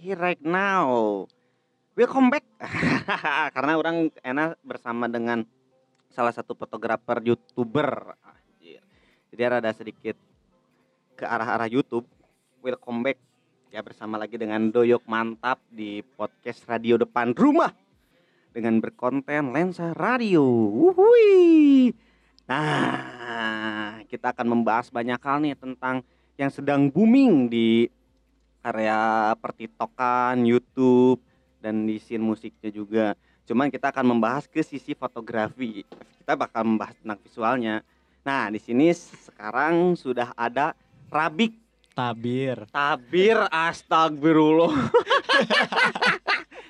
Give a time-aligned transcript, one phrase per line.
[0.00, 1.28] here right now.
[1.92, 2.48] Welcome back.
[3.54, 5.44] Karena orang enak bersama dengan
[6.08, 8.16] salah satu fotografer youtuber.
[9.30, 10.16] Jadi ada sedikit
[11.14, 12.08] ke arah-arah YouTube.
[12.64, 13.20] Welcome back
[13.68, 17.70] ya bersama lagi dengan Doyok Mantap di podcast Radio Depan Rumah
[18.56, 20.42] dengan berkonten lensa radio.
[20.48, 21.92] Wuhui.
[22.48, 26.00] Nah, kita akan membahas banyak hal nih tentang
[26.40, 27.99] yang sedang booming di
[28.60, 31.20] area pertitokan, YouTube
[31.60, 33.06] dan di scene musiknya juga.
[33.48, 35.82] Cuman kita akan membahas ke sisi fotografi.
[36.22, 37.82] Kita bakal membahas tentang visualnya.
[38.22, 40.76] Nah, di sini sekarang sudah ada
[41.10, 41.56] Rabik
[41.90, 42.70] Tabir.
[42.70, 44.72] Tabir astagfirullah.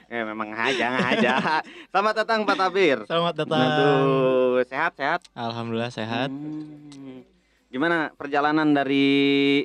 [0.08, 1.60] eh memang aja aja.
[1.92, 2.98] Selamat datang Pak Tabir.
[3.04, 3.60] Selamat datang.
[3.60, 5.20] Aduh, sehat sehat.
[5.36, 6.32] Alhamdulillah sehat.
[6.32, 7.22] Hmm.
[7.70, 9.62] Gimana perjalanan dari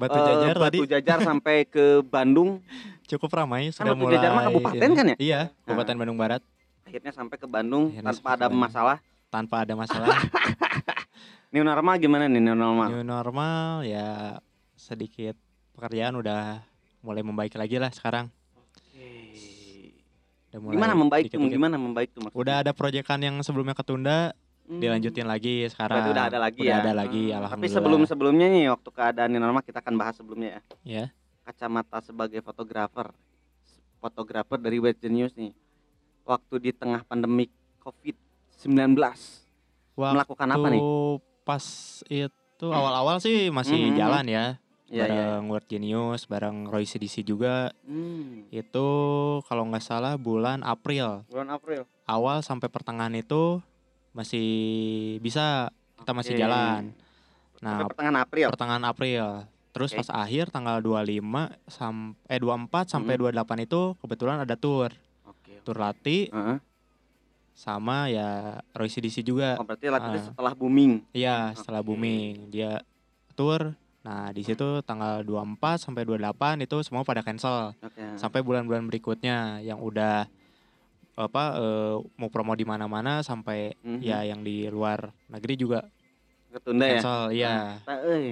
[0.00, 2.64] Batu eh, Jajar tadi Batu Jajar sampai ke Bandung?
[3.04, 4.14] cukup ramai Kan sudah Batu mulai.
[4.16, 5.16] Jajar mah kabupaten kan ya?
[5.20, 6.40] Iya, Kabupaten Bandung Barat
[6.82, 8.60] Akhirnya sampai ke Bandung Akhirnya tanpa ada Bandung.
[8.60, 8.96] masalah.
[9.28, 10.16] tanpa ada masalah.
[11.52, 12.88] New normal gimana nih new normal?
[12.88, 14.38] New normal ya
[14.72, 15.34] sedikit
[15.70, 16.62] pekerjaan udah
[17.00, 18.30] mulai membaik lagi lah sekarang.
[20.50, 21.38] Udah mulai Gimana membaik tuh?
[21.38, 21.54] dikit-dikit.
[21.54, 22.40] Gimana membaik tuh maksudnya?
[22.40, 24.34] Udah ada proyekan yang sebelumnya ketunda
[24.70, 24.78] Hmm.
[24.78, 25.98] dilanjutin lagi sekarang.
[25.98, 26.78] Berarti udah ada lagi Udah ya.
[26.80, 27.74] ada lagi, Hmm, Tapi alhamdulillah.
[27.74, 30.60] sebelum sebelumnya nih waktu keadaan new normal kita akan bahas sebelumnya ya.
[30.86, 31.04] Ya.
[31.42, 33.10] Kacamata sebagai fotografer,
[33.98, 35.50] fotografer dari Web Genius nih.
[36.22, 37.50] Waktu di tengah pandemi
[37.82, 38.94] COVID-19
[39.92, 40.82] melakukan apa nih?
[41.40, 41.64] pas
[42.06, 43.96] itu awal-awal sih masih Mhm.
[43.96, 44.46] jalan ya.
[44.86, 45.06] Iya.
[45.06, 47.70] bareng World Genius, bareng Roy CDC juga.
[47.84, 48.86] Hmm, Itu
[49.46, 51.22] kalau nggak salah bulan April.
[51.26, 51.86] bulan April.
[52.04, 53.62] Awal sampai pertengahan itu
[54.12, 54.48] masih
[55.18, 56.40] bisa kita masih Oke.
[56.40, 56.82] jalan.
[57.52, 58.46] Sampai Nah, pertengahan April.
[58.48, 59.24] pertengahan April.
[59.70, 59.98] Terus Oke.
[60.00, 61.30] pas akhir tanggal 25
[61.64, 63.20] sampai eh 24 sampai Mhm.
[63.22, 64.90] 28 itu kebetulan ada tour.
[65.24, 65.60] Oke.
[65.62, 66.58] Tour Lati Heeh.
[67.52, 69.54] sama ya Roy CDC juga.
[69.54, 70.26] Oh, berarti latihnya Ah.
[70.26, 70.92] setelah booming.
[71.12, 72.80] Iya, setelah booming dia
[73.34, 73.76] tour.
[74.00, 77.76] Nah, di situ tanggal 24 sampai 28 itu semua pada cancel.
[77.78, 78.16] Oke.
[78.16, 80.24] Sampai bulan-bulan berikutnya yang udah
[81.14, 84.00] apa eh, mau promo di mana-mana sampai Mhm.
[84.00, 85.80] ya yang di luar negeri juga
[86.50, 86.98] ketunda ya.
[86.98, 87.22] cancel.
[87.86, 88.26] Euy.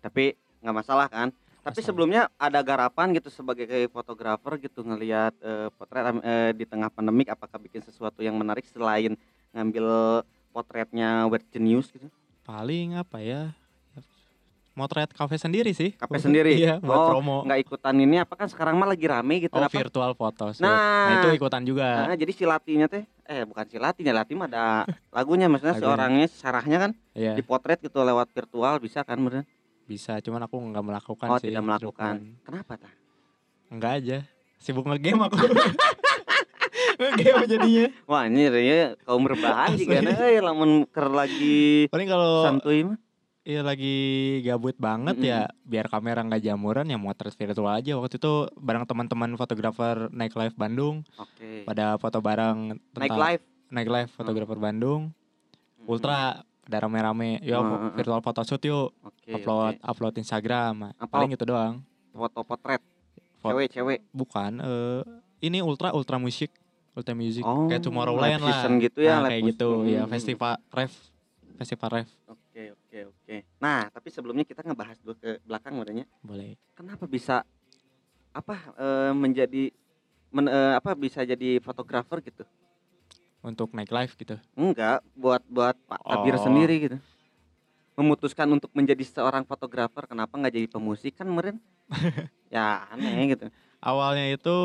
[0.00, 0.24] Tapi
[0.62, 1.28] nggak masalah kan?
[1.60, 1.86] Tapi Masalah.
[1.90, 7.58] sebelumnya ada garapan gitu sebagai fotografer gitu ngelihat eh, potret eh, di tengah pandemik apakah
[7.58, 9.18] bikin sesuatu yang menarik selain
[9.50, 10.22] ngambil
[10.54, 12.06] potretnya Web Genius gitu?
[12.46, 13.50] Paling apa ya?
[14.76, 15.96] Motret kafe sendiri sih.
[15.96, 16.52] Kafe sendiri?
[16.60, 17.36] Iya, buat Oh, promo.
[17.42, 19.72] Nggak ikutan ini apa kan sekarang mah lagi rame gitu Oh, apa?
[19.72, 20.60] virtual foto shoot.
[20.60, 20.76] Nah.
[20.76, 22.04] Nah, itu ikutan juga.
[22.04, 24.84] Nah, jadi si Latinya teh eh bukan si Latinya, Lati mah ada
[25.16, 25.88] lagunya maksudnya Lagunya.
[25.88, 29.48] seorangnya sarahnya kan Iya, dipotret gitu lewat virtual bisa kan bener?
[29.82, 30.20] bisa.
[30.20, 31.48] Cuman aku nggak melakukan Oh, sih.
[31.48, 32.14] tidak melakukan.
[32.20, 32.92] Cuman Kenapa tah?
[33.66, 34.18] Enggak aja.
[34.58, 35.40] Sibuk ngegame aku.
[37.00, 37.86] ngegame jadinya.
[38.04, 39.84] Wah, ini ya kaum Asli.
[39.84, 42.98] juga euy lamun keur lagi Paling kalau santuy mah.
[43.46, 43.94] Iya lagi
[44.42, 45.22] gabut banget Mm-mm.
[45.24, 50.34] ya biar kamera nggak jamuran ya motret virtual aja waktu itu bareng teman-teman fotografer Night
[50.34, 51.62] Live Bandung Oke.
[51.62, 53.44] pada foto bareng Naik live.
[53.68, 55.14] Night Live fotografer Bandung
[55.80, 57.94] Ultra pada rame-rame yuk Hmm, hmm, hmm.
[57.94, 59.30] virtual photoshoot yuk Oke.
[59.32, 59.86] upload oke.
[59.86, 61.06] upload Instagram Apa?
[61.06, 62.82] paling itu doang foto potret.
[63.38, 64.02] Fot- Cewek-cewek.
[64.10, 65.02] bukan eh
[65.40, 66.50] ini Ultra Ultra Music
[66.92, 69.92] Ultra Music Oh, kayak Tomorrowland lah gitu ya, Nah, kayak gitu musik.
[69.92, 70.10] ya Hmm.
[70.10, 70.92] festival ref
[71.54, 72.10] festival ref
[72.56, 73.36] Oke, oke, oke.
[73.60, 76.08] Nah, tapi sebelumnya kita ngebahas dulu ke belakang modanya.
[76.24, 77.44] boleh Kenapa bisa
[78.32, 79.68] apa eh, menjadi
[80.32, 82.48] men- eh, apa bisa jadi fotografer gitu?
[83.44, 86.48] untuk Night Live gitu Enggak, buat buat Pak Tabir Oh.
[86.48, 86.96] sendiri gitu.
[87.92, 91.60] Memutuskan untuk menjadi seorang fotografer, kenapa nggak jadi pemusik kan meren?
[92.56, 93.52] ya aneh gitu.
[93.86, 94.58] Awalnya itu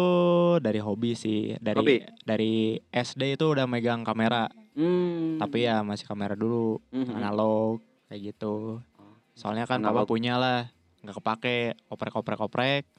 [0.57, 1.97] dari hobi sih, dari Hobi?
[2.25, 2.53] dari
[2.89, 5.37] SD itu udah megang kamera, Hmm.
[5.37, 7.13] tapi ya masih kamera dulu, Mhm.
[7.13, 7.77] analog
[8.09, 8.81] kayak gitu.
[8.81, 9.13] Oh.
[9.31, 10.03] Soalnya kan Analog.
[10.03, 12.89] papa punya lah, nggak kepake, oprek-oprek-oprek,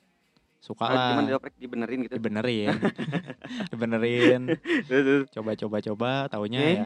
[0.59, 2.15] suka Ah, lah, Gimana dioprek dibenerin gitu.
[2.15, 2.71] dibenerin,
[3.75, 4.43] dibenerin,
[4.89, 5.27] terus.
[5.29, 6.71] coba-coba-coba, taunya Oke.
[6.73, 6.85] ya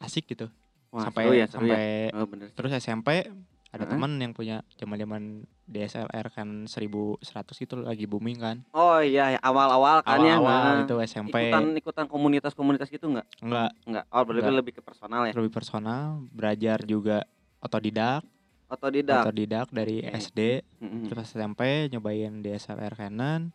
[0.00, 0.48] asik gitu.
[0.88, 1.46] Wah, sampai ya, ya.
[1.46, 2.48] sampai Oh, bener.
[2.52, 3.28] terus SMP
[3.74, 7.18] ada teman yang punya zaman-zaman DSLR kan 1100
[7.58, 8.56] itu lagi booming kan.
[8.70, 10.38] Oh iya, ya, awal-awal kan ya.
[10.38, 11.34] Awal-awal Nah, itu SMP.
[11.50, 13.26] Ikutan ikutan komunitas-komunitas gitu enggak?
[13.40, 14.04] Enggak, Enggak.
[14.08, 14.58] Oh, berarti Enggak.
[14.60, 15.32] lebih ke personal ya.
[15.34, 17.26] lebih personal belajar juga
[17.58, 18.22] otodidak
[18.64, 19.22] Otodidak.
[19.24, 20.22] otodidak dari Oke.
[20.22, 20.40] SD
[20.78, 21.06] Mm-mm.
[21.06, 23.50] terus SMP nyobain DSLR Canon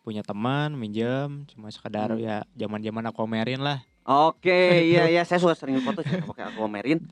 [0.00, 2.18] punya teman minjem cuma sekedar Hmm.
[2.18, 4.48] ya zaman zaman aku pamerin lah Oke,
[4.90, 7.04] iya iya saya suka sering foto sih pakai aquamarine.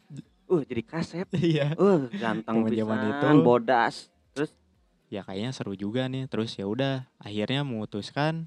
[0.49, 1.29] Uh, jadi kaset.
[1.53, 3.29] iya Uh, ganteng pisan, itu.
[3.45, 4.09] bodas.
[4.33, 4.51] Terus
[5.09, 8.45] ya kayaknya seru juga nih terus ya udah akhirnya memutuskan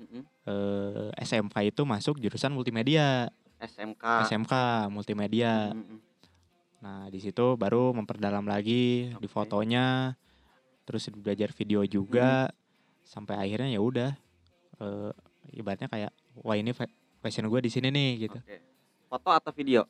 [0.00, 0.24] Mm-mm.
[0.48, 3.28] eh, SMK itu masuk jurusan multimedia
[3.60, 4.24] SMK.
[4.24, 4.54] SMK
[4.88, 6.00] multimedia Mm-mm.
[6.80, 9.28] nah di situ baru memperdalam lagi di Oke.
[9.28, 10.16] fotonya
[10.88, 12.48] terus belajar video juga
[13.04, 14.10] sampai akhirnya ya udah
[14.80, 15.12] eh,
[15.52, 16.88] ibaratnya kayak wah ini fa-
[17.20, 18.64] passion gue di sini nih gitu Oke.
[19.12, 19.84] Foto atau video?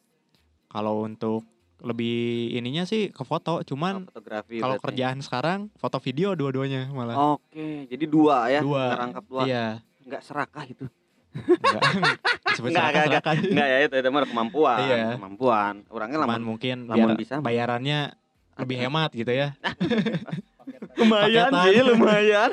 [0.69, 1.43] Kalau untuk
[1.79, 2.19] lebih
[2.53, 4.59] ininya sih ke foto Oh, cuman fotografi.
[4.59, 8.61] kalau kerjaan sekarang foto video dua-duanya malah Oke, jadi dua ya.
[8.61, 8.85] Dua.
[8.93, 9.43] Ngerangkap dua.
[9.44, 9.67] iya
[10.03, 10.87] Nggak serakah itu.
[11.31, 11.82] enggak
[12.59, 13.35] Enggak, enggak, serakah-serakah.
[13.47, 14.79] Enggak ya itu itu mah kemampuan.
[14.82, 15.06] Iya.
[15.15, 15.75] Kemampuan.
[15.88, 18.17] Orangnya lama mungkin lamun bisa bayarannya
[18.59, 19.55] lebih hemat gitu ya
[20.99, 22.50] lumayan sih, lumayan.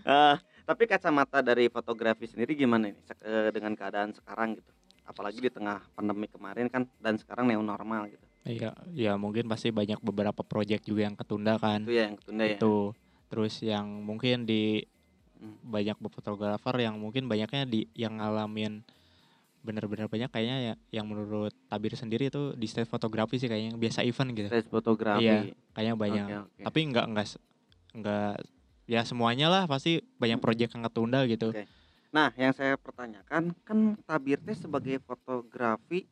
[0.00, 0.34] Eh,
[0.68, 4.70] tapi kacamata dari fotografi sendiri gimana ini sek- eh, dengan keadaan sekarang gitu?
[5.02, 8.24] Apalagi di tengah pandemi kemarin kan dan sekarang new normal gitu.
[8.42, 12.42] iya ya mungkin pasti banyak beberapa project juga yang ketunda kan Itu ya yang ketunda
[12.42, 12.58] ya.
[12.58, 12.74] itu
[13.30, 14.82] terus yang mungkin di
[15.42, 15.58] Hmm.
[15.58, 18.86] banyak fotografer yang mungkin banyaknya di yang ngalamin
[19.62, 24.06] bener-bener banyak kayaknya ya yang menurut Tabir sendiri itu di stage fotografi sih kayaknya biasa
[24.06, 25.26] event gitu Stage fotografi.
[25.26, 26.62] Iya, kayaknya banyak Oke, oke.
[26.62, 27.26] tapi nggak nggak
[27.98, 28.34] nggak
[28.86, 31.66] ya semuanya lah pasti banyak project yang ketunda gitu Oke.
[32.12, 36.04] Nah, yang saya pertanyakan kan Tabir teh sebagai fotografi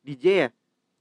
[0.00, 0.48] DJ ya?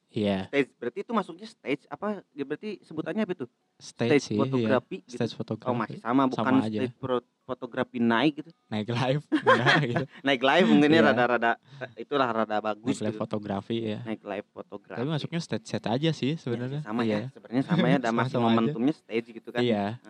[0.10, 2.26] iya Stage berarti itu masuknya stage apa?
[2.32, 3.46] Ya berarti sebutannya apa itu?
[3.78, 4.42] stage, Stage sih iya.
[4.42, 5.16] fotografi gitu.
[5.16, 6.80] stage fotografi Oh, masih sama bukan aja.
[6.82, 8.52] stage pro- fotografi naik gitu.
[8.68, 11.08] naik live enggak gitu Naik live mungkin ya Iya.
[11.08, 11.52] rada-rada
[11.96, 13.22] itulah rada naik bagus live gitu.
[13.22, 14.98] fotografi ya Naik live fotografi.
[14.98, 17.14] tapi masuknya stage set aja sih Ya, sebenarnya sama iya.
[17.14, 18.50] ya, sebenarnya sama ya, masih Sama-sama aja.
[18.50, 19.62] momentumnya stage gitu kan.
[19.62, 20.02] iya.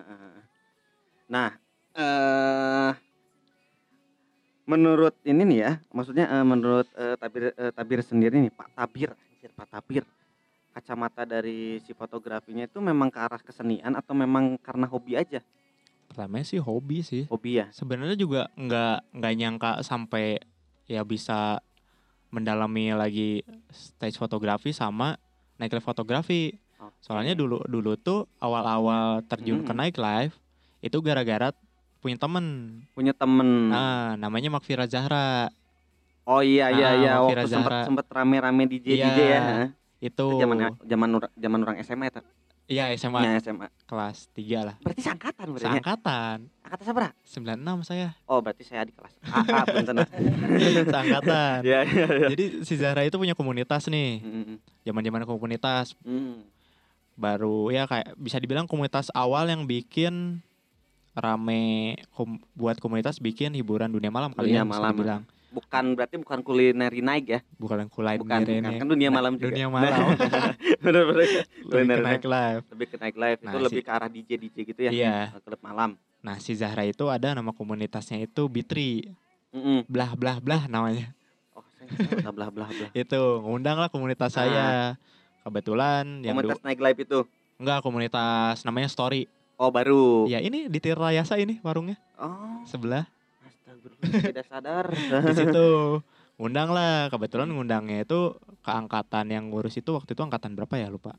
[1.27, 1.49] Nah,
[1.91, 2.91] eh
[4.67, 9.09] menurut ini nih ya, maksudnya eh, menurut eh, Tabir eh, Tabir sendiri nih, Pak Tabir,
[9.15, 10.03] anjir, Pak Tabir.
[10.69, 15.41] Kacamata dari si fotografinya itu memang ke arah kesenian atau memang karena hobi aja?
[16.07, 17.67] pertamanya sih hobi sih Hobi ya.
[17.69, 20.39] sebenarnya juga nggak nggak nyangka sampai
[20.87, 21.59] ya bisa
[22.29, 25.19] mendalami lagi stage fotografi sama
[25.55, 26.95] night live fotografi Oke.
[27.03, 29.77] soalnya dulu dulu tuh awal-awal terjun ke Mm.
[29.77, 30.33] night live
[30.79, 31.51] itu gara-gara
[31.97, 32.45] punya temen
[32.91, 33.69] punya temen.
[33.69, 35.49] nah namanya Makfira Zahra
[36.23, 37.85] oh iya iya Ah, iya, Mafira waktu sempat Zahra.
[37.85, 39.27] sempat rame-rame DJ DJ Iya.
[39.27, 39.41] ya.
[39.41, 39.69] heeh.
[39.99, 42.21] itu zaman zaman zaman orang SMA itu.
[42.67, 43.67] iya SMA Ya, SMA.
[43.83, 45.63] kelas 3 lah Berarti sangkatan berarti.
[45.63, 45.71] ya?
[45.71, 47.11] seangkatan Angkatan seberapa?
[47.23, 49.95] 96 saya Oh, berarti saya di kelas AA punten.
[50.91, 52.27] seangkatan Iya iya iya.
[52.29, 56.43] jadi si Zahra itu punya komunitas nih Mm, zaman-zaman komunitas mm.
[57.15, 60.43] baru ya kayak bisa dibilang komunitas awal yang bikin
[61.17, 61.63] rame
[62.11, 65.21] kom- buat komunitas bikin hiburan dunia malam kali Dunia ya malam, dibilang.
[65.47, 67.39] Bukan berarti bukan kulineri naik ya?
[67.57, 68.61] Bukan yang kulai bukan, bukan.
[68.61, 69.49] ini kan dunia malam juga.
[69.49, 70.13] Dunia malam.
[70.85, 71.25] Bener bener.
[71.25, 72.63] Lebih Kuliner ke naik live.
[72.69, 73.39] Lebih ke naik live.
[73.41, 74.91] Nah, itu si- lebih ke arah DJ DJ gitu ya?
[74.91, 75.15] Iya.
[75.39, 75.97] Klub malam.
[76.19, 79.09] Nah si Zahra itu ada nama komunitasnya itu Bitri.
[79.49, 79.87] Mm-mm.
[79.87, 81.15] blah blah blah namanya.
[81.51, 81.63] Oh
[82.21, 82.89] tahu, blah blah blah.
[82.93, 84.37] Itu ngundang lah komunitas Ah.
[84.37, 84.67] saya.
[85.41, 87.19] Kebetulan yang komunitas naik live itu?
[87.55, 89.25] Enggak komunitas namanya Story
[89.57, 90.25] oh baru.
[90.25, 91.97] Ya ini di Tirayasa ini warungnya.
[92.15, 92.61] Oh.
[92.63, 93.05] Sebelah.
[93.43, 94.85] Astagfirullah tidak sadar.
[95.27, 95.69] Di situ.
[96.35, 97.09] Ngundang lah.
[97.09, 100.87] Kebetulan ngundangnya itu ke angkatan yang ngurus itu waktu itu angkatan berapa ya?
[100.87, 101.17] Lupa.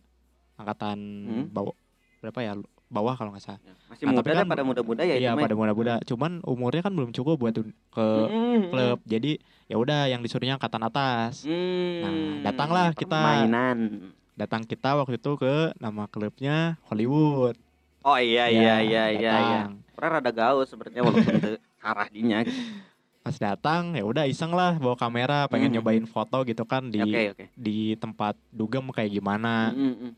[0.55, 1.47] Angkatan Hmm.
[1.49, 1.75] bawah
[2.19, 2.53] berapa ya?
[2.89, 3.61] Bawah kalau nggak salah.
[3.87, 6.01] Masih Nah, muda kan- pada muda-muda ya iya pada muda-muda.
[6.03, 8.73] Cuman umurnya kan belum cukup buat ke Mm-mm.
[8.73, 8.99] klub.
[9.05, 9.37] Jadi
[9.67, 11.45] ya udah yang disuruhnya angkatan atas.
[11.45, 12.12] Hmm, Nah,
[12.49, 13.12] datanglah kita.
[13.12, 14.09] permainan.
[14.35, 17.59] Datang kita waktu itu ke nama klubnya Hollywood
[18.00, 19.33] oh iya iya iya iya iya
[19.64, 19.71] datang.
[19.93, 21.50] Pernah rada gaul sebenarnya walaupun itu
[21.88, 22.62] arah dinya gitu.
[23.19, 25.76] pas datang ya udah iseng lah bawa kamera pengen Hmm.
[25.76, 27.02] nyobain foto gitu kan di
[27.52, 30.12] di tempat dugem kayak gimana Mm, mm, mm.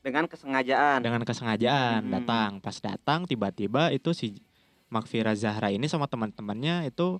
[0.00, 2.12] dengan kesengajaan dengan kesengajaan Hmm.
[2.12, 4.38] datang pas datang tiba-tiba itu si
[4.86, 7.18] Makfira Zahra ini sama teman-temannya itu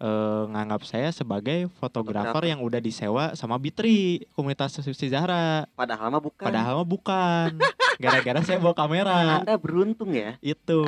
[0.00, 5.68] eh, nganggap saya sebagai fotografer yang udah disewa sama Bitri komunitas si Zahra.
[5.76, 6.46] Padahal mah bukan.
[6.46, 7.50] Padahal mah bukan.
[8.02, 9.40] Gara-gara saya bawa kamera.
[9.40, 10.36] Anda beruntung ya.
[10.44, 10.84] Itu.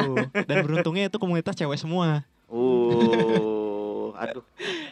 [0.49, 2.25] Dan beruntungnya itu komunitas cewek semua.
[2.49, 3.69] Uh
[4.19, 4.45] aduh.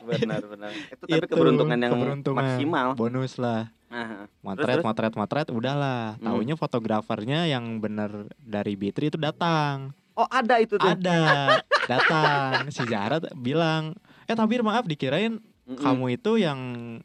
[0.07, 0.71] Benar benar.
[0.73, 2.39] Itu tapi Itu, keberuntungan yang keberuntungan.
[2.39, 2.87] maksimal.
[2.95, 3.75] Bonus lah.
[3.87, 4.85] Nah, motret terus?
[4.87, 6.19] motret motret udahlah.
[6.19, 6.27] Hmm.
[6.27, 10.89] taunya fotografernya yang bener dari Bitri itu datang oh ada itu tuh.
[10.89, 11.61] Ada.
[11.87, 12.67] Datang.
[12.69, 13.93] Si Zahra bilang
[14.27, 15.79] eh Tabir maaf dikirain Mm-mm.
[15.79, 16.59] kamu itu yang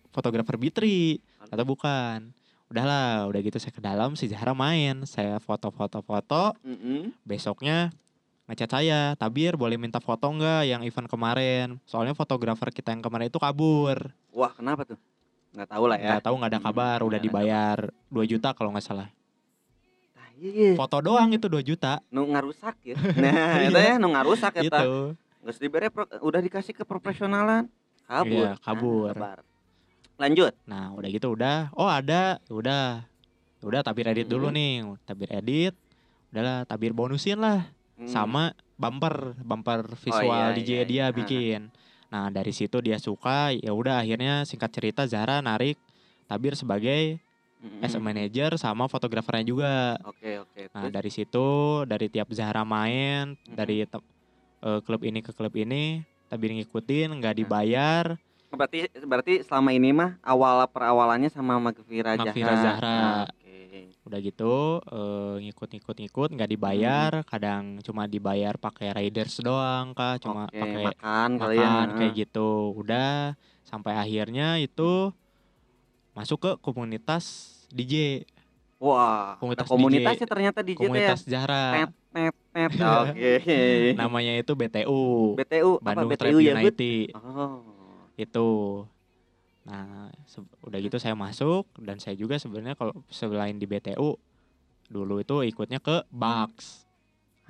[0.09, 1.19] fotografer Bitri.
[1.51, 2.31] Atau bukan.
[2.71, 5.03] Udahlah udah gitu saya ke dalam si Zahra main.
[5.03, 7.11] Saya foto-foto foto Mm-mm.
[7.21, 7.91] besoknya
[8.47, 11.67] ngechat saya Tabir boleh minta foto nggak yang event kemarin?
[11.83, 14.11] Soalnya fotografer kita yang kemarin itu kabur.
[14.31, 14.99] Wah kenapa tuh?
[15.51, 16.15] Nggak tahu lah ya.
[16.15, 17.77] Nggak tahu nggak ada Hmm, kabar udah dibayar
[18.07, 19.07] 2 juta kalau nggak salah
[20.41, 20.73] Iya.
[20.73, 22.97] Foto doang itu 2 juta Nu ngarusak ya.
[22.97, 24.81] Nah, itu ya nu ngarusak eta.
[24.81, 25.13] gitu.
[25.41, 27.69] Geus dibere pro- udah dikasih ke profesionalan.
[28.03, 28.49] Kabur.
[28.49, 29.13] Iya, kabur.
[29.13, 29.37] Nah.
[30.17, 30.53] Lanjut.
[30.65, 31.69] Nah, udah gitu udah.
[31.73, 32.41] Oh, ada.
[32.47, 33.05] Udah.
[33.61, 34.55] Udah tabir edit dulu Mhm.
[34.57, 34.73] nih.
[35.03, 35.73] Tabir edit.
[36.29, 38.09] Udahlah, tabir bonusin lah Hmm.
[38.09, 38.43] sama
[38.75, 41.07] bumper, bumper visual iya, DJ iya, dia iya.
[41.11, 41.61] bikin.
[42.09, 45.77] Nah, dari situ dia suka, ya udah akhirnya singkat cerita Zara narik
[46.25, 47.19] Tabir sebagai
[47.61, 47.79] Mm-mm.
[47.79, 49.73] as a manager sama fotografernya juga.
[50.01, 50.61] Oke, oke.
[50.67, 50.91] Nah, Terus?
[50.91, 51.47] dari situ
[51.85, 53.53] dari tiap Zahra main Mhm.
[53.53, 54.01] dari te-
[54.59, 57.39] eh, klub ini ke klub ini, Tabir ngikutin, nggak Nah.
[57.39, 58.05] dibayar.
[58.51, 62.27] berarti berarti selama ini mah awal perawalannya sama Magvira Zahra.
[62.27, 62.99] Magvira Zahra.
[62.99, 63.95] Ah, Oke.
[64.03, 64.53] Udah gitu
[64.83, 67.25] eh, ngikut-ngikut-ngikut nggak dibayar, Mhm.
[67.25, 71.63] kadang cuma dibayar pakai riders doang kah, cuma Oke, pakai makan kali ya.
[71.63, 72.19] makan kayak Heeh.
[72.19, 72.49] gitu.
[72.75, 75.15] Udah sampai akhirnya itu
[76.11, 78.25] masuk ke komunitas DJ,
[78.81, 80.81] Wah, Komunitas ada komunitasnya ternyata di JT ya.
[80.81, 81.19] komunitas.
[81.29, 82.71] Net net net.
[83.13, 83.93] Oke.
[83.93, 86.51] Namanya itu BTU, BTU apa Bandung BTU Trap ya?
[86.57, 87.07] United.
[87.13, 87.61] Oh.
[88.17, 88.49] itu
[89.61, 90.09] nah
[90.65, 94.17] udah gitu saya masuk dan saya juga sebenarnya kalau selain di BTU
[94.89, 96.89] dulu itu ikutnya ke Bucks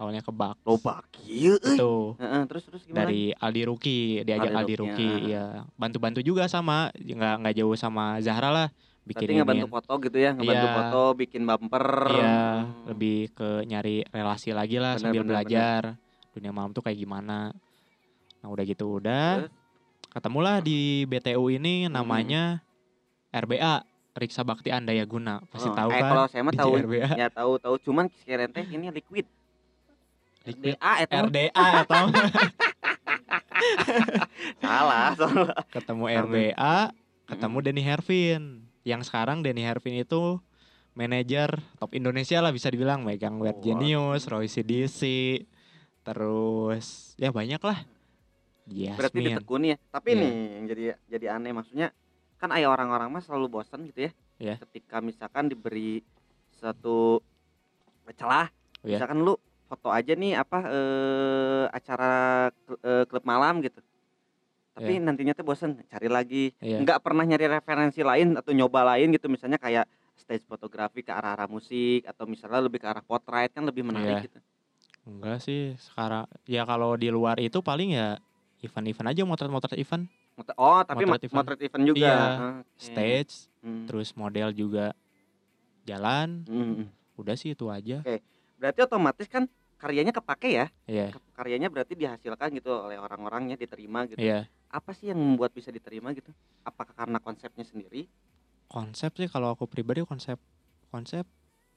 [0.02, 1.78] awalnya ke Bucks Loba kieu euy.
[1.78, 3.06] itu Heeh, terus terus gimana?
[3.06, 5.46] dari Aldi Ruki diajak Aldi Aldi Ruki, ya
[5.78, 8.68] bantu-bantu juga sama nggak nggak jauh sama Zahra lah
[9.02, 10.76] Berarti bikin ngebantu foto gitu ya, ngebantu Iya.
[10.78, 11.86] foto, bikin bumper.
[12.10, 12.86] iya Hmm.
[12.90, 15.82] lebih ke nyari relasi lagi lah Benar, sambil benar, belajar
[16.32, 17.54] dunia malam tuh kayak gimana
[18.42, 19.54] nah udah gitu udah Terus?
[20.10, 21.94] ketemulah di BTU ini Hmm.
[21.94, 22.62] namanya
[23.30, 27.10] RBA Riksa Bakti Andaya Guna pasti Oh, tahu eh, kan kalau saya mah tahu RBA
[27.16, 29.26] ya tahu tahu cuman teh ini liquid.
[30.42, 31.22] RDA mah.
[31.28, 32.04] RDA atau
[34.58, 35.54] salah salah.
[35.70, 36.04] ketemu.
[36.10, 36.76] RBA
[37.28, 38.44] ketemu Denny Hervin
[38.82, 40.42] yang sekarang Denny Hervin itu
[40.92, 43.64] manajer top Indonesia lah bisa dibilang megang Web Waduh.
[43.64, 45.02] Genius, Roy CDC
[46.02, 47.86] terus ya banyak lah
[48.66, 49.78] Berarti Yasmin ditekuni ya.
[49.90, 50.20] Tapi Iya.
[50.20, 51.88] nih yang jadi jadi aneh maksudnya
[52.38, 54.12] kan ayah orang-orang mah selalu bosan gitu ya.
[54.40, 54.56] Iya.
[54.60, 56.02] Ketika misalkan diberi
[56.52, 57.22] satu
[58.12, 58.50] celah,
[58.82, 58.98] Oh, iya.
[58.98, 59.38] misalkan lu
[59.72, 62.12] foto aja nih apa eh, acara
[62.82, 63.80] eh, klub malam gitu.
[64.72, 65.04] Tapi Iya.
[65.04, 66.52] nantinya tuh bosan, cari lagi.
[66.60, 66.80] Iya.
[66.80, 71.48] Nggak pernah nyari referensi lain atau nyoba lain gitu misalnya kayak stage fotografi ke arah-arah
[71.48, 74.26] musik atau misalnya lebih ke arah potret kan lebih menarik Iya.
[74.26, 74.40] gitu.
[75.02, 78.22] enggak sih sekarang ya kalau di luar itu paling ya
[78.60, 80.06] event-event aja motret-motret event
[80.56, 81.38] Oh, tapi Motret event.
[81.38, 82.06] motret event juga.
[82.06, 82.18] Iya.
[82.62, 82.78] Oke.
[82.78, 83.86] stage Hmm.
[83.86, 84.94] terus model juga
[85.84, 86.88] jalan Hmm, hmm.
[87.18, 88.06] udah sih itu aja
[88.56, 89.50] Berarti otomatis kan
[89.82, 90.66] karyanya kepake ya?
[90.88, 94.22] Iya Ke- Karyanya berarti dihasilkan gitu oleh orang-orangnya diterima gitu.
[94.22, 94.38] iya
[94.78, 96.32] Apa sih yang membuat bisa diterima gitu?
[96.70, 98.02] Apakah karena konsepnya sendiri?
[98.72, 100.40] konsep sih kalau aku pribadi konsep
[100.94, 101.26] konsep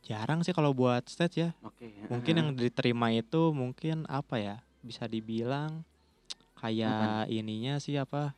[0.04, 1.88] jarang sih kalau buat stage ya Oke.
[2.12, 5.82] mungkin yang diterima itu mungkin apa ya bisa dibilang
[6.60, 8.36] kayak ininya sih apa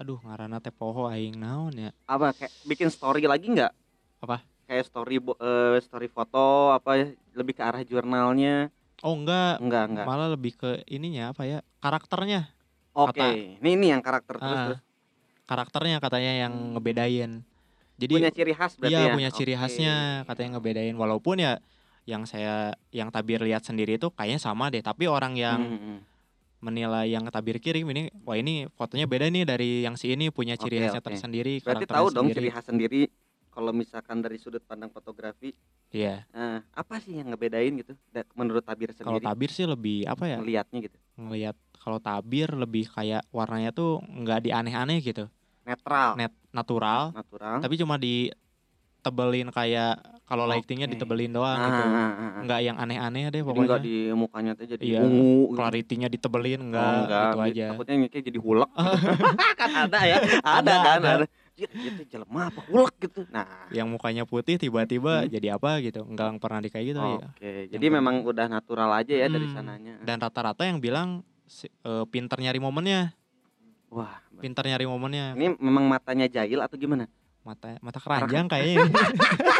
[0.00, 3.72] aduh ngarana teh poho aing naon ya apa kayak bikin story lagi nggak?
[4.24, 4.36] Apa?
[4.68, 7.06] Kayak story eh, story foto apa ya?
[7.38, 8.70] lebih ke arah jurnalnya?
[9.04, 10.04] Oh enggak Enggak, enggak.
[10.04, 12.48] malah lebih ke ininya apa ya karakternya
[12.92, 13.18] Oke.
[13.18, 14.80] kata- Ini ini yang karakter terus Ah, terus.
[15.44, 16.72] karakternya katanya yang Hmm.
[16.72, 17.32] ngebedain
[17.94, 19.12] jadi punya ciri khas berarti iya ya.
[19.12, 19.60] punya ciri Oke.
[19.60, 19.94] khasnya
[20.24, 21.60] katanya ngebedain walaupun ya
[22.04, 25.98] yang saya yang tabir lihat sendiri itu kayaknya sama deh tapi orang yang Hmm, hmm.
[26.60, 30.54] menilai yang tabir kirim ini wah ini fotonya beda nih dari yang si ini punya
[30.54, 31.08] ciri Oke, khasnya oke.
[31.10, 32.36] tersendiri Berarti tahu dong sendiri.
[32.38, 33.00] ciri khas sendiri
[33.54, 35.54] kalau misalkan dari sudut pandang fotografi
[35.88, 36.26] iya.
[36.28, 37.94] eh, apa sih yang ngebedain gitu
[38.34, 39.24] menurut tabir kalau sendiri?
[39.24, 40.98] Tabir sih lebih apa ya ngelihatnya gitu.
[41.14, 45.30] ngelihat kalau tabir lebih kayak warnanya tuh nggak dianeh-aneh gitu.
[45.62, 46.18] Netral.
[46.18, 47.12] Net natural.
[47.14, 47.60] Natural.
[47.62, 50.96] Tapi cuma ditebelin kayak kalau lightingnya Oke.
[50.96, 51.82] ditebelin doang Ah, gitu.
[51.84, 52.42] ah, ah, ah.
[52.42, 55.56] nggak yang aneh-aneh deh jadi enggak pokoknya di mukanya tuh jadi Iya, ungu gitu.
[55.60, 57.40] clarity-nya ditebelin Oh, enggak, gitu gitu.
[57.44, 57.66] aja.
[57.76, 58.70] takutnya kayak jadi hulek
[59.60, 60.16] kan ada ya.
[60.40, 61.10] Ada, Ada, kan ada.
[61.20, 63.22] ada Jir, itu jelema apa hulek gitu.
[63.30, 63.46] Nah.
[63.70, 65.30] Yang mukanya putih tiba-tiba Hmm.
[65.30, 68.90] jadi apa gitu enggak pernah di kayak gitu oke ya jadi Yang memang udah natural
[68.92, 69.54] aja ya dari Hmm.
[69.54, 69.94] sananya.
[70.00, 73.14] dan rata-rata yang bilang si- eh, pinter nyari momennya.
[73.86, 75.32] Wah pinter nyari momennya.
[75.32, 77.06] Ini memang matanya jahil atau gimana?
[77.40, 78.74] Mata mata keranjang kayaknya.
[78.80, 78.90] Ini.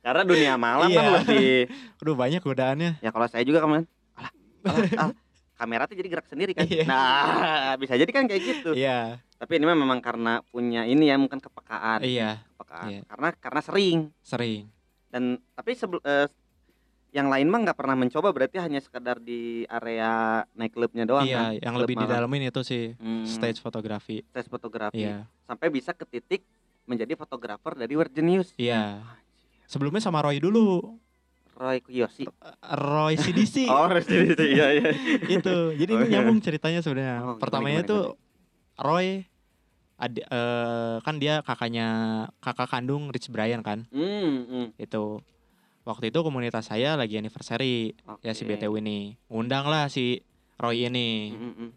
[0.00, 1.12] karena dunia malam kan Iya.
[1.16, 1.50] lebih
[1.98, 2.90] Aduh banyak godaannya.
[2.98, 4.30] Ya kalau saya juga kemarin alah,
[4.62, 5.16] alah, alah,
[5.52, 6.62] kamera tuh jadi gerak sendiri kan.
[6.64, 6.84] Iya.
[6.86, 8.70] nah bisa jadi kan kayak gitu.
[8.72, 11.98] Iya tapi ini memang karena punya ini ya mungkin kepekaan.
[11.98, 12.46] Iya.
[12.54, 12.86] Kepekaan.
[12.86, 13.00] Iya.
[13.10, 13.98] karena karena sering.
[14.22, 14.70] Sering.
[15.10, 15.22] Dan
[15.52, 16.30] tapi sebel, eh,
[17.10, 21.50] yang lain mah nggak pernah mencoba berarti hanya sekedar di area naik klubnya doang iya
[21.50, 21.58] kan?
[21.58, 22.08] yang Klub lebih malam.
[22.08, 24.22] didalamin itu sih Hmm, stage fotografi.
[24.24, 25.02] Stage fotografi.
[25.02, 25.26] Iya.
[25.44, 26.46] Sampai bisa ke titik
[26.82, 29.02] menjadi fotografer dari World Genius iya.
[29.66, 30.96] Sebelumnya sama Roy dulu.
[31.52, 32.30] Roy Kiyoshi.
[32.72, 34.90] Roy CDC Oh, Resident Evil, iya iya.
[35.28, 35.56] itu.
[35.74, 36.12] Jadi Oh, ini iya.
[36.16, 37.16] nyambung ceritanya sebenarnya.
[37.18, 37.98] Oh, gimana, pertamanya gimana, itu
[38.78, 39.06] Roy
[40.02, 41.86] ada eh, kan dia kakaknya
[42.42, 44.66] kakak kandung Rich Brian kan Hmm, hmm.
[44.76, 45.22] itu
[45.82, 48.42] waktu itu komunitas saya lagi anniversary ya si.
[48.42, 50.18] BTW ini ngundang lah si
[50.58, 51.70] Roy ini Hmm, hmm.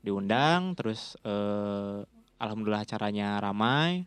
[0.00, 2.04] diundang terus eh,
[2.36, 4.04] alhamdulillah acaranya ramai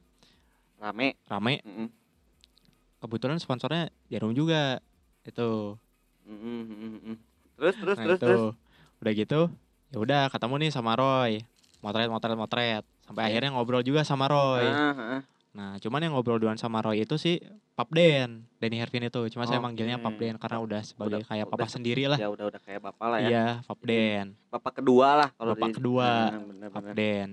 [0.75, 1.17] Rame.
[1.25, 1.89] rame Hmm,
[2.99, 4.77] kebetulan sponsornya Jarum juga
[5.23, 5.73] itu
[6.21, 6.63] hmm,
[7.01, 7.17] hmm.
[7.55, 8.41] Terus terus nah terus itu terus.
[8.99, 9.41] udah gitu
[9.89, 11.41] ya udah ketemu nih sama Roy
[11.79, 13.29] motret motret motret sampai Oke.
[13.31, 15.21] akhirnya ngobrol juga sama Roy Ah, ah.
[15.51, 17.39] nah cuman yang ngobrol duluan sama Roy itu sih
[17.73, 19.65] Papden Denny Hervin itu cuma saya Oke.
[19.65, 22.59] manggilnya Papden karena udah sebagai Udah- kayak udah papa se- sendiri lah Ya udah udah
[22.59, 23.27] kayak bapak lah ya.
[23.27, 26.07] iya Papden Bapak kedua lah kalau Bapak di- kedua.
[26.07, 26.69] Nah, bener, bener.
[26.71, 27.27] Papden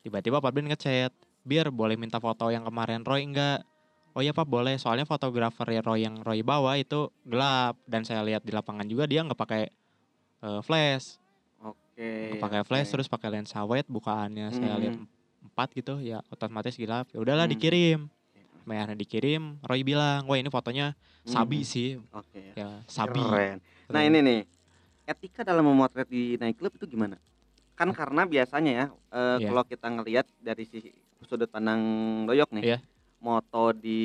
[0.00, 1.12] tiba-tiba Papden ngechat
[1.42, 3.64] biar boleh minta foto yang kemarin Roy enggak
[4.10, 8.22] Oh iya Pak boleh soalnya fotografer ya Roy yang Roy bawa itu gelap dan saya
[8.22, 9.62] lihat di lapangan juga dia nggak pakai
[10.40, 11.18] eh, flash
[11.94, 12.42] Oke.
[12.42, 12.92] pakai flash oke.
[12.92, 15.06] terus pakai lensa wide bukaannya saya lihat Hmm.
[15.44, 17.54] empat gitu ya otomatis gelap ya udahlah Hmm.
[17.54, 18.00] dikirim
[18.64, 21.68] Mayarnya dikirim Roy bilang wah ini fotonya sabi Hmm.
[21.68, 22.56] sih Oke.
[22.56, 23.60] ya sabi Keren.
[23.86, 24.40] Nah ini nih
[25.04, 27.20] etika dalam memotret di nightclub itu gimana?
[27.76, 29.46] Kan karena biasanya ya eh, Iya.
[29.46, 30.90] kalau kita ngelihat dari sisi
[31.22, 31.80] sudut pandang
[32.24, 32.78] doyok nih, Iya.
[33.18, 34.00] moto di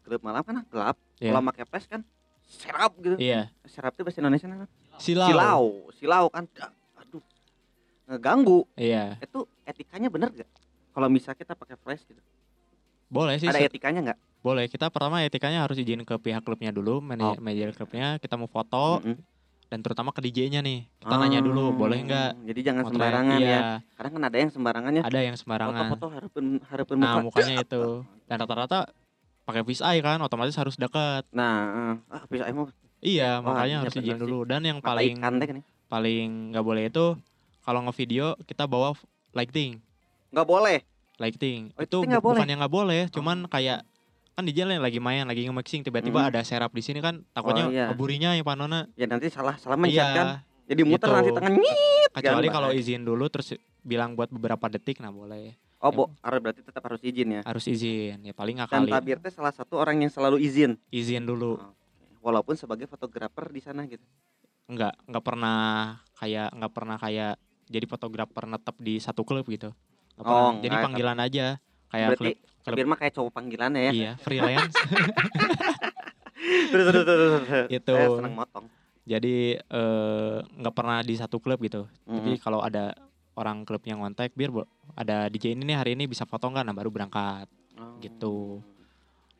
[0.00, 0.94] klub malam kan gelap.
[1.18, 1.28] Iya.
[1.28, 2.00] Kalau pakai flash kan
[2.40, 3.18] serap gitu.
[3.18, 4.66] iya Serap itu bahasa Indonesia apa?
[4.94, 6.46] silau, Silau, silau kan.
[8.06, 8.68] Ngeganggu.
[8.74, 10.50] iya Itu etikanya bener gak?
[10.90, 12.20] Kalau misal kita pakai flash gitu.
[13.06, 14.18] boleh sih Ada etikanya nggak?
[14.40, 17.40] boleh kita pertama etikanya harus izin ke pihak klubnya dulu mana- Oke.
[17.40, 19.16] manajer klubnya kita mau foto Mm-mm.
[19.66, 22.94] dan terutama ke DJ-nya nih kita nanya dulu boleh nggak Oh, Jadi jangan motret?
[22.94, 23.62] sembarangan iya, ya.
[23.94, 25.02] Kadang kan ada yang sembarangannya.
[25.02, 27.24] ada yang sembarangan Foto-foto harapin harapin nah muka.
[27.24, 27.84] mukanya itu
[28.26, 28.78] dan rata-rata
[29.44, 31.54] pakai eye kan otomatis harus dekat Nah,
[31.94, 32.68] eh, ah bisa emang
[33.00, 35.60] iya Wah, makanya harus izin dulu dan yang paling ya.
[35.86, 37.16] paling nggak boleh itu
[37.64, 38.92] kalau ngevideo kita bawa
[39.32, 39.80] lighting
[40.30, 40.78] Nggak boleh.
[41.16, 42.20] lighting Oh, itu bu- boleh?
[42.36, 43.50] bukan yang nggak boleh cuman Oh.
[43.50, 43.82] kayak
[44.30, 46.28] kan di jalan lagi main lagi nge-mixing tiba-tiba Mhm.
[46.28, 47.86] ada serap di sini kan takutnya Oh, iya.
[47.88, 50.26] keburinya ya panona Ya nanti salah salah mencet iya kan.
[50.64, 51.14] Jadi muter Gitu.
[51.14, 52.10] nanti tangan nyit.
[52.10, 56.40] kecuali kan, kalau izin dulu terus bilang buat beberapa detik nah boleh Oh, Bo, harus
[56.40, 57.40] berarti tetap harus izin ya.
[57.42, 60.80] harus izin ya paling nggak Dan tabir teh salah satu orang yang selalu izin.
[60.88, 61.68] izin dulu Oke.
[62.20, 64.02] Walaupun sebagai fotografer di sana gitu.
[64.64, 65.58] nggak nggak pernah
[66.14, 69.72] kayak nggak pernah kayak jadi fotografer netep di satu klub gitu
[70.14, 70.30] pernah.
[70.30, 71.46] Oh, jadi panggilan aja
[71.88, 73.92] kayak Berarti klub klub- mah kayak cowok panggilannya ya.
[73.92, 74.74] iya freelance
[76.70, 77.30] terus terus terus.
[77.42, 77.66] terus.
[77.78, 77.92] Itu.
[77.92, 78.66] Saya senang motong.
[79.04, 82.40] jadi eh, nggak pernah di satu klub gitu tapi Mhm.
[82.40, 82.96] kalau ada
[83.34, 84.48] orang klub yang ngontek biar
[84.94, 87.98] ada DJ ini nih hari ini bisa foto nggak nah baru berangkat Oh.
[87.98, 88.62] gitu.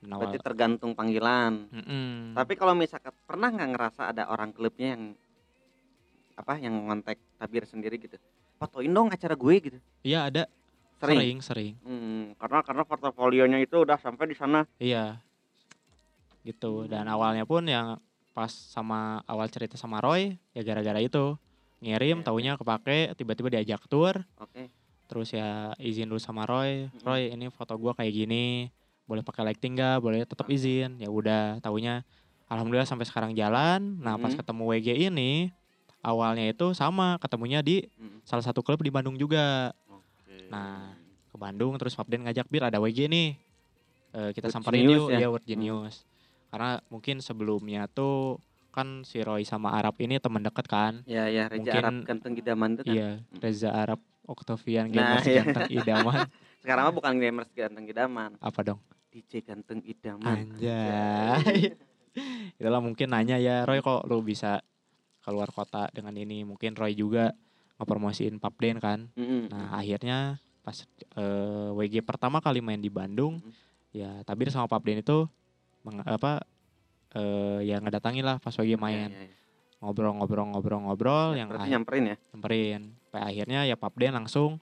[0.03, 1.71] Awal- Berarti tergantung panggilan.
[1.71, 2.35] Mm-mm.
[2.35, 5.15] Tapi kalau misalkan pernah nggak ngerasa ada orang klubnya yang
[6.35, 8.17] apa yang ngontek tabir sendiri gitu.
[8.57, 9.79] Fotoin dong acara gue gitu.
[10.01, 10.49] iya ada
[10.97, 11.21] Sering.
[11.21, 14.65] sering sering Hmm, karena karena portofolionya itu udah sampai di sana.
[14.79, 15.21] iya
[16.43, 17.15] gitu dan Hmm.
[17.15, 17.97] awalnya pun yang
[18.31, 21.37] pas sama awal cerita sama Roy ya gara-gara itu
[21.79, 22.25] ngirim Iya.
[22.25, 24.69] taunya kepake tiba-tiba diajak tour Oke.
[25.07, 27.01] terus ya izin dulu sama Roy Mm-mm.
[27.03, 28.69] Roy ini foto gua kayak gini
[29.05, 32.01] boleh pakai lighting nggak boleh tetap izin ya udah taunya
[32.47, 34.41] alhamdulillah sampai sekarang jalan nah pas Mm-mm.
[34.41, 35.53] ketemu WG ini
[36.05, 39.73] awalnya itu sama ketemunya di Hmm, salah satu klub di Bandung juga.
[39.89, 40.47] Oke.
[40.47, 40.93] Nah,
[41.27, 43.41] ke Bandung terus Papden ngajak bir ada WG nih.
[44.13, 45.09] Eh, kita World samperin Genius yuk.
[45.09, 45.19] ya?
[45.19, 45.95] ya World Genius.
[46.47, 48.39] Karena mungkin sebelumnya tuh
[48.71, 51.03] kan si Roy sama Arab ini teman dekat kan?
[51.05, 52.93] Ya ya Reja mungkin- Arab ganteng idaman itu kan.
[52.93, 55.43] iya Reza Arab Octavian Nah, Gamers iya.
[55.43, 56.15] ganteng idaman.
[56.63, 58.81] Sekarang mah bukan gamers ganteng idaman, apa dong?
[59.11, 60.49] DJ ganteng idaman.
[60.49, 61.75] anjay.
[62.57, 64.63] Itulah mungkin nanya ya Roy kok lu bisa
[65.25, 67.33] keluar kota dengan ini mungkin Roy juga
[67.81, 69.49] ngepromosiin Papden kan Mm-mm.
[69.49, 70.77] Nah akhirnya pas
[71.17, 73.53] eh, WG pertama kali main di Bandung, Mhm.
[73.93, 75.29] ya Tabir sama Papden itu
[75.83, 76.45] meng, apa
[77.13, 79.37] eh ya ngedatangin lah pas WG Iya, main iya, iya.
[79.81, 82.17] ngobrol-ngobrol-ngobrol yang Berarti ah- nyamperin ya.
[82.33, 82.83] nyamperin.
[83.09, 84.59] Sampai akhirnya ya Papden langsung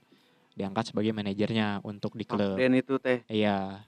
[0.53, 2.59] diangkat sebagai manajernya untuk di klub.
[2.59, 3.87] Dan itu teh Iya,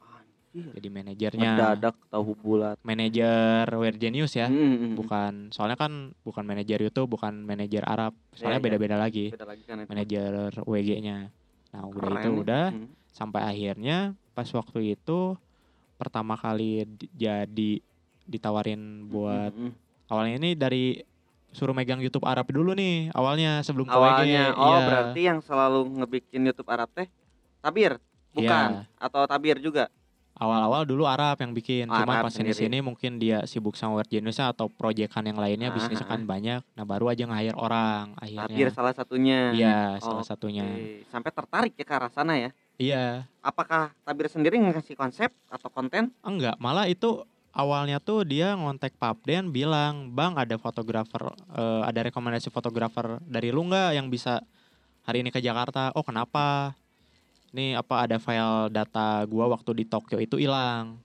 [0.54, 0.70] anjir.
[0.72, 1.50] jadi manajernya.
[1.52, 2.76] Mendadak tahu bulat.
[2.80, 4.46] Manajer Weird Genius ya.
[4.46, 4.94] Mm-mm.
[4.94, 8.14] Bukan soalnya kan bukan manajer YouTube, bukan manajer Arab.
[8.32, 8.66] Soalnya Iya, iya.
[8.70, 9.88] beda-beda lagi Beda lagi kan itu.
[9.88, 11.18] manajer WG-nya.
[11.70, 12.40] Nah, udah Keren itu nih.
[12.40, 12.86] udah Mm.
[13.08, 13.96] sampai akhirnya
[14.30, 15.34] pas waktu itu
[15.94, 17.72] pertama kali di- jadi
[18.24, 19.70] ditawarin buat Mm-mm.
[20.08, 20.84] awalnya ini dari
[21.50, 24.82] suruh megang YouTube Arab dulu nih awalnya sebelum ke awalnya WG oh iya.
[24.84, 27.06] berarti yang selalu ngebikin YouTube Arab teh
[27.60, 28.90] tabir bukan Iya.
[28.98, 29.86] atau tabir juga
[30.34, 34.42] Awal-awal dulu Arab yang bikin, Oh, cuman pas sini-sini mungkin dia sibuk sama Weird Genius
[34.42, 36.60] atau proyekan yang lainnya Ah, bisnisnya ah, kan banyak.
[36.74, 38.74] Nah, baru aja nge-hire orang Tabir akhirnya.
[38.74, 39.40] salah satunya.
[39.54, 40.30] Iya, salah Oke.
[40.34, 40.66] satunya.
[41.06, 42.50] Sampai tertarik ya ke arah sana ya.
[42.74, 46.10] Iya, Apakah Tabir sendiri ngasih konsep atau konten?
[46.26, 47.22] enggak, malah itu
[47.54, 53.62] awalnya tuh dia ngontek Papden bilang, "Bang, ada fotografer eh, ada rekomendasi fotografer dari lu
[53.70, 54.42] nggak yang bisa
[55.06, 56.74] hari ini ke Jakarta?" Oh, kenapa?
[57.54, 60.98] Nih apa ada file data gua waktu di Tokyo itu hilang.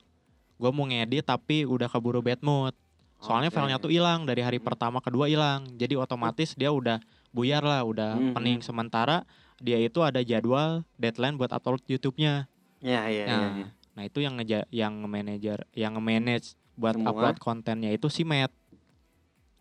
[0.58, 2.74] Gua mau ngedit tapi udah keburu bad mood.
[3.22, 3.54] Soalnya Oke.
[3.54, 5.62] filenya tuh hilang dari hari pertama kedua hilang.
[5.78, 6.98] Jadi otomatis dia udah
[7.30, 9.22] buyar lah, udah Hmm, pening sementara
[9.62, 12.48] dia itu ada jadwal deadline buat upload YouTube-nya.
[12.80, 13.66] Ya, iya, iya, Nah, iya.
[13.94, 17.12] nah itu yang ngeja yang manajer yang nge-manage buat Semua?
[17.12, 18.50] upload kontennya itu si Matt.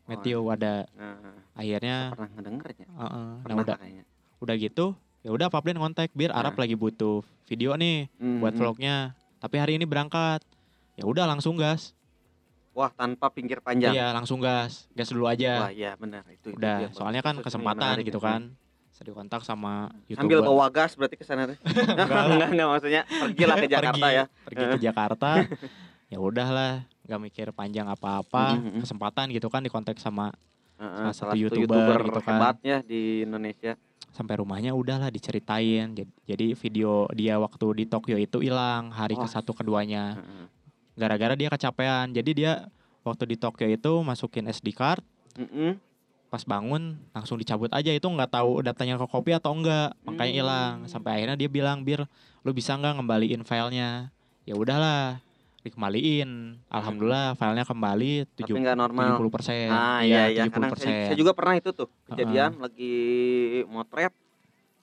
[0.10, 2.88] Matthew ada Nah, akhirnya pernah ngedengernya.
[2.90, 4.04] heeh, nah Pernah udah kayaknya.
[4.40, 4.86] udah gitu
[5.20, 6.62] ya udah Papden ngontek bir Arab Nah.
[6.64, 8.08] lagi butuh video nih
[8.40, 8.58] buat Mhm.
[8.58, 8.96] vlognya
[9.38, 10.40] tapi hari ini berangkat
[10.96, 11.92] ya udah langsung gas
[12.70, 13.92] Wah, tanpa pinggir panjang.
[13.92, 16.48] iya langsung gas gas dulu Wah, aja iya benar itu.
[16.48, 18.20] itu udah dia, soalnya kan Itu kesempatan gitu itu.
[18.22, 18.56] kan
[18.88, 21.58] bisa dikontak sama Sambil youtuber bawa gas berarti ke sana teh.
[22.00, 24.26] Enggak enggak, enggak maksudnya pergilah ke Jakarta pergi, ya.
[24.46, 25.30] pergi ke Jakarta
[26.12, 28.80] ya udahlah nggak mikir panjang apa-apa Mhm, mhm.
[28.80, 30.32] kesempatan gitu kan dikontak sama
[30.78, 32.40] Heeh, Salah satu YouTuber gitu kan.
[32.40, 33.76] hebat ya di Indonesia.
[34.12, 35.94] Sampai rumahnya udahlah diceritain.
[36.26, 39.26] Jadi, video dia waktu di Tokyo itu hilang hari Wah.
[39.26, 40.20] ke satu keduanya
[40.94, 42.12] gara-gara dia kecapean.
[42.12, 42.68] Jadi dia
[43.02, 45.02] waktu di Tokyo itu masukin SD card.
[45.36, 45.80] Mm-mm.
[46.30, 47.90] pas bangun langsung dicabut aja.
[47.90, 50.38] Itu nggak tahu datanya ke kopi atau enggak makanya Hmm.
[50.38, 50.74] hilang.
[50.86, 52.06] Sampai akhirnya dia bilang bir
[52.46, 54.14] lu bisa nggak ngembaliin filenya?
[54.46, 55.26] Ya udahlah
[55.64, 56.60] dikembaliin.
[56.72, 58.56] Alhamdulillah filenya kembali tujuh
[59.20, 59.68] puluh persen.
[59.68, 62.96] Ah iya iya karena saya, saya juga pernah itu tuh kejadian lagi
[63.68, 64.14] motret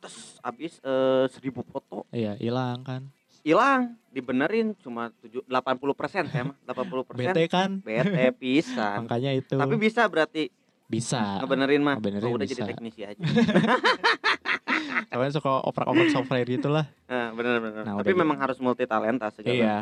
[0.01, 2.05] terus habis eh, seribu foto.
[2.13, 3.03] Iya hilang kan.
[3.47, 7.33] Hilang dibenerin cuma tujuh delapan puluh persen saya mah delapan puluh persen.
[7.33, 7.71] Bete kan?
[7.81, 9.09] Bete pisan.
[9.09, 9.57] Makanya itu.
[9.57, 10.53] Tapi bisa berarti
[10.87, 11.41] bisa.
[11.41, 11.97] ngebenerin mah.
[11.97, 12.71] Ngebenerin Oh, udah jadi bisa.
[12.71, 13.23] teknisi aja.
[15.17, 17.89] Soalnya suka oprek-oprek software gitulah nah, bener bener.
[17.89, 19.57] Nah, tapi udah memang harus multi talenta segala.
[19.57, 19.77] Iya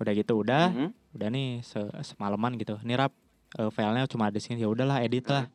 [0.00, 0.88] udah gitu udah Mhm.
[1.14, 2.80] udah nih se- semalaman gitu.
[2.82, 3.12] Nih rap
[3.52, 4.58] eh, filenya cuma ada sini.
[4.58, 5.46] Ya udahlah edit lah.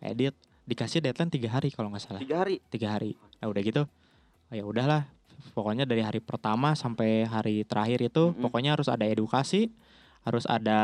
[0.00, 0.32] Edit.
[0.64, 2.20] Dikasih deadline tiga hari kalau nggak salah.
[2.20, 2.56] Tiga hari?
[2.66, 3.12] Tiga hari.
[3.38, 3.82] Nah udah gitu.
[4.48, 5.04] Ya udahlah.
[5.52, 8.40] Pokoknya dari hari pertama sampai hari terakhir itu Mm-mm.
[8.40, 9.68] pokoknya harus ada edukasi
[10.24, 10.80] harus ada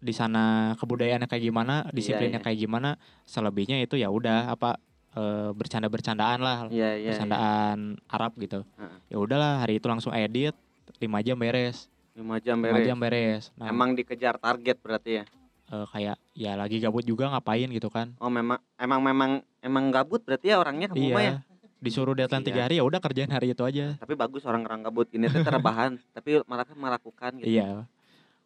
[0.00, 2.46] di sana kebudayaannya kayak gimana disiplinnya iya.
[2.46, 2.96] kayak gimana.
[3.22, 4.80] Selebihnya itu ya udah apa
[5.12, 6.58] eh, bercanda-bercandaan lah.
[6.66, 7.08] Iya iya iya.
[7.12, 8.64] bercandaan Arab gitu.
[8.80, 8.96] Heeh.
[9.10, 10.56] ya udahlah hari itu langsung edit
[10.98, 12.86] lima jam beres lima jam lima beres.
[12.86, 13.44] jam beres.
[13.56, 15.24] Nah, emang dikejar target berarti ya?
[15.72, 18.12] Eh, kayak ya lagi gabut juga ngapain gitu kan?
[18.20, 21.34] Oh memang emang memang emang gabut berarti ya orangnya kamu mah ya?
[21.40, 21.50] Iya
[21.82, 22.48] disuruh deadline Iya.
[22.54, 23.98] tiga hari ya udah kerjain hari itu aja.
[23.98, 27.48] Tapi bagus orang-orang gabut ini tuh terbahan tapi malah kan melakukan gitu.
[27.50, 27.90] Iya.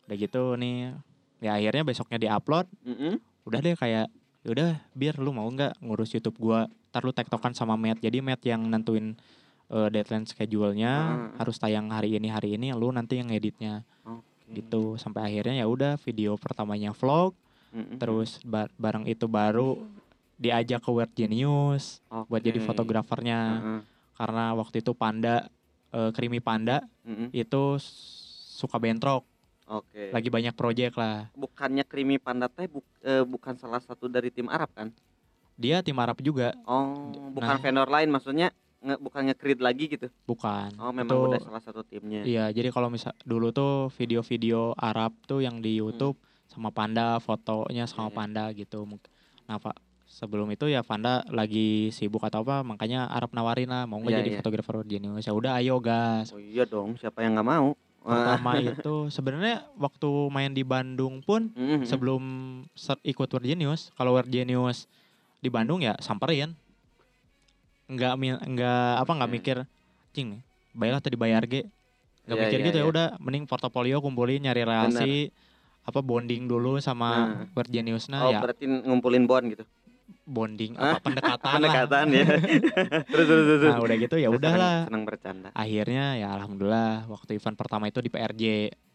[0.09, 0.97] Udah gitu nih
[1.43, 2.65] ya akhirnya besoknya diupload.
[2.81, 3.21] Mm-mm.
[3.45, 4.09] udah deh kayak
[4.43, 6.65] "Ya udah biar lu mau nggak ngurus YouTube gua?
[6.91, 8.01] Ntar lu tektokan sama Matt.
[8.01, 9.19] Jadi Matt yang nentuin
[9.69, 11.15] eh, deadline schedule-nya Ah.
[11.37, 14.55] harus tayang hari ini hari ini lu nanti yang ngeditnya Oke.
[14.55, 17.35] gitu sampai akhirnya ya udah video pertamanya vlog
[17.69, 17.99] Mm-mm.
[17.99, 19.83] terus ba- bareng itu baru
[20.35, 23.81] diajak ke Weird Genius buat jadi fotografernya Heeh.
[24.15, 25.51] karena waktu itu Panda
[25.91, 27.33] eh, Krimi Panda Mm-mm.
[27.33, 27.63] itu
[28.55, 29.27] suka bentrok
[29.67, 30.09] Oke.
[30.09, 34.47] lagi banyak project lah Bukannya Krimi Panda teh buk- eh, bukan salah satu dari tim
[34.47, 34.95] Arab kan?
[35.55, 37.59] dia tim Arab juga Oh, bukan Nah.
[37.59, 38.53] vendor lain maksudnya
[38.87, 40.07] nge, bukan nge-create lagi gitu.
[40.23, 42.23] bukan Oh, memang itu udah salah satu timnya.
[42.23, 46.15] iya jadi kalau misal dulu tuh video-video Arab tuh yang di YouTube
[46.47, 48.07] sama Panda fotonya sama Hmm.
[48.07, 48.17] Iya, iya.
[48.17, 48.79] Panda gitu
[49.45, 53.99] nah pak sebelum itu ya Panda lagi sibuk atau apa makanya Arab nawarin lah mau
[53.99, 54.39] nggak Iya, jadi iya.
[54.39, 57.75] fotografer genius ya udah ayo gas Oh iya dong, siapa yang nggak mau?
[57.99, 61.83] pertama itu sebenarnya waktu main di Bandung pun Mm-mm.
[61.83, 62.23] sebelum
[62.73, 64.87] ser- ikut World Genius kalau World Genius
[65.37, 66.55] di Bandung ya samperin
[67.87, 68.13] nggak
[68.45, 69.37] nggak apa nggak Oke.
[69.37, 69.57] mikir
[70.11, 71.65] cing baiklah tadi bayar ge
[72.27, 72.91] nggak Iya, mikir iya, gitu ya iya.
[72.91, 75.31] udah mending portofolio kumpulin nyari relasi
[75.83, 78.03] apa bonding dulu sama Nah.
[78.09, 79.63] Nah oh, ya berarti ngumpulin bon gitu.
[80.23, 82.27] bonding apa pendekatan lah Pendekatan ya.
[83.15, 83.71] terus terus terus.
[83.71, 85.49] nah udah gitu ya udahlah Senang bercanda.
[85.55, 88.43] akhirnya ya alhamdulillah waktu event pertama itu di PRJ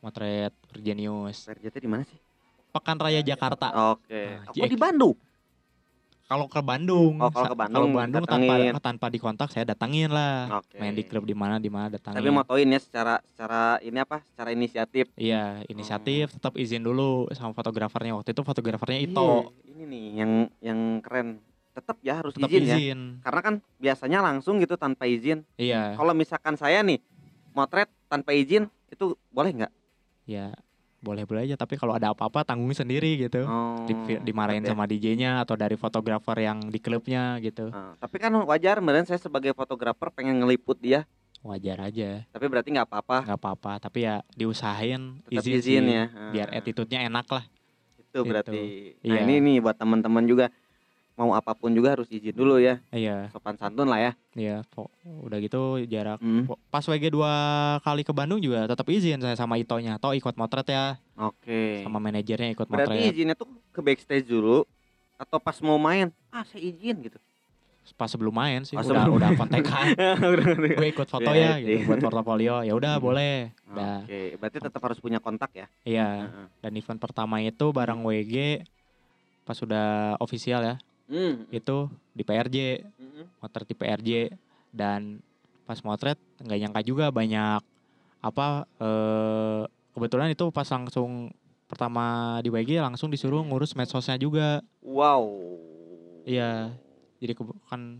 [0.02, 2.20] motret World Genius PRJT di mana sih?
[2.72, 4.40] Pekan Raya Jakarta Oke.
[4.40, 5.16] Nah, Oh, di Bandung.
[6.32, 10.80] Kalau ke Bandung Oh, kalau ke Bandung Bandung tanpa tanpa dikontak saya datangin lah Oke.
[10.80, 14.24] main di klub di mana di mana datangin Tapi motoin ya secara secara ini apa?
[14.26, 15.12] Secara inisiatif.
[15.14, 15.68] iya Oh.
[15.68, 20.80] inisiatif tetap izin dulu sama fotografernya waktu itu fotografernya Ito Iya, Ini nih yang yang
[21.04, 21.44] keren.
[21.72, 22.76] Tetap ya harus tetap izin, ya.
[22.76, 25.44] izin Karena kan biasanya langsung gitu tanpa izin.
[25.56, 27.04] iya Kalau misalkan saya nih
[27.52, 29.74] motret tanpa izin, itu boleh nggak?
[30.24, 30.56] ya
[31.02, 34.70] boleh boleh aja tapi kalau ada apa-apa tanggung sendiri gitu Oh, Di- dimarahin ya.
[34.72, 39.18] sama DJ-nya atau dari fotografer yang di klubnya gitu Ah, tapi kan wajar, meren saya
[39.18, 41.10] sebagai fotografer pengen ngeliput dia,
[41.42, 43.18] wajar aja tapi berarti nggak apa-apa.
[43.26, 46.04] nggak apa-apa tapi ya diusahain Tetap izin, izin, ya.
[46.30, 47.46] biar Ah, attitude-nya enak lah
[47.98, 48.94] Itu berarti.
[49.02, 49.26] Nah Iya.
[49.26, 50.54] ini nih buat teman-teman juga
[51.22, 54.12] mau apa pun juga harus izin dulu ya, iya sopan santun lah ya.
[54.34, 57.30] iya po- udah gitu jarak Hmm, pas WG dua
[57.80, 61.82] kali ke Bandung juga tetap izin saya sama Itonya toh ikut motret ya Oke.
[61.82, 64.66] sama manajernya ikut Berarti motret izinnya tuh ke backstage dulu
[65.16, 66.10] atau pas mau main?
[66.28, 67.22] Ah saya izin gitu.
[67.92, 69.86] pas sebelum main sih Pas udah sebelum- udah kontekan
[70.72, 71.78] gue ikut foto Iya, ya iya.
[71.78, 73.04] gitu buat portofolio ya udah Hmm.
[73.04, 73.38] boleh.
[73.68, 75.68] Oke, berarti tetap harus punya kontak ya.
[75.84, 76.46] iya Heeh.
[76.58, 78.64] dan event pertama itu bareng WG
[79.42, 80.76] pas sudah official ya
[81.12, 81.44] Hmm.
[81.52, 81.78] itu
[82.12, 82.58] di PRJ
[82.96, 83.28] Hmm.
[83.38, 84.10] motret di PRJ
[84.72, 85.20] dan
[85.66, 87.60] pas motret nggak nyangka juga banyak
[88.20, 88.48] apa
[88.80, 91.36] eh kebetulan itu pas langsung
[91.68, 92.04] pertama
[92.40, 95.28] di WG langsung disuruh ngurus medsosnya juga Wow.
[96.24, 96.72] Iya.
[97.20, 98.00] jadi kebe- kan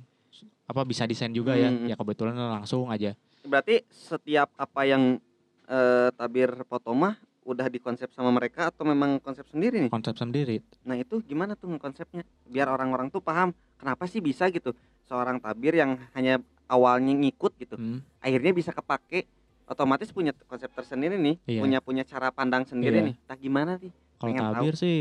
[0.66, 1.86] apa bisa desain juga ya Hmm.
[1.86, 3.12] ya kebetulan langsung aja
[3.44, 5.20] Berarti setiap apa yang
[5.68, 9.92] eh, tabir foto mah udah dikonsep sama mereka atau memang konsep sendiri nih?
[9.92, 12.22] konsep sendiri Nah itu gimana tuh konsepnya?
[12.46, 14.72] Biar orang-orang tuh paham kenapa sih bisa gitu
[15.04, 19.28] seorang tabir yang hanya awalnya ngikut gitu, Hmm, akhirnya bisa kepake
[19.68, 21.60] otomatis punya konsep tersendiri nih, Iya.
[21.60, 23.08] punya punya cara pandang sendiri Iya.
[23.12, 23.16] nih.
[23.26, 23.92] Tak gimana sih?
[24.16, 24.54] kalau Pengen tahu.
[24.56, 24.98] tabir sih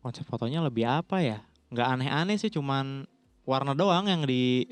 [0.00, 3.04] konsep fotonya lebih apa ya nggak aneh-aneh sih cuman
[3.44, 4.64] warna doang yang di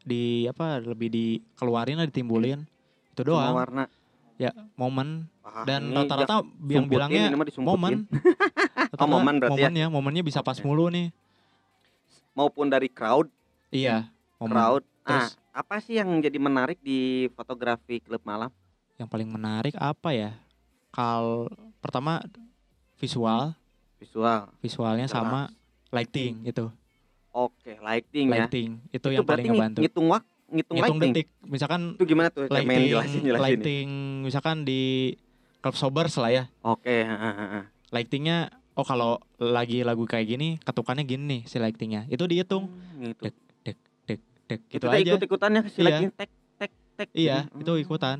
[0.00, 2.64] di apa lebih dikeluarin lah ditimbulin
[3.10, 3.68] itu Cuma doang
[4.36, 4.62] warna.
[4.74, 5.08] momen
[5.40, 7.70] Ah, dan rata-rata yang bilangnya ini mah disumputin.
[7.70, 7.92] momen
[8.90, 9.68] Rata-rata momen berarti ya?
[9.68, 10.64] momennya momennya bisa pas Oke.
[10.64, 11.12] mulu nih
[12.32, 13.30] maupun dari crowd,
[13.68, 14.82] iya momen crowd.
[15.00, 18.50] Ah, Terus- apa sih yang jadi menarik di fotografi klub malam?
[18.94, 20.30] yang paling menarik apa ya
[20.88, 22.22] kal pertama
[22.94, 23.54] visual
[23.96, 24.46] Visual.
[24.58, 25.14] visualnya Jelas.
[25.16, 25.40] sama
[25.90, 26.70] lighting itu
[27.30, 28.46] Oke, lighting, ya.
[28.46, 31.12] lighting itu, yang paling berarti ngebantu ngitung waktu, ngitung, ngitung lighting.
[31.12, 32.46] detik misalkan Itu gimana tuh?
[32.46, 33.42] Main lighting jelasin jelasin.
[33.42, 33.88] lighting
[34.22, 35.12] misalkan di
[35.58, 37.64] klub sobers lah ya Oke, heeh.
[37.90, 43.10] lightingnya oh kalau lagi lagu kayak gini ketukannya gini nih si lightingnya itu dihitung Hmm,
[43.10, 43.22] gitu.
[43.26, 45.84] Dek, dek gitu Itu aja ikut ikutannya si Iya.
[45.84, 47.08] lighting tek tek tek.
[47.12, 47.60] iya gitu.
[47.60, 47.82] itu Hmm.
[47.82, 48.18] ikutan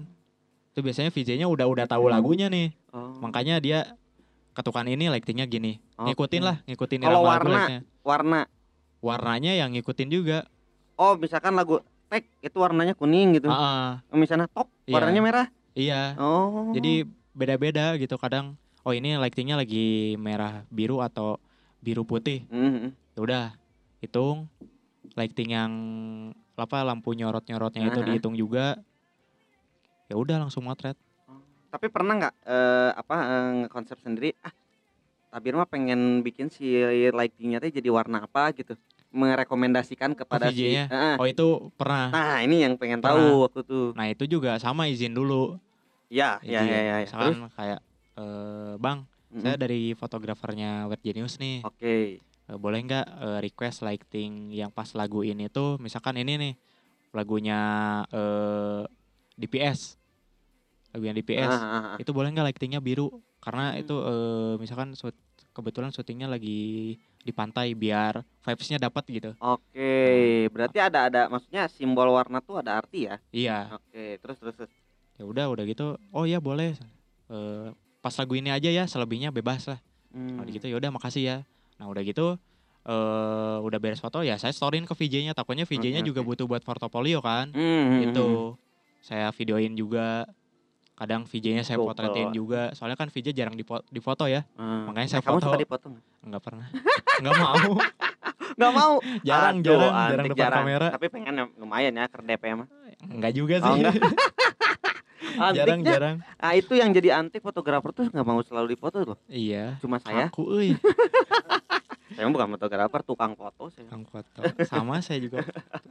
[0.70, 3.14] itu biasanya VJ-nya udah udah tahu lagunya nih Oh.
[3.20, 3.94] makanya dia
[4.52, 6.10] ketukan ini lightingnya gini Oke.
[6.10, 7.62] ngikutin lah ngikutin Kalau lagu warna?
[8.00, 8.40] Warna.
[9.00, 10.48] warnanya yang ngikutin juga
[10.94, 11.82] Oh, misalkan lagu
[12.14, 13.50] tek itu warnanya kuning gitu.
[13.50, 14.94] Ah, Misalnya top Iya.
[15.02, 15.46] warnanya merah.
[15.74, 16.70] iya Oh.
[16.70, 17.02] jadi
[17.34, 18.54] beda-beda gitu kadang
[18.86, 21.42] oh ini lightingnya lagi merah biru atau
[21.82, 22.94] biru putih Mhm.
[23.18, 23.44] ya udah
[23.98, 24.46] hitung
[25.18, 25.72] lighting yang
[26.54, 28.06] apa lampu nyorot nyorotnya itu Aha.
[28.06, 28.78] dihitung juga
[30.06, 30.94] ya udah langsung motret
[31.74, 34.54] Tapi pernah nggak eh, apa eh, ngekonsep sendiri ah
[35.34, 36.70] Tabir mah pengen bikin si
[37.10, 38.78] lightingnya teh jadi warna apa gitu
[39.14, 40.74] merekomendasikan kepada si?
[40.74, 41.14] Heeh.
[41.16, 43.22] oh itu pernah Nah, ini yang pengen Pernah.
[43.22, 43.86] tahu waktu tuh.
[43.94, 45.56] nah itu juga sama izin dulu
[46.06, 46.68] Ya, ya, Izin.
[46.68, 46.96] ya, ya.
[47.00, 47.08] ya.
[47.08, 47.80] Terus, kayak
[48.14, 48.98] eh, bang
[49.30, 51.96] mm, saya dari fotografernya Web Genius nih oke.
[52.44, 56.54] Eh, boleh nggak eh, request lighting yang pas lagu ini tuh misalkan ini nih
[57.10, 57.58] lagunya
[58.10, 58.82] eh
[59.34, 59.96] DPS
[60.90, 61.96] lagu yang DPS Ah, ah, ah.
[61.96, 63.80] itu boleh nggak lightingnya biru karena Hmm.
[63.80, 65.18] itu eh, misalkan shoot-
[65.50, 66.94] kebetulan syutingnya lagi
[67.24, 69.92] di pantai biar vibesnya dapat gitu Oke,
[70.52, 73.16] berarti ada ada maksudnya simbol warna tuh ada arti ya.
[73.32, 74.54] iya Oke, terus terus.
[74.54, 74.70] terus.
[75.16, 76.76] ya udah udah gitu oh ya boleh
[77.24, 79.80] Eh, pas lagu ini aja ya selebihnya bebas lah
[80.14, 80.38] Hmm.
[80.38, 81.36] Nah, gitu ya udah makasih ya.
[81.74, 82.38] Nah, udah gitu
[82.84, 85.34] eh udah beres foto ya saya storyin ke VJ-nya.
[85.34, 86.28] Takutnya VJ-nya Oke, juga oke.
[86.30, 87.50] butuh buat portofolio kan.
[87.50, 88.00] Hmm, hmm, hmm.
[88.06, 88.26] Gitu.
[89.02, 90.22] Saya videoin juga.
[90.94, 92.70] Kadang VJ-nya saya potretin juga.
[92.70, 94.46] Soalnya kan VJ jarang dipo- difoto ya.
[94.54, 94.86] Hmm.
[94.86, 95.46] Makanya saya Eh, kamu foto.
[95.48, 96.04] suka dipoto nggak?
[96.22, 96.66] Enggak pernah.
[97.18, 97.54] Enggak mau.
[98.54, 98.94] Nggak mau.
[99.28, 100.86] jarang Aduh, jarang jarang depan kamera.
[100.94, 102.68] Tapi pengen ya, lumayan ya kerdep ya mah.
[103.04, 103.82] Enggak juga Oh, sih.
[103.82, 103.94] enggak?
[105.50, 106.16] jarang jarang.
[106.38, 109.18] ah itu yang jadi antik fotografer tuh nggak mau selalu dipoto loh.
[109.26, 109.74] Iya.
[109.80, 110.78] Cuma saya, Aku euy,
[112.14, 113.86] saya bukan fotografer, tukang foto saya.
[113.86, 114.40] Kang foto.
[114.64, 115.42] Sama saya juga.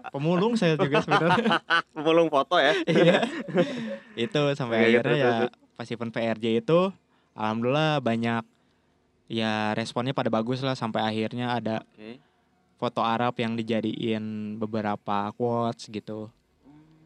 [0.09, 1.59] Pemulung saya juga sebenarnya.
[1.95, 2.73] Pemulung foto ya.
[2.86, 3.27] iya
[4.15, 5.33] itu sampai Oke, akhirnya terus, ya
[5.73, 6.79] pas event PRJ itu
[7.33, 8.43] alhamdulillah banyak
[9.25, 12.21] ya responnya pada bagus lah sampai akhirnya ada Oke.
[12.75, 14.23] foto Arab yang dijadiin
[14.55, 16.29] beberapa quotes gitu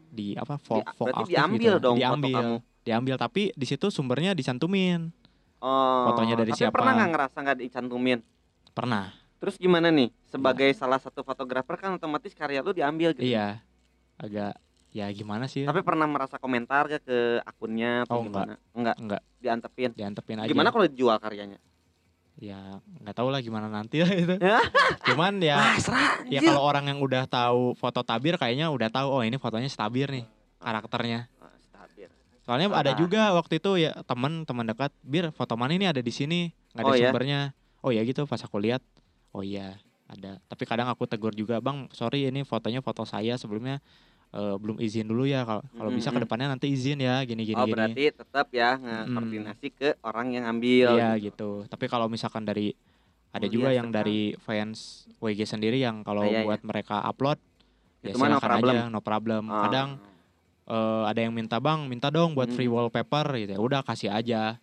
[0.08, 1.78] di apa Vogue, Di- berarti aktif diambil gitu.
[1.78, 2.56] dong foto diambil kamu.
[2.82, 5.12] diambil tapi di situ sumbernya dicantumin
[5.58, 6.70] Oh, Fotonya dari tapi siapa?
[6.70, 8.22] pernah nggak ngerasa nggak dicantumin?
[8.78, 10.10] Pernah Terus gimana nih?
[10.24, 13.22] Sebagai salah satu fotografer kan otomatis karya lu diambil gitu.
[13.24, 13.62] iya
[14.16, 18.34] agak ya gimana sih Tapi pernah merasa komentar gak ke akunnya atau Oh, enggak.
[18.48, 18.54] gimana?
[18.72, 18.96] Enggak.
[18.98, 19.22] Enggak.
[19.36, 19.90] Diantepin.
[19.92, 21.58] diantepin aja Gimana kalau dijual karyanya?
[22.36, 24.62] ya nggak tahu lah gimana nanti lah itu Ya.
[25.04, 26.22] cuman ya Pasrah.
[26.24, 30.06] ya kalau orang yang udah tahu foto tabir kayaknya udah tahu oh ini fotonya stabir
[30.08, 30.22] nih
[30.56, 32.06] karakternya Ah, stabil.
[32.40, 32.78] soalnya Ah.
[32.78, 36.54] ada juga waktu itu ya temen teman dekat bir foto mana ini ada di sini
[36.72, 37.10] nggak ada Oh, ya?
[37.10, 37.40] sumbernya
[37.80, 38.82] oh ya gitu pas aku lihat
[39.30, 43.78] oh iya ada tapi kadang aku tegur juga bang sorry ini fotonya foto saya sebelumnya
[44.30, 46.16] eh, belum izin dulu ya kalau kalau bisa Mm-mm.
[46.16, 50.32] ke depannya nanti izin ya gini gini oh gini berarti tetap ya koordinasi ke orang
[50.32, 50.96] yang ambil.
[50.96, 52.72] iya gitu tapi kalau misalkan dari
[53.28, 54.08] ada Oh, juga iya, yang sekarang.
[54.08, 54.78] dari fans
[55.18, 57.36] WG sendiri yang kalau Ah, iya, buat mereka upload
[58.00, 58.72] ya Itu mah no problem.
[58.72, 59.62] aja no problem Ah.
[59.62, 59.88] kadang
[60.66, 62.74] eh, ada yang minta bang minta dong buat free Mm.
[62.74, 64.56] wallpaper gitu ya udah kasih aja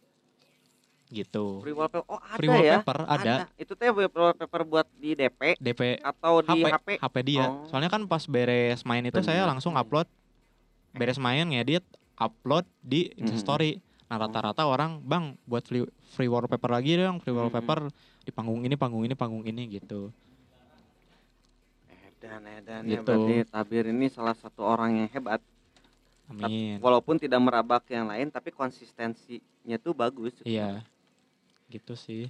[1.07, 2.01] gitu free wallpaper.
[2.05, 2.55] Oh, ada free ya.
[2.81, 7.15] wallpaper ada, Itu teh wallpaper buat di DP DP atau di HP, HP.
[7.23, 7.65] dia Oh.
[7.65, 9.51] soalnya kan pas beres main itu saya Bener.
[9.53, 10.09] langsung upload
[10.91, 13.13] beres main ngedit upload di.
[13.15, 17.39] Instastory nah rata-rata orang bang buat free, free wallpaper lagi dong free Mm.
[17.39, 17.89] wallpaper
[18.21, 20.09] di panggung ini panggung ini panggung ini gitu
[22.15, 23.05] Edan, edan ya Gitu.
[23.05, 25.41] berarti Tabir ini salah satu orang yang hebat.
[26.27, 30.33] amin Walaupun tidak merabak yang lain tapi konsistensinya tuh bagus.
[30.43, 30.81] iya
[31.67, 32.29] gitu sih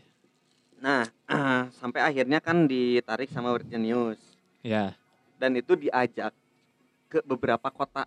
[0.76, 1.08] Nah,
[1.80, 4.20] sampai akhirnya kan ditarik sama Virgin News
[4.60, 4.94] ya
[5.36, 6.32] dan itu diajak
[7.08, 8.04] ke beberapa kota.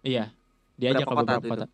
[0.00, 0.32] iya
[0.74, 1.66] diajak Berapa ke beberapa kota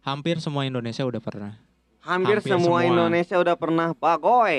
[0.00, 1.52] hampir semua Indonesia udah pernah
[2.00, 2.88] Hampir, Hampir semua, semua.
[2.88, 4.56] Indonesia udah pernah bagoy.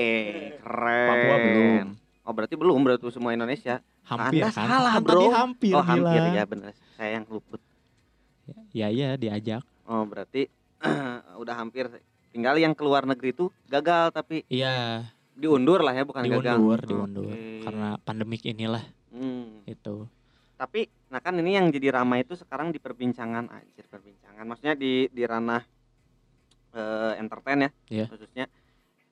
[0.61, 1.09] Keren.
[1.09, 1.85] Papua belum
[2.21, 3.81] Oh, berarti belum berarti semua Indonesia.
[4.05, 5.33] hampir Anda kan salah, Kan tadi bro.
[5.33, 6.37] hampir oh, hampir bilang.
[6.37, 6.71] ya benar.
[6.93, 7.57] Saya yang luput.
[8.69, 10.45] ya iya diajak Oh, berarti
[11.41, 11.89] udah hampir
[12.31, 16.55] tinggal yang keluar negeri itu gagal tapi iya diundur lah ya bukan gagal.
[16.55, 17.61] diundur diundur Oke.
[17.61, 19.59] karena pandemik inilah Hmm.
[19.65, 20.07] itu
[20.55, 24.45] Tapi nah kan ini yang jadi ramai itu sekarang di perbincangan anjir perbincangan.
[24.45, 25.59] Maksudnya di di ranah
[26.71, 28.05] eh, entertain ya, Iya.
[28.07, 28.45] khususnya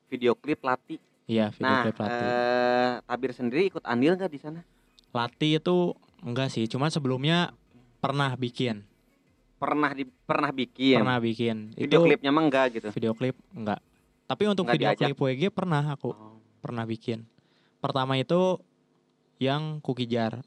[0.06, 0.96] video klip Lati.
[1.26, 4.60] iya video Nah, klip Lati eh, Tabir sendiri ikut andil nggak di sana?
[5.10, 7.52] Lati itu enggak sih cuman sebelumnya
[7.98, 8.86] pernah bikin
[9.60, 10.96] Pernah di pernah bikin.
[10.96, 12.88] pernah bikin Video itu klipnya mah enggak gitu.
[12.90, 13.78] video klip enggak
[14.24, 15.06] tapi untuk Enggak video diajak.
[15.06, 16.40] klip WG pernah aku Oh.
[16.58, 17.28] pernah bikin
[17.78, 18.56] pertama itu
[19.36, 20.40] yang Kukijar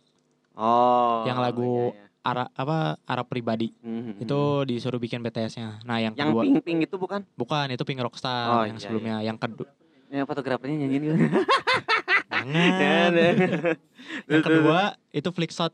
[0.51, 1.21] Oh.
[1.23, 2.09] Yang lagu- iya, iya.
[2.23, 4.17] Arab apa Arab pribadi Mhm.
[4.17, 7.21] itu disuruh bikin BTS-nya nah yang yang kedua pink-pink itu bukan?
[7.33, 9.67] bukan itu Pink Rockstar Oh, yang iya, sebelumnya yang kedua
[10.09, 11.15] Yang fotografernya nyanyiin gitu.
[12.31, 13.11] jangan
[14.31, 14.79] yang kedua
[15.13, 15.73] itu Flickshot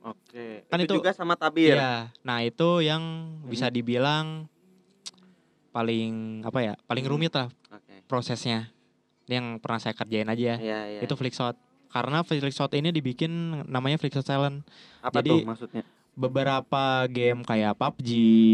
[0.00, 0.64] Oke.
[0.66, 1.74] Kan itu, itu- juga sama Tabir.
[1.74, 3.02] Iya, nah itu yang
[3.38, 3.46] Hmm.
[3.46, 4.46] bisa dibilang
[5.68, 7.12] paling apa ya, paling Hmm.
[7.12, 8.04] rumit lah Oke.
[8.04, 8.72] prosesnya.
[9.24, 11.00] Yang pernah saya kerjain aja, Iya, iya.
[11.00, 11.54] itu Flickshot.
[11.88, 13.30] Karena Flickshot ini dibikin
[13.64, 14.64] namanya Flickshot Challenge.
[14.98, 15.82] apa jadi- tuh maksudnya?
[16.12, 18.10] Beberapa game kayak PUBG,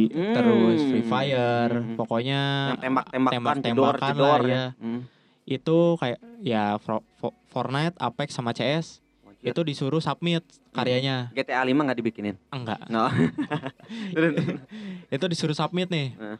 [0.06, 0.34] Hmm.
[0.34, 1.96] terus Free Fire, Hmm.
[1.96, 4.48] pokoknya Yang tembak-tembakan, tembak-tembakan lah ya.
[4.48, 4.66] ya.
[4.76, 5.02] Hmm.
[5.44, 6.80] itu kayak ya
[7.46, 9.03] Fortnite, Apex sama CS.
[9.44, 10.40] Itu disuruh submit
[10.72, 11.28] karyanya.
[11.36, 12.36] GTA 5 nggak dibikinin.
[12.48, 13.12] Enggak, No.
[15.14, 16.16] itu disuruh submit nih.
[16.16, 16.38] Nah.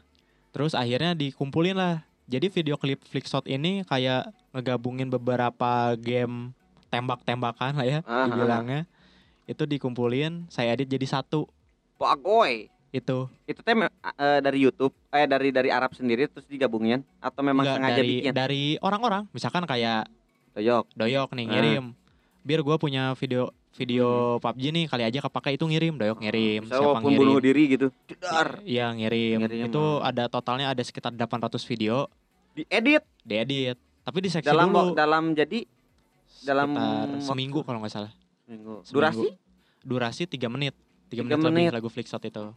[0.50, 2.06] Terus akhirnya dikumpulin lah.
[2.24, 6.56] Jadi video klip Flickshot ini kayak ngegabungin beberapa game
[6.88, 8.88] tembak-tembakan lah ya Ah, dibilangnya.
[9.44, 11.44] Itu dikumpulin, saya edit jadi satu.
[12.00, 12.72] Pagoy.
[12.94, 17.66] Itu Itu teh eh, dari YouTube, eh dari dari Arab sendiri terus digabungin atau memang
[17.66, 18.32] Enggak, sengaja dari bikin?
[18.32, 19.28] dari orang-orang.
[19.34, 20.06] Misalkan kayak
[20.54, 20.94] Doyok.
[20.94, 21.84] Doyok nih ngirim.
[22.44, 26.78] Biar gua punya video video PUBG nih kali aja kepake itu ngirim, Doyok ngirim, siapa
[26.78, 27.20] walaupun ngirim.
[27.26, 27.86] bunuh diri gitu.
[28.06, 28.62] Jedar.
[28.62, 29.42] Iya ngirim.
[29.42, 30.14] Ngirim, Itu ah.
[30.14, 32.06] ada totalnya ada sekitar 800 video
[32.54, 33.74] Diedit diedit.
[34.04, 34.94] Tapi diseksi dalam dulu.
[34.94, 35.66] dalam jadi
[36.46, 36.70] dalam
[37.18, 38.12] seminggu kalau nggak salah.
[38.46, 38.84] Minggu.
[38.86, 38.94] Seminggu.
[38.94, 39.26] Durasi?
[39.82, 40.74] Durasi 3 menit.
[41.10, 41.68] 3 Tiga menit, menit.
[41.72, 42.54] lebih lagu Flickshot itu.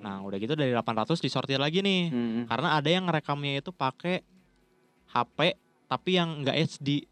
[0.00, 2.02] Nah, udah gitu dari 800 disortir lagi nih.
[2.08, 2.42] Hmm.
[2.46, 4.22] Karena ada yang ngerekamnya itu pakai
[5.10, 7.04] HP tapi yang nggak HD.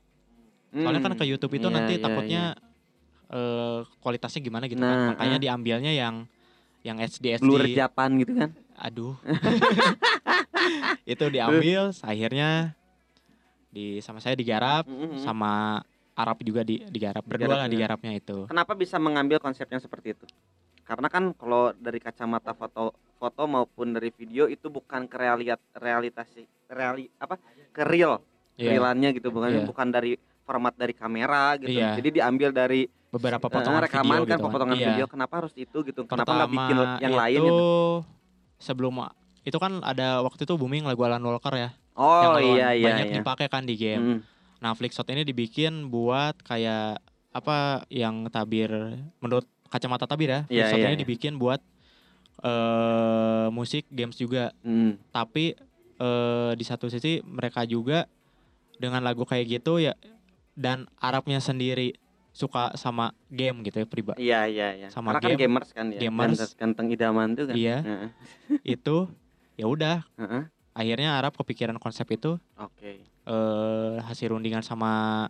[0.74, 3.32] Soalnya kan ke YouTube itu Iya, nanti iya, takutnya iya.
[3.32, 4.98] eh, kualitasnya gimana gitu Nah, kan.
[5.14, 5.42] Makanya eh.
[5.42, 6.14] diambilnya yang
[6.82, 7.78] yang HD blur HD.
[7.78, 8.50] Japan gitu kan.
[8.76, 9.14] Aduh.
[11.04, 12.74] itu diambil akhirnya
[13.68, 15.18] di sama saya digarap Mm-mm.
[15.18, 15.82] sama
[16.14, 18.14] Arab juga di digarap berdua lah Digarapnya.
[18.14, 18.46] itu.
[18.46, 20.26] Kenapa bisa mengambil konsep yang seperti itu?
[20.84, 26.44] Karena kan kalau dari kacamata foto foto maupun dari video itu bukan ke realiat realitasi
[26.68, 27.40] reali apa
[27.72, 28.20] ke real
[28.54, 29.66] Iya, realannya gitu bukan Iya.
[29.66, 30.14] bukan dari
[30.45, 31.72] format dari kamera gitu.
[31.72, 31.97] Iya.
[31.99, 34.88] Jadi diambil dari beberapa eh, potongan rekaman video kan gitu potongan Iya.
[34.92, 35.05] video.
[35.09, 36.01] Kenapa harus itu gitu?
[36.05, 37.68] Kenapa nggak bikin yang lain itu gitu?
[38.61, 38.95] sebelum
[39.45, 41.70] itu kan ada waktu itu booming lagu Alan Walker ya.
[41.95, 43.16] Oh yang iya iya banyak iya.
[43.20, 44.03] dipakai kan di game.
[44.03, 44.18] Mm.
[44.64, 46.97] Nah, Flickshot ini dibikin buat kayak
[47.34, 48.70] apa yang tabir
[49.20, 50.40] menurut kacamata tabir ya.
[50.49, 51.03] Iya, Filsafnya iya, iya.
[51.05, 51.61] dibikin buat
[52.45, 54.51] eh musik, games juga.
[54.64, 54.97] Hmm.
[55.12, 55.55] Tapi
[56.01, 58.11] eh di satu sisi mereka juga
[58.80, 59.95] dengan lagu kayak gitu ya
[60.55, 61.94] dan Arabnya sendiri
[62.30, 64.18] suka sama game gitu ya pribadi.
[64.24, 64.88] Iya iya iya.
[64.88, 66.00] Sama Karena kan game- gamers kan ya.
[66.00, 66.38] gamers.
[66.55, 67.55] Ganteng- idaman tuh kan.
[67.55, 68.11] Iya.
[68.66, 69.07] Itu
[69.55, 70.42] ya udah Heeh.
[70.72, 72.98] akhirnya Arab kepikiran konsep itu Oke.
[73.00, 75.26] eh hasil rundingan sama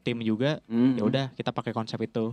[0.00, 0.94] tim juga Hmm.
[0.94, 2.30] ya udah kita pakai konsep itu.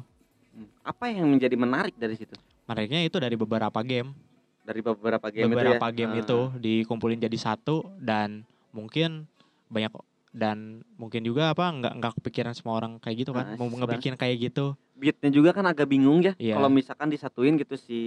[0.54, 0.70] Hmm.
[0.84, 2.38] Apa yang menjadi menarik dari situ?
[2.64, 4.14] Menariknya itu dari beberapa game,
[4.62, 5.98] Dari beberapa game beberapa itu ya.
[5.98, 6.22] game Ah.
[6.22, 9.26] itu dikumpulin jadi satu dan mungkin
[9.68, 9.90] banyak
[10.38, 10.58] dan
[10.96, 14.38] mungkin juga apa nggak nggak kepikiran semua orang kayak gitu kan mau sebenarnya- ngebikin kayak
[14.44, 16.34] gitu Beatnya juga kan agak bingung ya.
[16.36, 16.58] Iya.
[16.58, 18.00] Kalau misalkan disatuin gitu si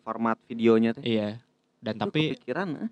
[0.00, 1.02] format videonya tuh.
[1.02, 1.38] iya
[1.78, 2.90] dan Itu tapi kepikiran eh,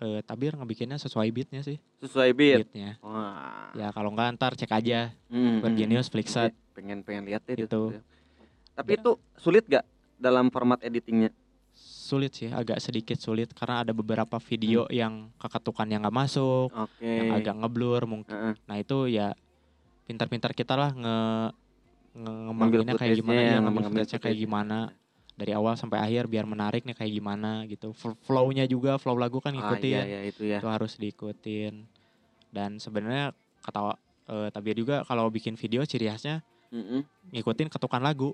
[0.00, 2.58] eh, Tabir ngebikinnya sesuai beatnya sih sesuai beat.
[2.60, 3.70] beatnya Wah.
[3.72, 6.12] ya kalau nggak ntar cek aja Hmm, Virginius hmm.
[6.12, 7.94] Flixat Pengen pengen lihat deh Itu.
[8.74, 11.30] Tapi itu sulit gak dalam format editingnya?
[11.74, 17.02] Sulit sih agak sedikit sulit karena ada beberapa video yang keketukan yang nggak masuk Oke.
[17.02, 18.54] yang agak ngeblur mungkin Heeh.
[18.64, 19.34] nah itu ya
[20.04, 21.16] pintar-pintar kita lah nge,
[22.14, 24.78] nge Ngambil ngembanginnya kayak gimana ya, ngambil kayak gimana
[25.34, 27.90] dari awal sampai akhir biar menarik nih kayak gimana gitu
[28.22, 30.62] flow-nya juga flow lagu kan Ah, ngikutin iya, iya, itu ya.
[30.62, 31.82] itu harus diikutin
[32.54, 33.34] dan sebenarnya
[33.66, 33.98] kata
[34.30, 36.38] eh, Tabir juga kalau bikin video ciri khasnya
[36.70, 37.02] Mm-mm.
[37.34, 38.30] ngikutin ketukan lagu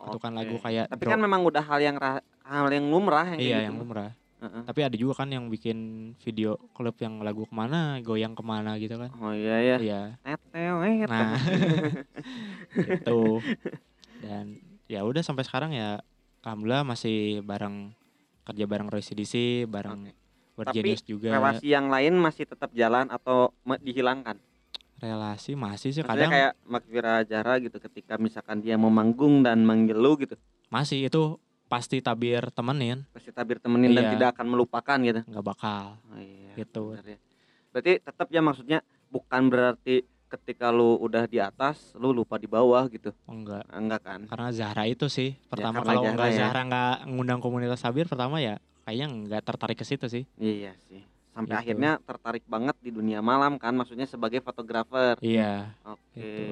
[0.00, 0.38] ketukan Oke.
[0.40, 1.12] lagu kayak Tapi drop.
[1.12, 1.96] kan memang udah hal yang
[2.50, 3.66] hal yang lumrah yang iya gitu.
[3.70, 4.62] yang lumrah Heeh.
[4.66, 5.78] tapi ada juga kan yang bikin
[6.18, 9.76] video klip yang lagu ke mana goyang ke mana gitu kan Oh iya ya.
[9.78, 11.06] iya Tetewet.
[11.06, 11.36] nah
[12.74, 13.44] gitu
[14.18, 16.00] dan ya udah sampai sekarang ya
[16.42, 17.92] alhamdulillah masih bareng
[18.42, 19.34] kerja bareng Roy CDC
[19.64, 20.12] bareng Oke.
[20.56, 23.48] Virginius juga relasi yang lain masih tetap jalan atau
[23.80, 24.36] dihilangkan.
[24.98, 29.64] relasi masih sih Maksudnya kadang kayak Makvira Jara gitu ketika misalkan dia mau manggung dan
[29.64, 30.36] manggil lu gitu.
[30.68, 31.40] masih itu
[31.70, 34.12] pasti tabir temenin Pasti tabir temenin dan Iya.
[34.12, 35.20] tidak akan melupakan gitu.
[35.22, 36.82] nggak bakal Oh, iya, Gitu.
[36.98, 37.16] ya.
[37.70, 42.86] Berarti tetap ya maksudnya bukan berarti ketika lu udah di atas lu lupa di bawah
[42.86, 43.14] gitu.
[43.24, 44.20] enggak Enggak kan?
[44.26, 46.38] karena Zahra itu sih pertama karena kalau Zahra nggak ya.
[46.40, 51.02] Zahra nggak ngundang komunitas tabir pertama ya kayaknya nggak tertarik ke situ sih Iya sih.
[51.30, 51.62] Sampai Gitu.
[51.62, 55.14] akhirnya tertarik banget di dunia malam kan maksudnya sebagai fotografer.
[55.20, 55.98] iya Oke.
[56.12, 56.42] Gitu.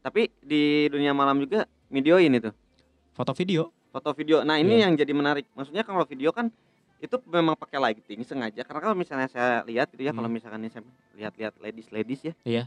[0.00, 2.52] Tapi di dunia malam juga videoin itu.
[3.10, 4.40] foto video Foto video.
[4.40, 4.88] Nah, ini Iya.
[4.88, 5.44] yang jadi menarik.
[5.52, 6.48] Maksudnya kalau video kan
[6.96, 10.38] itu memang pakai lighting sengaja karena kalau misalnya saya lihat gitu ya kalau Hmm.
[10.38, 12.34] misalkan saya lihat-lihat ladies-ladies ya.
[12.42, 12.64] Iya.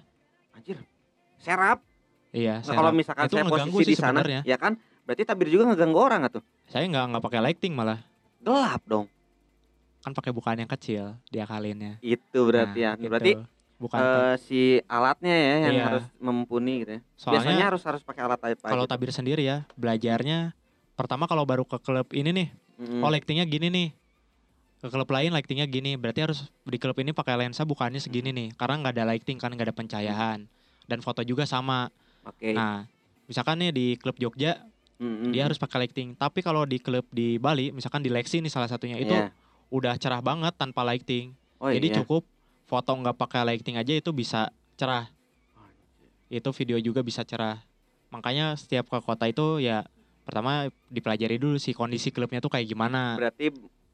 [0.54, 0.78] Anjir.
[1.38, 1.82] Serap.
[2.30, 4.76] iya Nah, kalau saya- misalkan itu saya posisi sih di sana, ya kan?
[5.02, 8.04] Berarti tabir juga ngeganggu orang atau saya nggak nggak pakai lighting malah
[8.38, 9.08] gelap dong.
[10.04, 12.92] kan pakai bukaan yang kecil diakalinnya Itu berarti Nah, ya.
[12.96, 13.08] gitu.
[13.10, 13.32] Berarti
[13.76, 15.86] bukan eh, si alatnya ya yang Iya.
[15.88, 17.02] harus mumpuni gitu ya.
[17.16, 18.92] soalnya Biasanya harus harus pakai alat apa kalau gitu.
[18.92, 20.52] tabir sendiri ya belajarnya
[20.96, 23.04] pertama kalau baru ke klub ini nih Mm-mm.
[23.04, 23.88] oh lightingnya gini nih
[24.78, 28.48] ke klub lain lightingnya gini berarti harus di klub ini pakai lensa bukannya segini nih
[28.54, 30.40] karena nggak ada lighting kan nggak ada pencahayaan
[30.86, 31.90] dan foto juga sama
[32.24, 32.54] Oke.
[32.54, 32.88] nah
[33.26, 34.62] misalkan nih di klub Jogja
[34.96, 35.32] Mm-mm.
[35.32, 38.68] dia harus pakai lighting tapi kalau di klub di Bali misalkan di Lexi nih salah
[38.68, 39.32] satunya itu Iya.
[39.68, 41.96] udah cerah banget tanpa lighting Oh, jadi iya.
[42.00, 42.28] cukup
[42.64, 45.08] foto nggak pakai lighting aja itu bisa cerah
[46.28, 47.62] itu video juga bisa cerah
[48.10, 49.86] makanya setiap ke kota itu ya
[50.26, 50.52] pertama
[50.88, 53.54] dipelajari dulu sih kondisi klubnya tuh kayak gimana Berarti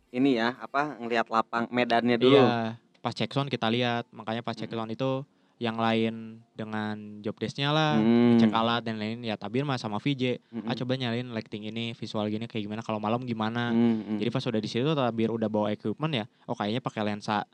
[0.10, 2.34] ini ya apa ngelihat lapang medannya dulu.
[2.34, 4.80] iya pas check zone kita lihat makanya pas check Hmm.
[4.80, 5.28] zone itu
[5.58, 8.34] yang lain dengan job desk-nya lah Hmm.
[8.36, 10.66] cek alat dan lain ya tabir mah sama VJ Mm-mm.
[10.66, 14.18] ah coba nyalin lighting ini visual gini kayak gimana kalau malam gimana Mm-mm.
[14.18, 17.46] jadi pas udah di situ tabir udah bawa equipment ya oh kayaknya pakai lensa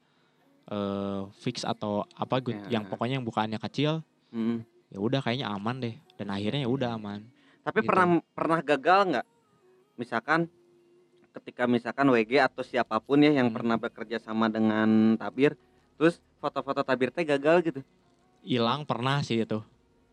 [0.66, 2.80] eh fix atau apa gitu Ya.
[2.80, 4.64] yang pokoknya yang bukaannya kecil Mm-mm.
[4.88, 7.28] ya udah kayaknya aman deh dan akhirnya ya udah aman
[7.68, 7.90] Tapi Gitu.
[7.92, 9.26] pernah pernah gagal nggak?
[9.98, 10.48] Misalkan
[11.36, 13.58] ketika misalkan WG atau siapa pun ya yang Hmm.
[13.60, 15.54] pernah bekerja sama dengan tabir,
[15.96, 17.80] terus foto-foto tabir teh gagal gitu,
[18.42, 19.60] hilang pernah sih itu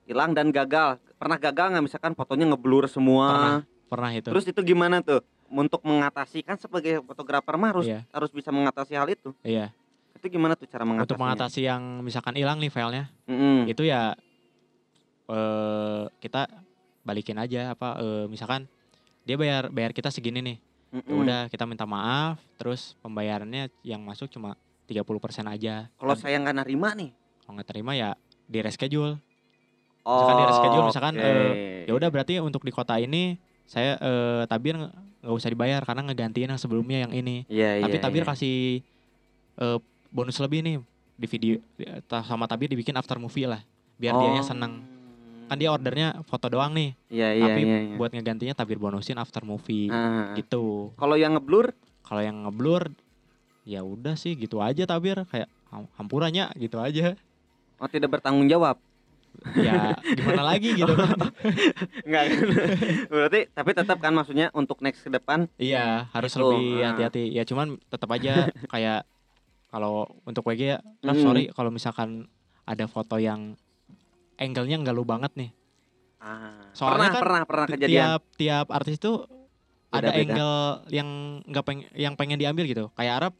[0.04, 0.98] hilang dan gagal.
[1.14, 1.84] Pernah gagal nggak?
[1.84, 3.26] Misalkan fotonya ngeblur semua.
[3.30, 3.58] Pernah.
[3.86, 5.22] pernah itu Terus itu gimana tuh?
[5.46, 8.02] Untuk mengatasi kan sebagai fotografer mah harus Iya.
[8.10, 9.30] harus bisa mengatasi hal itu.
[9.40, 9.70] iya
[10.12, 11.06] Itu gimana tuh cara mengatasinya?
[11.06, 13.64] untuk mengatasi yang misalkan hilang nih filenya Mm-mm.
[13.64, 14.18] itu ya
[15.26, 16.48] eh kita
[17.04, 18.66] balikin aja apa eh, misalkan
[19.24, 20.58] dia bayar bayar kita segini nih.
[20.94, 21.26] Ya Mm-mm.
[21.26, 24.54] udah kita minta maaf terus pembayarannya yang masuk cuma
[24.86, 25.02] 30%
[25.50, 25.90] aja.
[25.90, 27.10] Kalau saya nggak nerima nih,
[27.42, 28.14] kalau nggak terima ya
[28.46, 29.18] di reschedule.
[30.04, 31.88] Misalkan di reschedule, misalkan, oke.
[31.88, 36.52] ya udah berarti untuk di kota ini saya eh, tabir nggak usah dibayar karena ngegantiin
[36.52, 37.48] yang sebelumnya yang ini.
[37.50, 38.28] Iya, tapi iya, tabir iya.
[38.30, 38.56] kasih
[39.58, 39.78] eh,
[40.14, 40.76] bonus lebih nih
[41.18, 41.54] di video
[42.10, 43.62] sama tabir dibikin after movie lah
[43.98, 44.93] biar dianya seneng
[45.44, 47.78] kan dia ordernya foto doang nih Iya iya tapi iya.
[47.84, 47.94] iya.
[47.94, 50.32] buat ngegantinya tabir bonusin after movie Ah.
[50.34, 52.92] gitu Kalau yang ngeblur kalau yang ngeblur
[53.62, 57.16] ya udah sih gitu aja tabir kayak ham- hampurannya gitu aja
[57.76, 58.76] oh tidak bertanggung jawab.
[59.52, 61.18] ya gimana lagi gitu kan
[62.06, 62.38] Enggak kan?
[63.08, 67.42] Berarti tapi tetap kan maksudnya untuk next ke depan iya harus Gitu, lebih hati-hati ya
[67.42, 69.02] cuman tetap aja kayak
[69.68, 71.18] kalau untuk WG ya Mm.
[71.18, 72.30] sorry kalau misalkan
[72.62, 73.58] ada foto yang
[74.36, 75.50] angle-nya nggak lu banget nih
[76.18, 77.90] ah, Soalnya pernah kan pernah pernah kejadian.
[77.90, 79.26] tiap tiap artis tuh
[79.88, 80.18] ada Beda-beda.
[80.34, 80.54] angle
[80.90, 81.08] yang
[81.44, 83.34] nggak peng yang pengen diambil gitu kayak Arab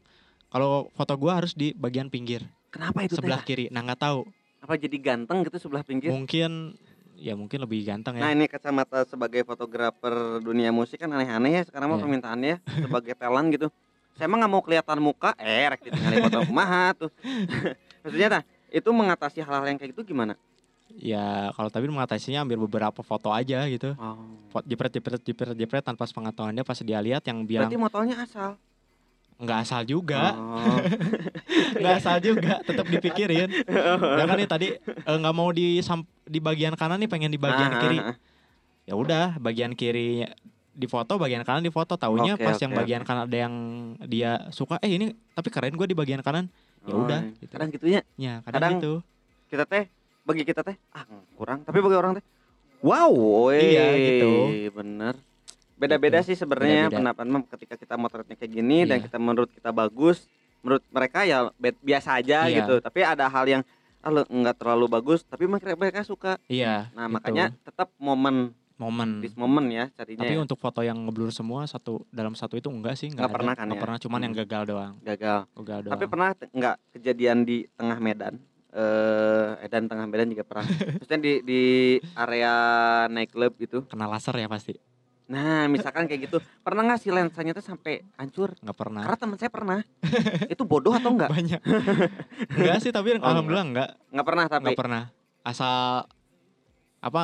[0.47, 3.47] kalau foto gua harus di bagian pinggir Kenapa itu sebelah teh?
[3.49, 4.23] kiri nah nggak tahu
[4.59, 6.09] Apa jadi ganteng gitu sebelah pinggir?
[6.09, 6.75] mungkin
[7.13, 11.63] ya mungkin lebih ganteng Nah ya ini kacamata sebagai fotografer dunia musik kan aneh-aneh ya
[11.63, 12.03] sekarang mah Iya.
[12.03, 13.67] permintaannya sebagai talent gitu.
[14.13, 17.11] Saya emang nggak mau kelihatan muka, eh rek ditinggalin foto kumaha tuh.
[18.03, 20.39] Maksudnya tah, itu mengatasi hal-hal yang kayak gitu gimana?
[20.95, 24.61] Ya kalau tapi mengatasinya ambil beberapa foto aja gitu Oh.
[24.63, 28.55] Jepret jepret jepret jepret tanpa pengetahuan dia pas dia lihat yang bilang Berarti motonya asal.
[29.35, 30.79] nggak asal juga Oh.
[31.79, 33.51] nggak asal juga tetap dipikirin
[34.19, 35.83] ya kan nih tadi eh, nggak mau di
[36.23, 38.15] di bagian kanan nih pengen di bagian Ah, kiri ah, ah.
[38.85, 40.23] ya udah bagian kiri
[40.71, 43.55] di foto bagian kanan di foto taunya Oke, pas oke, yang bagian kanan ada yang
[44.03, 46.47] dia suka eh ini tapi keren gue di bagian kanan
[46.83, 47.35] ya Oh, udah iya.
[47.41, 47.51] gitu.
[47.51, 48.93] Kadang gitunya ya kadang, kadang gitu
[49.45, 49.85] kita teh
[50.25, 52.25] bagi kita teh ah kurang, tapi bagi orang teh
[52.81, 53.61] wow, woi.
[53.73, 54.31] Iya, gitu.
[54.73, 55.15] Bener.
[55.75, 56.27] Beda-beda Gitu.
[56.31, 59.05] sih sebenarnya pendapat ketika kita motretnya kayak gini dan Iya.
[59.05, 60.25] kita menurut kita bagus,
[60.59, 61.49] menurut mereka ya
[61.79, 62.61] biasa aja Iya.
[62.61, 62.79] gitu.
[62.79, 63.63] Tapi ada hal yang
[63.99, 66.37] ah, nggak terlalu bagus, tapi mereka suka.
[66.45, 67.15] iya Nah, gitu.
[67.15, 70.43] makanya tetap momen momen this moment ya carinya tapi ya.
[70.43, 73.65] untuk foto yang ngeblur semua satu dalam satu itu enggak sih Nggak enggak, pernah kan
[73.65, 73.83] Nggak ya?
[73.87, 74.41] pernah cuman yang Hmm.
[74.43, 75.39] gagal doang gagal.
[75.55, 78.35] gagal doang Tapi pernah te- nggak kejadian di tengah Medan?
[78.75, 80.67] Eh, Edan tengah Medan juga pernah.
[80.99, 81.61] Maksudnya di di
[82.11, 82.53] area
[83.07, 83.87] nightclub gitu.
[83.87, 84.75] kena laser ya pasti
[85.25, 88.53] Nah, misalkan kayak gitu, pernah nggak sih lensanya tuh sampai hancur?
[88.53, 89.79] nggak pernah Karena teman saya pernah.
[90.53, 91.31] itu bodoh atau enggak?
[91.31, 91.61] banyak
[92.53, 94.61] enggak sih tapi Oh, alhamdulillah enggak Enggak pernah tapi.
[94.61, 95.03] nggak pernah
[95.41, 96.05] asal
[96.99, 97.23] apa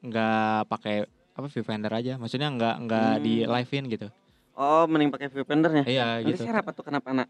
[0.00, 0.96] nggak pakai
[1.32, 3.22] apa viewfinder aja maksudnya nggak nggak Hmm.
[3.22, 4.08] di live in gitu
[4.56, 5.84] Oh, mending pakai viewfindernya.
[5.84, 7.28] iya Nanti gitu saya apa tuh kenapa anak?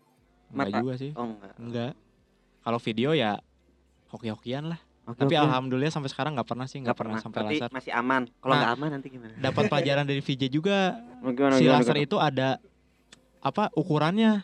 [0.48, 0.78] enggak mata.
[0.78, 1.54] juga sih Oh, enggak.
[1.58, 1.92] enggak
[2.66, 3.38] kalau video ya
[4.08, 5.46] hoki-hokian lah Oke, tapi oke.
[5.46, 8.26] alhamdulillah sampai sekarang nggak pernah sih nggak pernah, sampai Berarti laser masih aman.
[8.36, 8.58] Kalau Nah.
[8.58, 9.32] nggak aman nanti gimana?
[9.38, 12.06] dapat pelajaran dari VJ juga gimana, si gimana, laser gimana?
[12.10, 12.48] itu ada
[13.38, 14.42] apa ukurannya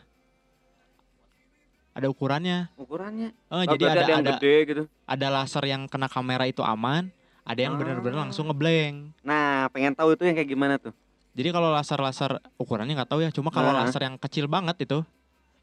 [1.93, 3.35] ada ukurannya ukurannya.
[3.51, 4.83] oh, Oh, jadi ada yang ada gede gitu.
[5.05, 7.11] ada laser yang kena kamera itu aman
[7.43, 8.23] ada yang Ah.
[8.23, 10.95] langsung ngeblank Nah, pengen tahu itu yang kayak gimana tuh?
[11.33, 13.83] Jadi kalau laser-laser ukurannya nggak tahu ya, cuma kalau Nah.
[13.83, 15.01] laser yang kecil banget itu,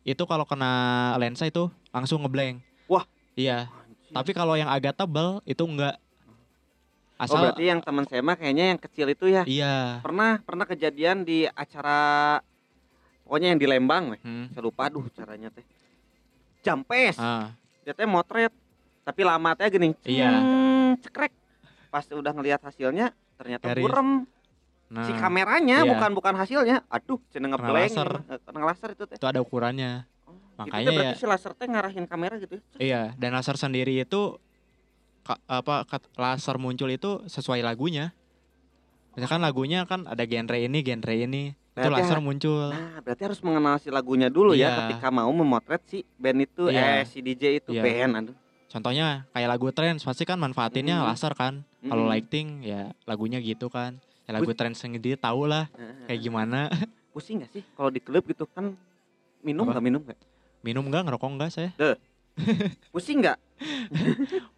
[0.04, 0.72] itu kalau kena
[1.20, 2.64] lensa itu langsung ngeblank.
[2.88, 3.04] Wah.
[3.36, 3.68] Iya.
[3.70, 4.14] Anjir.
[4.16, 5.95] Tapi kalau yang agak tebal itu enggak.
[5.95, 9.43] oh, Asal berarti yang teman saya mah kayaknya yang kecil itu ya.
[9.45, 10.00] iya.
[10.00, 12.39] Pernah pernah kejadian di acara
[13.28, 14.22] pokoknya yang di Lembang weh.
[14.24, 14.47] Hmm.
[14.56, 15.66] Saya lupa aduh caranya teh.
[16.64, 17.16] Jampes.
[17.20, 18.52] Ah, Dia teh motret
[19.04, 19.93] tapi lama teh gini.
[20.08, 20.32] Iya.
[21.00, 21.32] cekrek.
[21.89, 23.84] Pas udah ngelihat hasilnya ternyata Garis.
[23.84, 24.10] burem
[24.90, 25.88] nah, si kameranya iya.
[25.88, 26.84] bukan bukan hasilnya.
[26.88, 27.76] Aduh, cenah Kena ngeblank.
[27.80, 28.10] laser.
[28.28, 29.16] eh, laser itu teh.
[29.16, 30.04] itu ada ukurannya.
[30.26, 32.64] Oh, Makanya itu teh berarti ya- si laser teh ngarahin kamera gitu ya.
[32.78, 34.38] Iya, dan laser sendiri itu
[35.22, 38.12] ka- apa kat- laser muncul itu sesuai lagunya.
[39.12, 41.44] Misalkan lagunya kan ada genre ini, genre ini.
[41.70, 42.66] Itu Berarti laser ha- muncul.
[42.70, 44.78] Nah, berarti harus mengenal si lagunya dulu ya Iya.
[44.86, 47.00] ketika mau memotret si band itu Iya.
[47.00, 47.82] eh si DJ itu Iya.
[47.82, 48.36] band aduh.
[48.68, 51.06] Contohnya kayak lagu trance pasti kan manfaatinnya Mm.
[51.08, 51.64] laser kan.
[51.82, 52.12] Kalau Mm.
[52.12, 53.98] lighting ya lagunya gitu kan.
[54.30, 56.70] Ya lagu trance sendiri tahu lah Eh, kayak gimana.
[57.10, 58.78] pusing gak sih kalau di klub gitu kan
[59.42, 60.20] minum nggak minum nggak
[60.62, 61.70] Minum enggak ngerokok enggak saya?
[62.94, 63.38] pusing nggak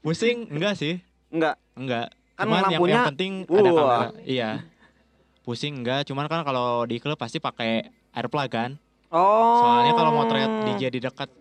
[0.04, 1.00] Pusing enggak sih?
[1.32, 2.12] nggak Enggak.
[2.36, 4.08] kan cuman yang, lampunya yang penting ada kamera.
[4.22, 4.50] Iya.
[5.42, 8.72] Pusing enggak, cuman kan kalau di klub pasti pakai air plug kan.
[9.10, 11.32] oh Soalnya kalau motret DJ di dekat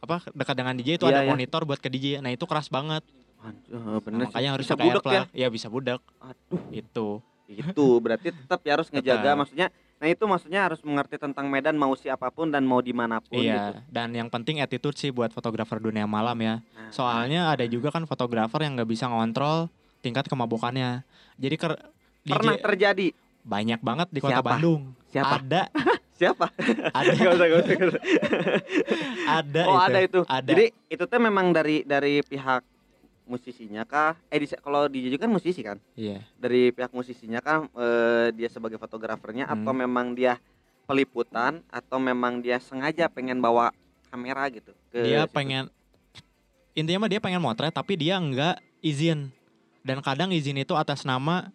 [0.00, 1.30] apa dekat dengan DJ itu Iya, ada iya.
[1.30, 2.18] monitor buat ke DJ.
[2.18, 3.04] Nah, itu keras banget.
[3.38, 4.26] Anjir, Nah, bener sih.
[4.26, 5.22] makanya harus bisa pakai air budek ya.
[5.36, 6.00] Iya, bisa budak.
[6.18, 7.08] aduh Itu.
[7.54, 9.38] Itu berarti tetap ya harus ngejaga Tetap.
[9.38, 13.18] maksudnya nah itu maksudnya harus mengerti tentang medan mau siapa pun dan mau di mana
[13.18, 16.58] pun gitu Iya, dan yang penting attitude sih buat fotografer dunia malam ya.
[16.58, 21.06] Nah, Soalnya ada juga kan fotografer yang nggak bisa ngontrol tingkat kemabukannya.
[21.38, 21.78] Jadi ker
[22.22, 23.06] DJ pernah terjadi
[23.42, 24.48] banyak banget di kota Siapa?
[24.48, 24.82] Bandung.
[25.06, 25.62] siapa Ada,
[26.18, 26.46] siapa
[26.90, 28.02] ada, Gak usah, gak usah, gak usah.
[29.28, 29.86] ada oh itu.
[29.86, 30.48] ada itu Ada.
[30.48, 32.62] jadi itu tuh memang dari dari pihak
[33.32, 36.20] musisinya kah eh di, kalau DJ juga kan musisi kan Iya.
[36.36, 39.56] dari pihak musisinya kan eh, dia sebagai fotografernya Hmm.
[39.56, 40.36] atau memang dia
[40.84, 43.72] peliputan atau memang dia sengaja pengen bawa
[44.06, 45.32] kamera gitu ke Dia situ?
[45.32, 45.72] pengen
[46.72, 49.32] intinya mah dia pengen motret tapi dia nggak izin.
[49.82, 51.50] dan kadang izin itu atas nama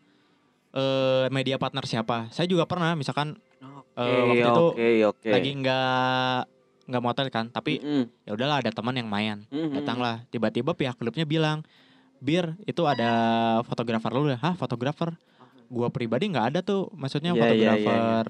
[0.69, 2.27] eh media partner siapa.
[2.27, 5.29] Saya juga pernah misalkan Oke, Eh, waktu itu oke, oke.
[5.31, 6.39] lagi nggak
[6.87, 9.43] nggak motret kan, tapi Mm-mm, ya udahlah ada teman yang main.
[9.47, 9.75] mm-mm.
[9.75, 11.61] Datanglah tiba-tiba pihak klubnya bilang,
[12.17, 13.11] "Bir, itu ada
[13.63, 15.11] fotografer lu ya?" Hah, fotografer?
[15.67, 16.87] Gua pribadi nggak ada tuh.
[16.95, 18.27] Maksudnya Iya, iya, iya, fotografer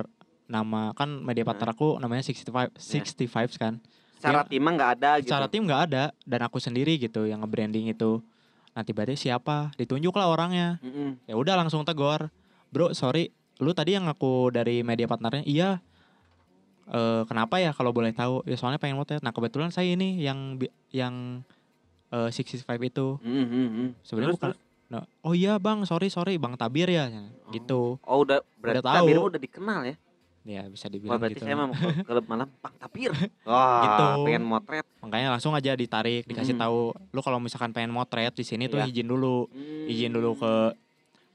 [0.47, 3.77] nama kan media partner aku namanya 65 65 kan.
[4.17, 5.29] Secara Dia- tim nggak ada gitu.
[5.29, 8.25] Secara tim nggak ada dan aku sendiri gitu yang nge-branding itu.
[8.73, 9.69] Nah tiba-tiba siapa?
[9.77, 10.81] Ditunjuklah orangnya.
[10.81, 11.21] Mm-mm.
[11.29, 12.33] Ya udah langsung tegur.
[12.73, 15.45] Bro, sorry, lu tadi yang aku dari media partnernya.
[15.45, 15.77] Iya.
[16.87, 18.41] Eh kenapa ya kalau boleh tahu?
[18.43, 19.19] Ya soalnya pengen motret.
[19.19, 20.55] Nah kebetulan saya ini yang
[20.89, 21.43] yang
[22.07, 23.19] eh 65 itu.
[23.19, 23.89] Mm, mm, mm.
[24.01, 24.49] Sebenarnya bukan.
[24.51, 24.59] terus?
[24.87, 27.11] Nah, oh iya bang, sorry sorry, bang Tabir ya,
[27.51, 27.99] gitu.
[27.99, 28.95] Oh udah berarti tahu.
[29.03, 29.95] Tabir udah dikenal ya.
[30.47, 31.43] Ya bisa Wah dibilang berarti gitu.
[31.43, 31.67] saya mau
[32.07, 33.11] klub malam Pak Tapir.
[33.43, 34.07] Wah, Gitu.
[34.23, 34.87] pengen motret.
[35.03, 36.61] Makanya langsung aja ditarik, dikasih Mm.
[36.63, 36.79] tahu.
[37.11, 38.87] Lu kalau misalkan pengen motret di sini tuh Iya.
[38.87, 39.51] izin dulu,
[39.91, 40.71] izin dulu ke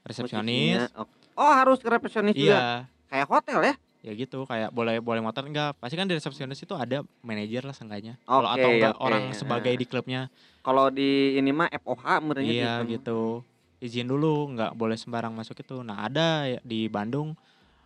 [0.02, 0.88] resepsionis.
[0.88, 1.04] Posisinya.
[1.36, 2.56] Oh, harus ke resepsionis juga.
[2.56, 2.64] Iya,
[3.08, 3.74] Kayak hotel ya?
[4.02, 7.70] Ya gitu kayak boleh boleh motor enggak pasti kan di resepsionis itu ada manajer lah
[7.70, 9.04] seenggaknya kalau Oke, atau enggak oke.
[9.04, 9.78] orang sebagai Ah.
[9.78, 10.20] di klubnya
[10.60, 13.46] Kalau di ini mah FOH merenya iya gitu
[13.78, 17.34] izin dulu nggak boleh sembarang masuk itu nah ada ya di Bandung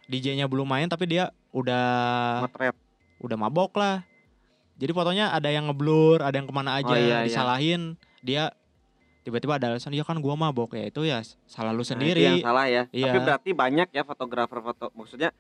[0.07, 1.85] DJ-nya belum main tapi dia udah
[2.43, 2.77] Motret.
[3.19, 4.01] udah mabok lah
[4.75, 7.21] jadi fotonya ada yang ngeblur ada yang ke mana aja Oh, iya, iya.
[7.25, 8.53] disalahin dia
[9.21, 12.21] tiba-tiba ada alasan ya kan gua mabok ya itu ya salah lu Nah, itu sendiri
[12.23, 12.83] yang salah ya.
[12.89, 13.11] Iya.
[13.11, 15.33] Tapi berarti banyak ya fotografer foto maksudnya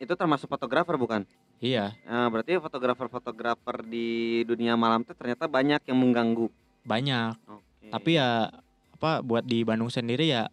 [0.00, 1.22] itu termasuk fotografer bukan?
[1.60, 6.48] iya Nah, berarti fotografer-fotografer di dunia malam itu ternyata banyak yang mengganggu.
[6.82, 7.92] banyak Oke.
[7.92, 8.48] Tapi ya
[8.96, 10.48] apa buat di Bandung sendiri ya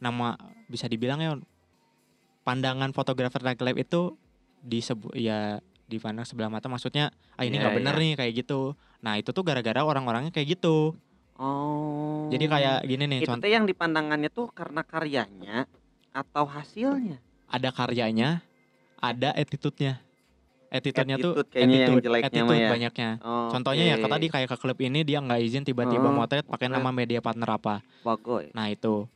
[0.00, 0.36] nama
[0.66, 1.36] bisa dibilang ya
[2.44, 4.00] pandangan fotografer nightlife itu
[4.60, 8.00] di sebu ya dipandang sebelah mata maksudnya ah ini Iya, nggak bener iya.
[8.00, 8.60] nih kayak gitu.
[9.04, 10.96] Nah, itu tuh gara-gara orang-orangnya kayak gitu.
[11.36, 12.28] Oh.
[12.32, 15.68] Jadi kayak gini nih itu contoh yang dipandangannya tuh karena karyanya
[16.16, 17.20] atau hasilnya?
[17.44, 18.42] ada karyanya,
[19.06, 19.94] ada attitude-nya.
[20.68, 22.70] Attitude-nya tuh Attitude kayaknya yang attitude, jeleknya mah attitude ya.
[22.70, 23.10] banyaknya.
[23.16, 23.50] Oke.
[23.52, 26.66] Contohnya ya ke tadi kayak ke klub ini dia nggak izin tiba-tiba Oh, motret pakai
[26.66, 27.74] nama media partner apa.
[28.00, 28.50] Bagoy.
[28.50, 29.06] Nah, itu.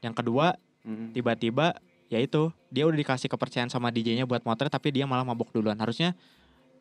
[0.00, 0.46] Yang kedua
[0.82, 1.14] Mm.
[1.14, 5.48] tiba-tiba ya itu dia udah dikasih kepercayaan sama DJ-nya buat motret tapi dia malah mabok
[5.48, 6.18] duluan harusnya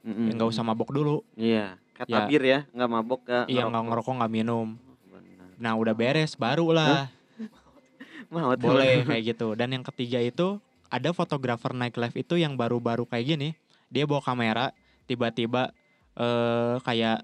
[0.01, 0.25] Mm-mm.
[0.25, 2.17] ya nggak usah mabok dulu Iya, kayak Ya.
[2.17, 4.73] tabir ya, nggak mabok iya nggak ngerokok nggak minum
[5.05, 5.53] Benar.
[5.55, 7.13] nah udah beres baru lah
[8.33, 8.73] Mau tuh.
[8.73, 10.57] boleh kayak gitu dan yang ketiga itu
[10.91, 13.49] ada fotografer nightlife itu yang baru-baru kayak gini
[13.87, 14.75] dia bawa kamera
[15.05, 15.71] tiba-tiba
[16.13, 17.23] eh kayak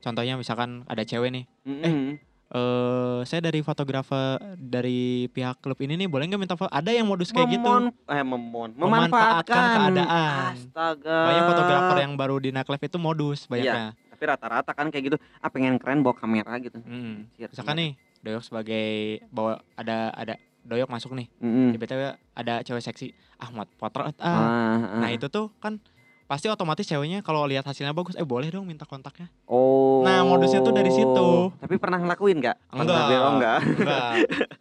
[0.00, 2.16] contohnya misalkan ada cewek nih Mm-mm.
[2.48, 7.04] eh saya dari fotografer dari pihak klub ini nih boleh nggak minta foto ada yang
[7.04, 10.52] modus kayak gitu Memon- eh memon, Memanfaatkan memanfaatkan keadaan.
[10.54, 11.18] Astaga.
[11.22, 15.16] banyak fotografer yang baru di nightlife itu modus banyaknya Tapi rata-rata kan kayak gitu.
[15.36, 16.78] Ah pengen keren bawa kamera gitu.
[16.78, 17.26] Mm.
[17.26, 17.82] Anjir, Misalkan iya.
[17.82, 17.90] nih,
[18.22, 18.86] Doyok sebagai
[19.28, 21.74] bawa ada ada Doyok masuk nih, Mm-mm.
[21.74, 23.10] tiba-tiba ada cewek seksi,
[23.42, 24.30] ah mau potret ah.
[24.30, 25.00] Ah, ah.
[25.02, 25.82] Nah itu tuh kan
[26.26, 29.28] pasti otomatis ceweknya kalau lihat hasilnya bagus, eh boleh dong minta kontaknya.
[29.44, 30.00] Oh.
[30.02, 31.28] Nah, modusnya tuh dari situ.
[31.60, 32.56] Tapi pernah ngelakuin nggak?
[32.72, 32.86] Enggak.
[32.88, 33.58] Pernah, oh, enggak.
[33.62, 34.12] Enggak,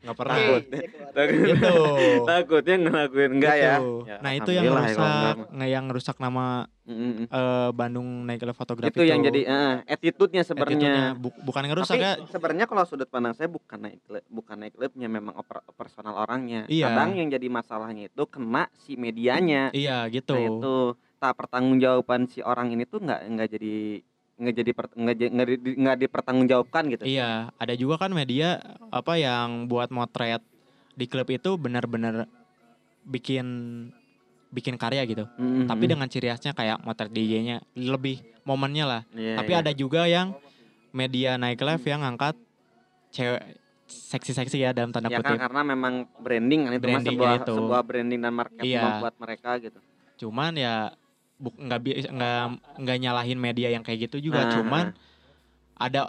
[0.03, 0.36] enggak pernah.
[0.36, 0.64] Takut.
[1.12, 1.39] Takut.
[1.47, 1.76] Gitu.
[2.30, 3.76] Takutnya ngelakuin enggak ya?
[3.80, 3.91] Gitu.
[4.05, 6.45] Ya, Nah itu yang ya rusak, nggak yang rusak nama
[6.82, 7.30] Mm-mm.
[7.30, 10.76] eh, Bandung Nightlife Photography Itu yang jadi eh, attitude-nya sebenarnya.
[10.76, 11.05] Attitude-nya.
[11.16, 12.14] Bu- bukan yang rusak Tapi ya.
[12.28, 16.66] sebenarnya kalau sudut pandang saya bukan naik klub, bukan naik klubnya memang oper, personal orangnya.
[16.68, 16.91] Iya.
[16.91, 19.72] Kadang yang jadi masalahnya itu kena si medianya.
[19.72, 20.34] Iya gitu.
[20.36, 20.76] Nah itu
[21.22, 23.76] tak pertanggungjawaban si orang ini tuh nggak nggak jadi
[24.42, 25.16] nggak jadi nggak
[25.54, 27.04] di- nggak dipertanggungjawabkan gitu.
[27.06, 28.58] Iya, ada juga kan media
[28.90, 30.42] apa yang buat motret
[30.92, 32.26] di klub itu benar-benar
[33.04, 33.46] bikin
[34.50, 35.30] bikin karya gitu.
[35.38, 35.70] Mm-mm.
[35.70, 39.02] Tapi dengan ciri khasnya kayak motret DJ-nya lebih momennya lah.
[39.14, 39.62] Iya, Tapi iya.
[39.62, 40.34] ada juga yang
[40.92, 42.34] media nightlife yang ngangkat
[43.10, 45.40] cewek seksi-seksi ya dalam tanda ya kan kutip.
[45.40, 47.54] karena memang branding kan itu mah Brandingnya sebuah itu.
[47.54, 48.82] sebuah branding dan market Iya.
[48.82, 49.80] membuat mereka gitu.
[50.18, 50.76] Cuman ya
[51.42, 52.42] nggak bi- nggak
[52.78, 54.46] nggak nyalahin media yang kayak gitu juga.
[54.46, 54.86] Ah, Cuman
[55.76, 56.08] ada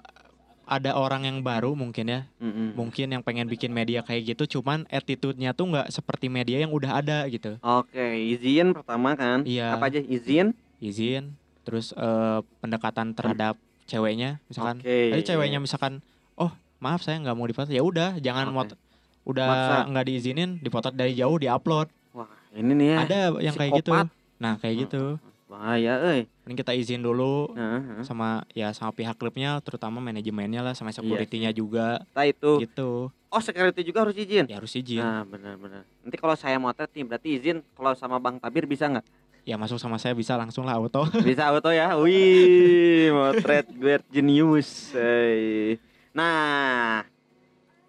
[0.62, 2.72] ada orang yang baru mungkin ya Mm-mm.
[2.72, 6.96] mungkin yang pengen bikin media kayak gitu cuman attitude-nya tuh nggak seperti media yang udah
[6.96, 7.98] ada gitu Oke,
[8.30, 9.42] izin pertama kan.
[9.42, 9.74] Iya.
[9.74, 10.54] Apa aja izin?
[10.78, 13.54] izin terus eh, pendekatan terhadap
[13.84, 15.10] ceweknya misalkan Oke.
[15.10, 15.98] tadi ceweknya misalkan
[16.34, 18.54] oh maaf saya nggak mau dipoto ya udah jangan Oke.
[18.56, 18.78] mot-
[19.24, 19.46] udah
[19.84, 22.96] nggak diizinin dipotret dari jauh diupload Wah, ini nih ya.
[23.00, 24.10] ada yang kayak gitu psikopat.
[24.42, 26.24] Nah kayak gitu Bahaya euy.
[26.42, 28.02] mending kita izin dulu Nah, nah.
[28.02, 32.58] sama ya sama pihak klubnya terutama manajemennya lah sama Iya security-nya juga Nah, itu.
[32.58, 34.44] gitu Oh, security juga harus izin.
[34.44, 35.84] ya harus izin Nah, benar-benar.
[36.00, 39.04] Nanti kalau saya motret nih berarti izin kalau sama Bang Tabir bisa nggak?
[39.42, 41.94] ya masuk sama saya bisa langsung lah auto Bisa auto ya.
[41.96, 44.90] Wih, motret Weird Genius.
[44.90, 45.76] Hey.
[46.12, 47.02] Nah,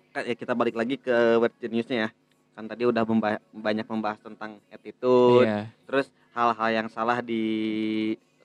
[0.09, 2.09] Ka- ya kita balik lagi ke word geniusnya ya.
[2.53, 5.69] Kan tadi udah memba- banyak membahas tentang attitude, Iya.
[5.83, 7.43] terus hal-hal yang salah di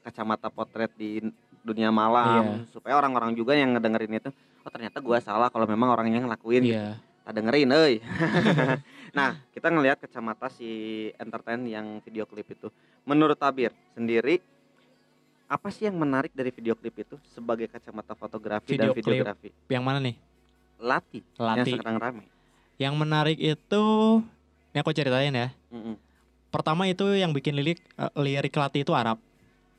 [0.05, 1.20] kacamata potret di
[1.61, 4.30] dunia malam supaya orang-orang juga yang ngedengerin itu
[4.64, 6.64] oh ternyata gua salah kalau memang orang yang ngelakuin.
[6.64, 7.01] Iya.
[7.28, 7.95] tak dengerin euy.
[9.18, 10.68] nah, kita ngelihat kacamata si
[11.20, 12.72] entertain yang video klip itu.
[13.05, 14.41] Menurut Tabir sendiri
[15.45, 19.05] apa sih yang menarik dari video klip itu sebagai kacamata fotografi dan Video klip.
[19.12, 19.49] videografi?
[19.68, 20.16] Yang mana nih?
[20.80, 21.70] Lati, yang Lati.
[21.76, 22.24] sekarang rame.
[22.80, 23.84] Yang menarik itu
[24.72, 25.49] ini aku ceritain ya.
[25.68, 26.07] Mm-mm.
[26.49, 29.20] Pertama itu yang bikin lirik eh, lirik Lati itu Arab.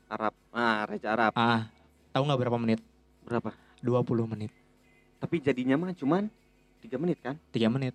[0.06, 0.34] Arab.
[0.50, 1.32] Ah, Raja Arab.
[1.34, 1.66] Ah,
[2.10, 2.80] tahu nggak berapa menit?
[3.22, 3.54] Berapa?
[3.80, 4.50] 20 menit.
[5.18, 6.26] Tapi jadinya mah cuman
[6.80, 7.34] 3 menit kan?
[7.50, 7.94] 3 menit.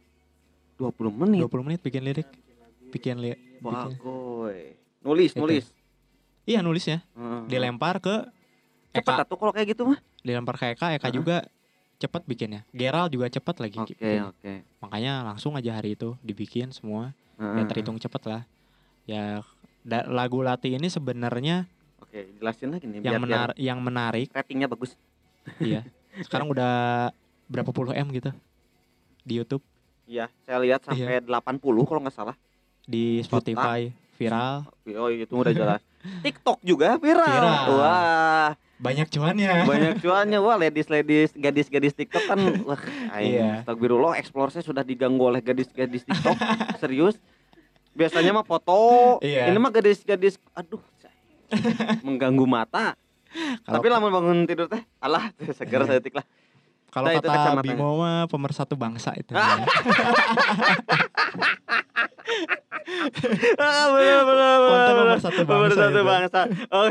[0.78, 1.40] 20 menit.
[1.42, 2.28] 20 menit bikin lirik.
[2.92, 4.76] Bikin li bikin- Bagoy.
[5.02, 5.42] Nulis, Itu.
[5.42, 5.66] nulis.
[6.46, 7.04] Iya nulisnya.
[7.14, 7.42] Heeh.
[7.48, 8.28] Dilempar ke
[8.92, 9.24] Cepet Eka.
[9.28, 10.00] atuh kalau kayak gitu mah.
[10.22, 11.16] Dilempar ke Eka, Eka Heeh.
[11.16, 11.38] juga
[11.98, 12.64] cepet bikinnya.
[12.72, 13.78] Geral juga cepet lagi.
[13.78, 14.32] Oke, bikinnya.
[14.32, 14.54] oke.
[14.80, 17.12] Makanya langsung aja hari itu dibikin semua.
[17.36, 17.60] Heeh.
[17.60, 18.42] Ya terhitung cepet lah.
[19.06, 19.42] Ya
[20.08, 24.66] lagu Lati ini sebenarnya Oke, jelasin lagi nih yang biar- menar biar yang menarik ratingnya
[24.66, 24.98] bagus.
[25.60, 25.86] iya.
[26.26, 27.12] Sekarang udah
[27.46, 28.34] berapa puluh M gitu
[29.22, 29.62] di YouTube,
[30.06, 32.38] Iya, saya lihat sampai 80 kalau nggak salah.
[32.84, 33.42] di Juta.
[33.42, 34.70] Spotify viral.
[34.94, 35.82] Oh, itu udah jelas.
[36.26, 37.26] TikTok juga viral.
[37.26, 37.66] Viral.
[37.76, 39.66] Wah, Banyak cuannya.
[39.66, 40.38] banyak cuannya.
[40.38, 42.38] Wah, ladies-ladies, gadis-gadis TikTok kan
[42.70, 42.78] wah,
[43.12, 43.52] aing Iya.
[43.62, 46.38] astagfirullah, explore saya sudah diganggu oleh gadis-gadis TikTok.
[46.78, 47.18] Serius.
[47.96, 48.76] Biasanya mah foto,
[49.20, 49.48] Iya.
[49.48, 50.84] ini mah gadis-gadis aduh
[52.06, 52.94] mengganggu mata.
[53.64, 55.88] Kalau Tapi lama bangun tidur teh, alah seger Iya.
[55.88, 56.26] saya tik lah.
[56.90, 57.60] kalau Nah, kata.
[57.62, 59.32] Bimo mah pemersatu bangsa itu.
[59.36, 59.60] Ah.
[63.58, 65.20] Ah, bener, bener, Konten bener, nomor bener.
[65.20, 66.02] satu Nomor bangsa itu.
[66.04, 66.40] bangsa.
[66.70, 66.86] Oh.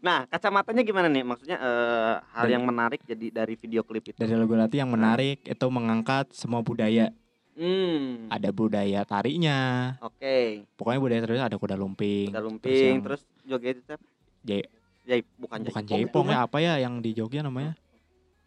[0.00, 1.22] nah, kacamatanya gimana nih?
[1.22, 4.16] Maksudnya eh, hal yang menarik jadi dari video klip itu.
[4.16, 7.12] Dari lagu Lati yang menarik itu mengangkat semua budaya.
[7.52, 8.28] Hmm.
[8.28, 9.58] Ada budaya tarinya.
[10.00, 10.64] Oke.
[10.74, 12.30] Pokoknya budaya tari ada kuda lumping.
[12.30, 14.06] Terus lumping, yang terus joget itu apa?
[14.40, 14.68] Jai-
[15.02, 16.24] Jai, bukan bukan jaipong.
[16.24, 17.74] jaipong ya apa ya yang di Jogja namanya?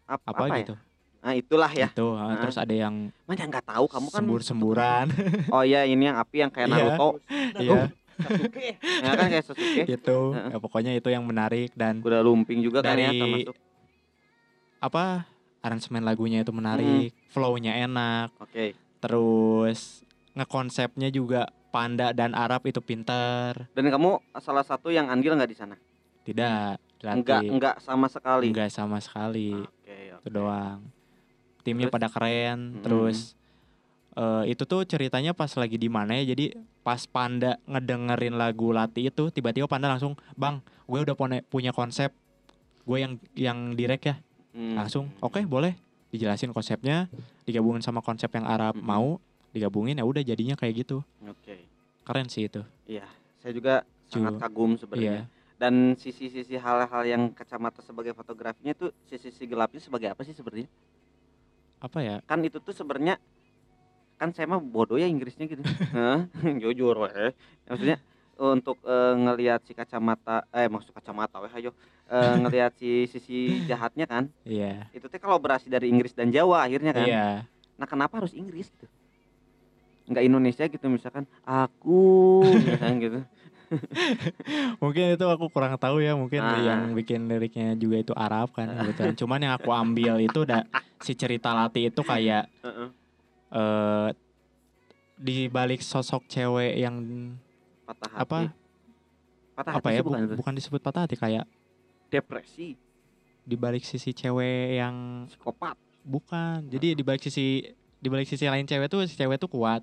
[0.04, 0.58] Apa, Apa, apa ya?
[0.62, 0.74] gitu.
[1.18, 1.88] Nah, itulah ya.
[1.88, 2.36] Itu, ah, Ah.
[2.38, 4.16] terus ada yang Mana nggak tahu kamu kan.
[4.18, 5.06] sembur-semburan.
[5.48, 6.76] Oh iya, ini yang api yang kayak Iya.
[6.86, 7.08] Naruto.
[7.56, 7.80] Iya,
[8.14, 8.66] Sasuke.
[8.78, 9.82] ya kan kayak Sasuke.
[9.88, 10.18] itu.
[10.32, 13.56] Ya, pokoknya itu yang menarik dan Kuda lumping juga kan ya Dari- termasuk.
[14.78, 15.24] apa
[15.58, 18.76] aransemen lagunya itu menarik, flow-nya enak, Oke.
[19.04, 20.00] Terus
[20.32, 23.68] ngekonsepnya juga Panda dan Arab itu pinter.
[23.76, 25.76] Dan kamu salah satu yang andil nggak di sana?
[26.24, 27.52] Tidak, Enggak, Lati.
[27.52, 28.48] enggak sama sekali.
[28.48, 29.52] Enggak sama sekali.
[29.52, 30.80] Oke, Itu doang.
[31.60, 31.94] Timnya Terus?
[32.00, 32.82] pada keren, Mm-mm.
[32.84, 33.36] terus
[34.14, 36.32] eh, itu tuh ceritanya pas lagi di mana ya.
[36.32, 42.14] Jadi pas Panda ngedengerin lagu Lati itu, tiba-tiba Panda langsung, "Bang, gue udah punya konsep.
[42.88, 44.16] Gue yang yang direct ya."
[44.54, 44.78] Hmm.
[44.78, 45.76] Langsung, "Oke, boleh."
[46.14, 47.10] Dijelasin konsepnya,
[47.42, 48.86] digabungin sama konsep yang Arab Mm-mm.
[48.86, 49.18] mau,
[49.50, 51.02] digabungin ya udah jadinya kayak gitu.
[51.26, 51.66] Oke.
[52.06, 52.62] Keren sih itu.
[52.86, 53.02] Iya,
[53.42, 55.26] saya juga sangat kagum sebenarnya.
[55.26, 55.58] Iya.
[55.58, 60.70] Dan sisi-sisi hal-hal yang kacamata sebagai fotografinya itu sisi-sisi gelapnya sebagai apa sih sebenarnya?
[61.82, 62.22] Apa ya?
[62.30, 63.18] Kan itu tuh sebenarnya
[64.14, 65.66] kan saya mah bodoh ya Inggrisnya gitu.
[66.62, 67.34] Jujur weh.
[67.66, 67.98] Maksudnya
[68.36, 71.70] untuk eh, ngelihat si kacamata eh maksud kacamata weh ayo
[72.04, 74.92] Eh, ngelihat si sisi jahatnya kan Iya.
[74.92, 77.28] itu teh kolaborasi dari Inggris dan Jawa akhirnya kan Iya.
[77.74, 78.84] Nah kenapa harus Inggris gitu?
[80.04, 83.20] Nggak Indonesia gitu misalkan aku misalkan gitu.
[84.84, 86.60] Mungkin itu aku kurang tahu ya, mungkin Ah.
[86.60, 89.16] yang bikin liriknya juga itu Arab kan kebetulan.
[89.16, 90.62] Cuman yang aku ambil itu udah
[91.00, 92.88] si cerita Lati itu kayak Heeh.
[93.50, 94.08] eh
[95.14, 97.00] di balik sosok cewek yang
[97.84, 98.20] Patah hati.
[98.20, 98.38] apa
[99.54, 101.44] Patah apa hati ya sih bukan bu- bukan disebut patah hati kayak
[102.06, 102.78] Depresi,
[103.40, 105.74] di balik sisi cewek yang psikopat.
[106.00, 106.62] bukan.
[106.64, 107.58] Jadi di balik sisi
[107.96, 109.82] di balik sisi lain cewek tuh si cewek tuh kuat.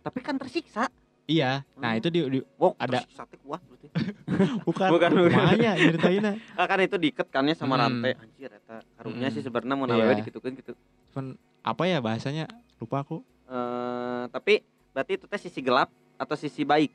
[0.00, 0.86] Tapi kan tersiksa.
[1.24, 1.62] Iya.
[1.74, 1.98] Nah, Hmm.
[1.98, 3.02] itu di, di- Wow, Ada.
[3.02, 3.86] teh kuat berarti.
[4.66, 5.30] bukan Bukan, bukan.
[5.32, 6.32] makanya ceritainnya.
[6.58, 7.82] Ah, kan itu diikat kan ya sama Hmm.
[8.02, 8.14] rantai.
[8.16, 9.34] Anjir eta karunya Hmm.
[9.34, 9.94] sih sebenarnya mau Iya.
[9.96, 10.72] nawewe dikitukeun gitu.
[11.10, 11.26] Cuman
[11.60, 12.46] apa ya bahasanya?
[12.78, 13.22] Lupa aku.
[13.44, 16.90] Eh, tapi berarti itu teh sisi gelap atau sisi baik?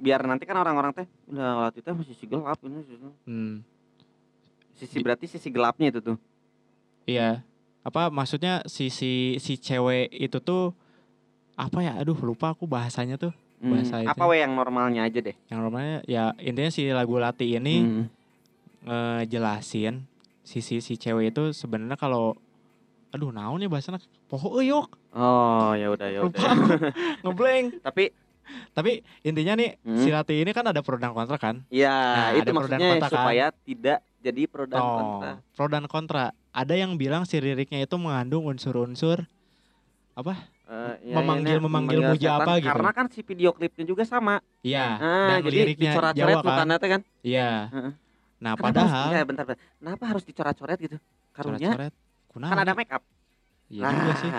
[0.00, 3.60] Biar nanti kan orang-orang teh udah latih teh sisi gelap ini sisi, Hmm.
[4.72, 6.16] sisi berarti sisi gelapnya itu tuh.
[7.04, 7.44] Iya.
[7.80, 10.72] Apa maksudnya si si cewek itu tuh
[11.54, 11.92] apa ya?
[11.96, 13.36] Aduh, lupa aku bahasanya tuh.
[13.60, 15.36] Hmm, Bahasa itu apa we yang normalnya aja deh.
[15.52, 18.04] Yang namanya ya intinya si lagu Lati ini Hmm.
[18.80, 20.08] ngejelasin
[20.40, 22.40] sisi si cewek itu sebenarnya kalau
[23.10, 26.38] aduh naon ya bahasanya poho euyok Oh, ya udah ya udah.
[26.38, 26.64] aku.
[27.26, 28.14] ngeblank Tapi
[28.70, 29.98] tapi intinya nih Hmm.
[29.98, 33.14] si Lati ini kan ada pro dan kontra kan ya Nah, itu maksudnya kontra kan?
[33.16, 35.30] supaya tidak jadi pro dan Oh, kontra.
[35.50, 36.24] pro dan kontra.
[36.50, 39.24] Ada yang bilang si liriknya itu mengandung unsur-unsur
[40.12, 40.34] apa?
[40.66, 42.68] Eh, Memanggil- ini memanggil muja apa gitu.
[42.68, 44.38] Karena kan si video klipnya juga sama.
[44.60, 44.86] Iya.
[44.98, 46.78] Nah, dan jadi liriknya dicoret-coret Jawa kan.
[46.78, 47.00] kan.
[47.22, 47.50] Iya.
[47.70, 47.92] Heeh.
[48.40, 49.60] Nah, Kenapa padahal harus, ya, bentar, bentar.
[49.76, 50.96] Kenapa harus dicoret-coret gitu?
[51.30, 51.92] Karunya coret-coret
[52.28, 52.76] kunaon kan ada ya?
[52.76, 53.02] make up.
[53.66, 54.30] Iya juga sih.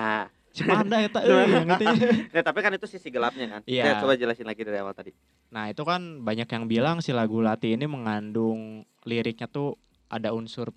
[0.52, 1.86] Nah, Panda eta euy yang ngerti.
[2.36, 3.62] ya, tapi kan itu sisi gelapnya kan.
[3.64, 3.84] Iya.
[3.88, 5.16] Ya, coba jelasin lagi dari awal tadi.
[5.48, 9.80] Nah, itu kan banyak yang bilang si lagu Lati ini mengandung liriknya tuh
[10.12, 10.76] ada unsur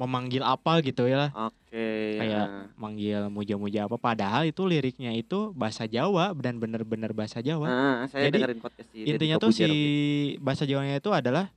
[0.00, 2.16] memanggil apa gitu ya Oke.
[2.16, 2.64] Kayak ya.
[2.80, 8.32] manggil muja-muja apa padahal itu liriknya itu bahasa Jawa dan bener-bener bahasa Jawa Ah, saya
[8.32, 9.68] Jadi, dengerin podcast si intinya tuh si
[10.40, 11.52] bahasa Jawanya itu adalah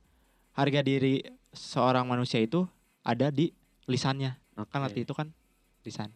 [0.52, 1.24] harga diri
[1.56, 2.68] seorang manusia itu
[3.00, 3.48] ada di
[3.88, 4.36] lisannya
[4.68, 4.92] kan Oke.
[4.92, 5.32] Lati itu kan
[5.88, 6.12] lisan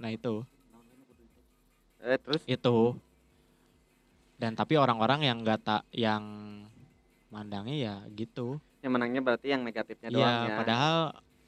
[0.00, 0.42] nah itu
[2.00, 2.96] Eh, terus itu
[4.40, 6.24] dan tapi orang-orang yang nggak tak yang
[7.28, 10.56] mandangnya ya gitu yang menangnya berarti yang negatifnya doang Iya, ya.
[10.56, 10.96] padahal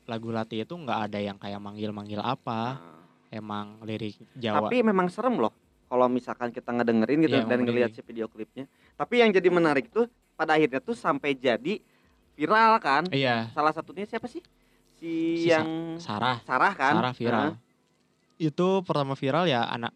[0.04, 2.76] lagu Lati itu nggak ada yang kayak manggil-manggil apa.
[2.76, 3.00] Ah.
[3.32, 4.68] Emang lirik Jawa.
[4.68, 5.56] Tapi memang serem loh
[5.88, 8.68] kalau misalkan kita ngedengerin gitu Iya, dan ngelihat si video klipnya.
[8.92, 10.04] Tapi yang jadi menarik tuh
[10.36, 11.80] pada akhirnya tuh sampai jadi
[12.36, 13.08] viral kan.
[13.08, 14.44] iya, Salah satunya siapa sih?
[15.00, 16.44] Si, Si yang Sarah.
[16.44, 16.92] Sarah kan?
[17.00, 17.40] Sarah viral.
[17.40, 17.52] Ah,
[18.42, 19.94] Itu pertama viral ya anak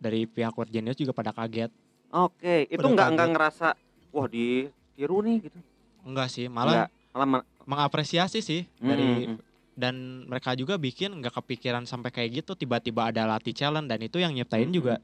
[0.00, 1.68] dari pihak World Genius juga pada kaget.
[2.08, 3.66] Oke, itu Udah nggak nggak ngerasa
[4.08, 5.58] wah ditiru nih gitu.
[6.06, 9.08] Enggak sih, malah Nggak, malah ma- mengapresiasi sih Mm, dari
[9.76, 14.16] dan mereka juga bikin nggak kepikiran sampai kayak gitu tiba-tiba ada Lati challenge dan itu
[14.16, 14.94] yang nyiptain Mm, juga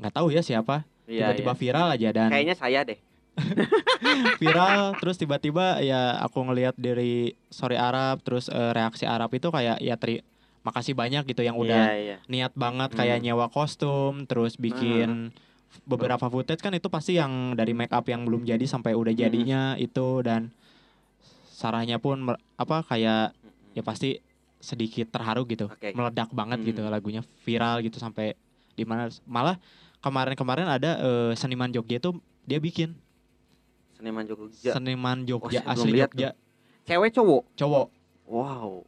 [0.00, 0.88] nggak tahu ya siapa.
[1.04, 1.60] Iya, Tiba-tiba iya.
[1.60, 2.98] viral aja dan Kayaknya saya deh.
[4.40, 9.78] viral terus tiba-tiba ya aku ngelihat dari story Arab terus eh, reaksi Arab itu kayak
[9.78, 10.22] ya teri
[10.68, 12.16] makasih banyak gitu yang udah Iya, iya.
[12.26, 13.24] niat banget kayak Hmm.
[13.26, 15.32] nyewa kostum terus bikin
[15.84, 19.22] beberapa footage kan itu pasti yang dari make up yang belum jadi sampai udah Hmm.
[19.22, 20.52] jadinya itu dan
[21.50, 22.22] sarahnya pun
[22.54, 24.20] apa kayak Mm, ya pasti
[24.58, 25.90] sedikit terharu gitu Oke.
[25.92, 26.90] meledak banget gitu Hmm.
[26.90, 28.34] lagunya viral gitu sampai
[28.72, 29.58] di mana malah
[29.98, 32.10] kemarin-kemarin ada eh, seniman Jogja itu
[32.44, 32.94] dia bikin
[33.92, 34.70] Seniman Jogja.
[34.72, 36.30] seniman Jogja belum asli Jogja
[36.84, 37.42] Cewek cowok.
[37.54, 37.86] cowok
[38.24, 38.86] Wow.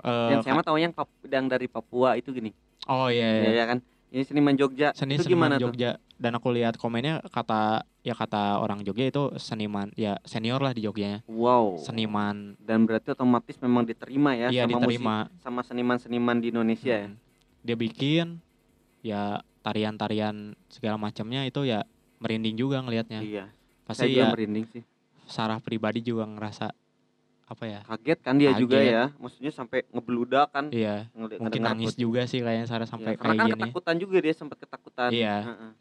[0.00, 2.50] Eh, yang saya mah tahu yang Pap- yang dari Papua itu gini.
[2.86, 3.42] oh iya, iya.
[3.44, 3.78] Iya ya kan?
[4.08, 4.88] Ini seniman Jogja.
[4.92, 5.68] seni itu seniman gimana tuh?
[5.68, 10.72] Jogja dan aku lihat komennya kata ya kata orang Jogja itu seniman ya senior lah
[10.72, 11.76] di Jogjanya Wow.
[11.76, 16.94] seniman Dan berarti otomatis memang diterima ya iya sama diterima musik, sama seniman-seniman di Indonesia
[16.96, 17.06] ya.
[17.06, 17.16] Mm.
[17.60, 18.26] dia bikin
[19.00, 19.22] ya
[19.60, 21.84] tarian-tarian segala macamnya itu ya
[22.18, 23.44] merinding juga ngelihatnya Iya.
[23.84, 24.82] Saya pasti juga ya merinding sih.
[25.24, 26.72] Sarah pribadi juga ngerasa
[27.48, 28.92] apa ya Kaget kan dia juga Kaget.
[28.92, 29.04] ya.
[29.16, 30.64] Maksudnya sampai ngebeludak kan.
[30.68, 34.16] iya mungkin nangis juga sih kayaknya Sarah Iya, sampai karena kayak kan gini ketakutan juga
[34.20, 35.10] dia sempat ketakutan.
[35.10, 35.36] Iya.
[35.44, 35.72] Heeh.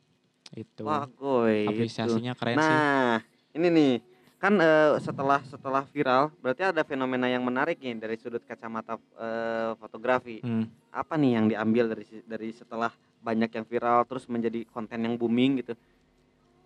[0.56, 1.68] itu Wah, goy.
[1.68, 1.72] gitu.
[1.76, 3.20] apresiasinya keren sih Nah,
[3.52, 3.94] ini nih
[4.38, 9.76] kan eh, setelah setelah viral berarti ada fenomena yang menarik nih dari sudut kacamata eh,
[9.76, 10.40] fotografi.
[10.40, 10.72] Hmm.
[10.88, 12.90] Apa nih yang diambil dari dari setelah
[13.20, 15.76] banyak yang viral terus menjadi konten yang booming gitu.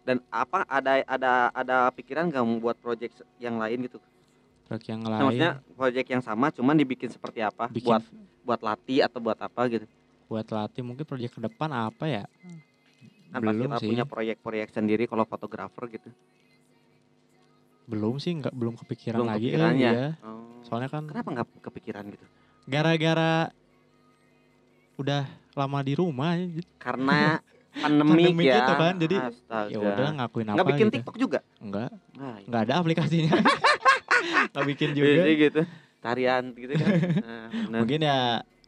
[0.01, 3.97] Dan apa ada ada ada pikiran nggak membuat project se- yang lain gitu?
[4.71, 7.67] Track yang Nah, lain maksudnya project yang sama cuman dibikin seperti apa?
[7.67, 8.03] bikin Buat
[8.41, 9.83] buat latih atau buat apa gitu?
[10.25, 12.23] buat latih mungkin proyek ke depan apa ya
[13.29, 16.07] Kan pasti belum kita sih punya proyek-proyek sendiri kalau fotografer gitu.
[17.83, 20.09] belum sih nggak belum kepikiran Belum lagi kepikiran eh, ya?
[20.23, 20.63] Oh.
[20.63, 22.25] soalnya kan Kenapa nggak kepikiran gitu?
[22.63, 23.51] gara-gara
[24.95, 26.39] udah lama di rumah
[26.79, 27.43] Karena
[27.83, 28.55] pandemi Pandemi ya.
[28.55, 29.15] gitu kan, jadi
[29.67, 31.39] ya udah ngakuin apa Nggak bikin gitu TikTok juga?
[31.59, 32.47] enggak Nah, iya.
[32.47, 33.35] nggak ada aplikasinya
[34.51, 35.61] nggak bikin juga Jadi gitu.
[35.99, 36.89] Tarian gitu kan.
[37.21, 37.79] Nah, bener.
[37.79, 38.19] mungkin ya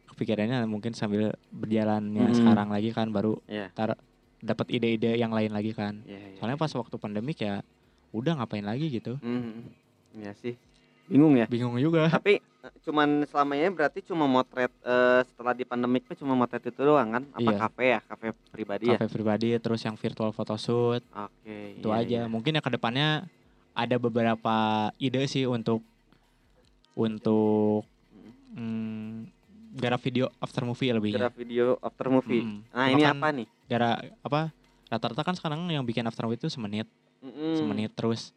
[0.06, 2.38] kepikirannya mungkin sambil berjalannya Mm-mm.
[2.38, 3.70] sekarang lagi kan baru Iya.
[3.70, 3.98] tar
[4.38, 6.36] dapat ide-ide yang lain lagi kan Iya, iya.
[6.36, 7.64] soalnya pas waktu pandemik ya
[8.12, 9.66] udah ngapain lagi gitu Hmm,
[10.14, 10.54] Iya sih.
[11.04, 11.44] Bingung ya.
[11.44, 16.32] bingung juga Tapi eh, cuman selamanya berarti cuma motret eh, setelah di pandemik tuh cuma
[16.32, 17.24] motret itu doang kan?
[17.34, 17.58] Apa Iya.
[17.58, 18.00] kafe ya?
[18.00, 18.96] Kafe pribadi ya?
[18.96, 21.76] kafe pribadi terus yang virtual photoshoot Oke.
[21.76, 22.24] itu iya, aja iya.
[22.24, 23.26] mungkin ya ke depannya
[23.74, 24.54] ada beberapa
[24.96, 25.82] ide sih untuk
[26.94, 27.82] untuk
[28.54, 29.26] hmm,
[29.74, 32.42] garap video after movie lebih Gerak video after movie.
[32.42, 32.58] Mm.
[32.70, 33.46] Nah, ini Bahkan apa nih?
[33.64, 33.90] gara
[34.22, 34.40] apa
[34.86, 36.86] rata-rata kan sekarang yang bikin after movie itu semenit
[37.18, 37.56] Mm-mm.
[37.56, 38.30] semenit terus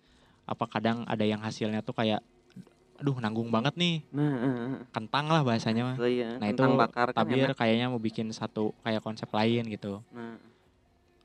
[0.44, 2.24] apa kadang ada yang hasilnya tuh kayak
[2.98, 4.80] aduh nanggung banget nih Nah, eh, eh.
[4.90, 7.60] kentang lah bahasanya mah iya, nah itu bakar kan tabir enak.
[7.60, 10.40] kayaknya mau bikin satu kayak konsep lain gitu Nah,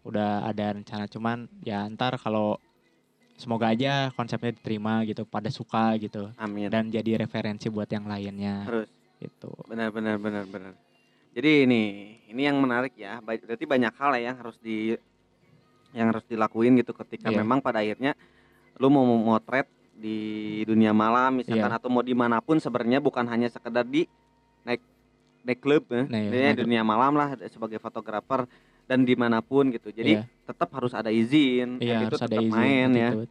[0.03, 2.59] udah ada rencana cuman ya ntar kalau
[3.43, 6.71] semoga aja konsepnya diterima gitu pada suka gitu amin.
[6.71, 8.87] dan jadi referensi buat yang lainnya Harus
[9.19, 10.73] gitu benar benar benar benar.
[11.33, 11.83] Jadi ini
[12.29, 13.17] ini yang menarik ya.
[13.19, 14.93] Berarti banyak hal ya yang harus di
[15.97, 17.41] yang harus dilakuin gitu ketika Iya.
[17.41, 18.13] memang pada akhirnya
[18.77, 21.79] lu mau memotret di dunia malam misalkan Iya.
[21.81, 24.05] atau mau di mana pun sebenarnya bukan hanya sekedar di
[24.65, 24.81] naik
[25.43, 26.65] naik klub ya, Nah, naik klub.
[26.69, 28.45] dunia malam lah sebagai fotografer
[28.93, 29.89] dan di mana pun gitu.
[29.89, 30.29] Jadi Iya.
[30.45, 33.09] tetap harus ada izin, kayak gitu harus ada tetap izin main ya.
[33.09, 33.25] gitu.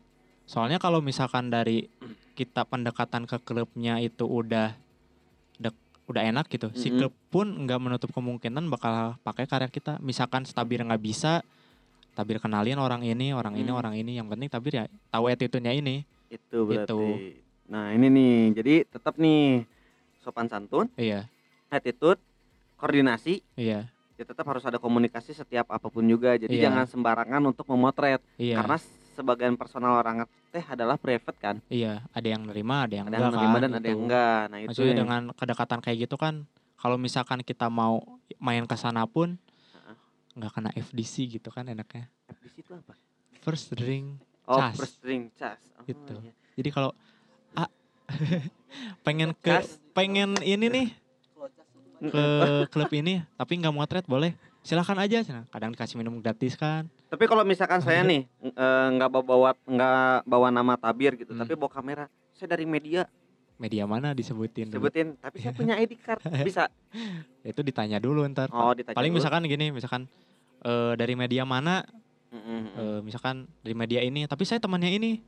[0.50, 1.86] Soalnya kalau misalkan dari
[2.34, 4.74] kita pendekatan ke klubnya itu udah
[5.62, 5.78] dek,
[6.10, 6.98] udah enak gitu, si Mhm.
[6.98, 10.02] klub pun nggak menutup kemungkinan bakal pakai karya kita.
[10.02, 11.46] Misalkan tabir nggak bisa,
[12.18, 13.78] tabir kenalin orang ini, orang ini, Hmm.
[13.78, 14.18] orang ini.
[14.18, 16.10] Yang penting tabir ya tahu attitude-nya ini.
[16.26, 16.90] Itu berarti.
[16.90, 17.06] Gitu.
[17.70, 18.36] Nah, ini nih.
[18.58, 19.62] Jadi tetap nih
[20.18, 21.30] sopan santun, Iya,
[21.70, 22.18] attitude,
[22.76, 26.38] koordinasi, iya, ya tetap harus ada komunikasi setiap apa pun juga.
[26.38, 26.70] Jadi Iya.
[26.70, 28.62] jangan sembarangan untuk memotret iya.
[28.62, 28.78] karena
[29.12, 31.56] sebagian personal orang teh adalah private kan.
[31.68, 33.58] Iya, ada yang nerima, ada yang Ada yang enggak kan.
[33.58, 34.06] dan ada yang gitu.
[34.06, 34.40] enggak.
[34.46, 36.34] Nah, itu Maksudnya yang- dengan kedekatan kayak gitu kan,
[36.78, 38.06] kalau misalkan kita mau
[38.38, 39.42] main ke sana pun
[40.32, 42.08] nggak kena FDC gitu kan enaknya.
[42.30, 42.94] FDC itu apa?
[43.42, 44.22] First ring.
[44.46, 44.78] Oh, Cas.
[44.78, 45.60] first string cas.
[45.76, 46.14] Oh, Gitu.
[46.22, 46.34] iya.
[46.56, 46.92] Jadi kalau
[47.54, 47.68] ah,
[49.06, 49.76] pengen ke Cas.
[49.92, 50.88] pengen ini nih
[52.02, 52.26] ke
[52.74, 54.34] klub ini tapi nggak trade boleh.
[54.62, 56.86] Silakan aja kadang dikasih minum gratis kan.
[57.10, 61.42] Tapi kalau misalkan saya nih eh, nggak bawa bawa nggak bawa nama tabir gitu, Hmm.
[61.42, 63.06] tapi bawa kamera, saya dari media.
[63.58, 64.90] Media mana disebutin dulu.
[64.90, 66.66] sebutin, tapi saya punya ID card, bisa.
[67.42, 68.50] itu ditanya dulu ntar.
[68.50, 69.22] Oh, ditanya paling dulu.
[69.22, 70.06] misalkan gini misalkan
[70.62, 71.86] eh, dari media mana?
[72.32, 74.26] Mm, eh, misalkan dari media ini.
[74.26, 75.22] Tapi saya temannya ini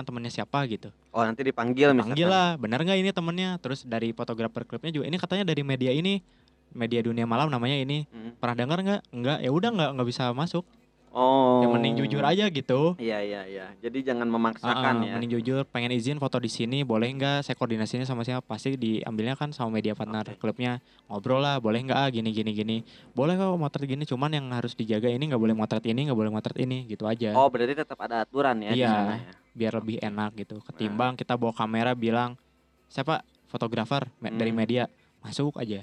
[0.00, 0.88] kan temannya siapa gitu.
[1.12, 2.16] Oh, nanti dipanggil misalkan.
[2.16, 3.60] panggil lah benar nggak ini temennya?
[3.60, 6.24] Terus dari fotografer klubnya juga ini katanya dari media ini
[6.72, 8.08] media dunia malam namanya ini.
[8.08, 8.40] Mm.
[8.40, 9.00] pernah dengar nggak?
[9.12, 10.64] Nggak ya udah nggak nggak bisa masuk
[11.10, 11.58] Oh.
[11.58, 13.66] yang mending jujur aja gitu Iya, iya, iya.
[13.76, 15.12] Jadi jangan memaksakan ah, ya.
[15.12, 19.34] mending jujur pengen izin foto di sini boleh nggak saya koordinasinya sama siapa pasti diambilnya
[19.34, 20.38] kan sama media partner Oke.
[20.38, 22.76] klubnya ngobrol lah boleh nggak ah, gini gini gini
[23.10, 26.30] boleh kok motret gini cuman yang harus dijaga ini nggak boleh motret ini nggak boleh
[26.30, 28.88] motret ini gitu aja Oh, berarti tetap ada aturan ya di Iya.
[28.88, 29.32] sana ya.
[29.50, 30.64] biar lebih enak gitu Nah.
[30.64, 32.38] ketimbang kita bawa kamera bilang
[32.86, 34.58] siapa fotografer me- dari Hmm.
[34.58, 34.82] media
[35.20, 35.82] masuk aja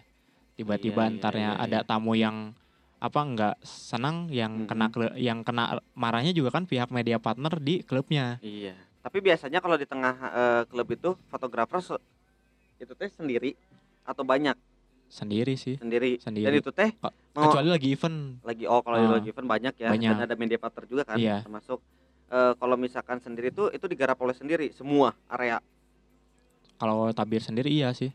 [0.56, 1.86] tiba-tiba Iya, iya, antarnya iya, ada iya.
[1.86, 2.56] tamu yang
[2.98, 4.68] apa nggak senang yang Mm-mm.
[4.68, 8.74] kena yang kena marahnya juga kan pihak media partner di klubnya Iya.
[9.00, 12.04] Tapi biasanya kalau di tengah eh, klub itu fotografer se-
[12.78, 13.54] itu teh sendiri
[14.04, 14.58] atau banyak
[15.08, 16.20] sendiri sih sendiri.
[16.20, 19.74] Dan sendiri itu teh mau kecuali lagi event lagi oh kalau Ah, lagi event banyak
[19.78, 20.12] ya banyak.
[20.12, 21.46] dan ada media partner juga kan Iya.
[21.46, 21.80] termasuk
[22.28, 25.62] eh, kalau misalkan sendiri tuh itu digarap oleh sendiri semua area.
[26.76, 28.12] kalau tabir sendiri iya sih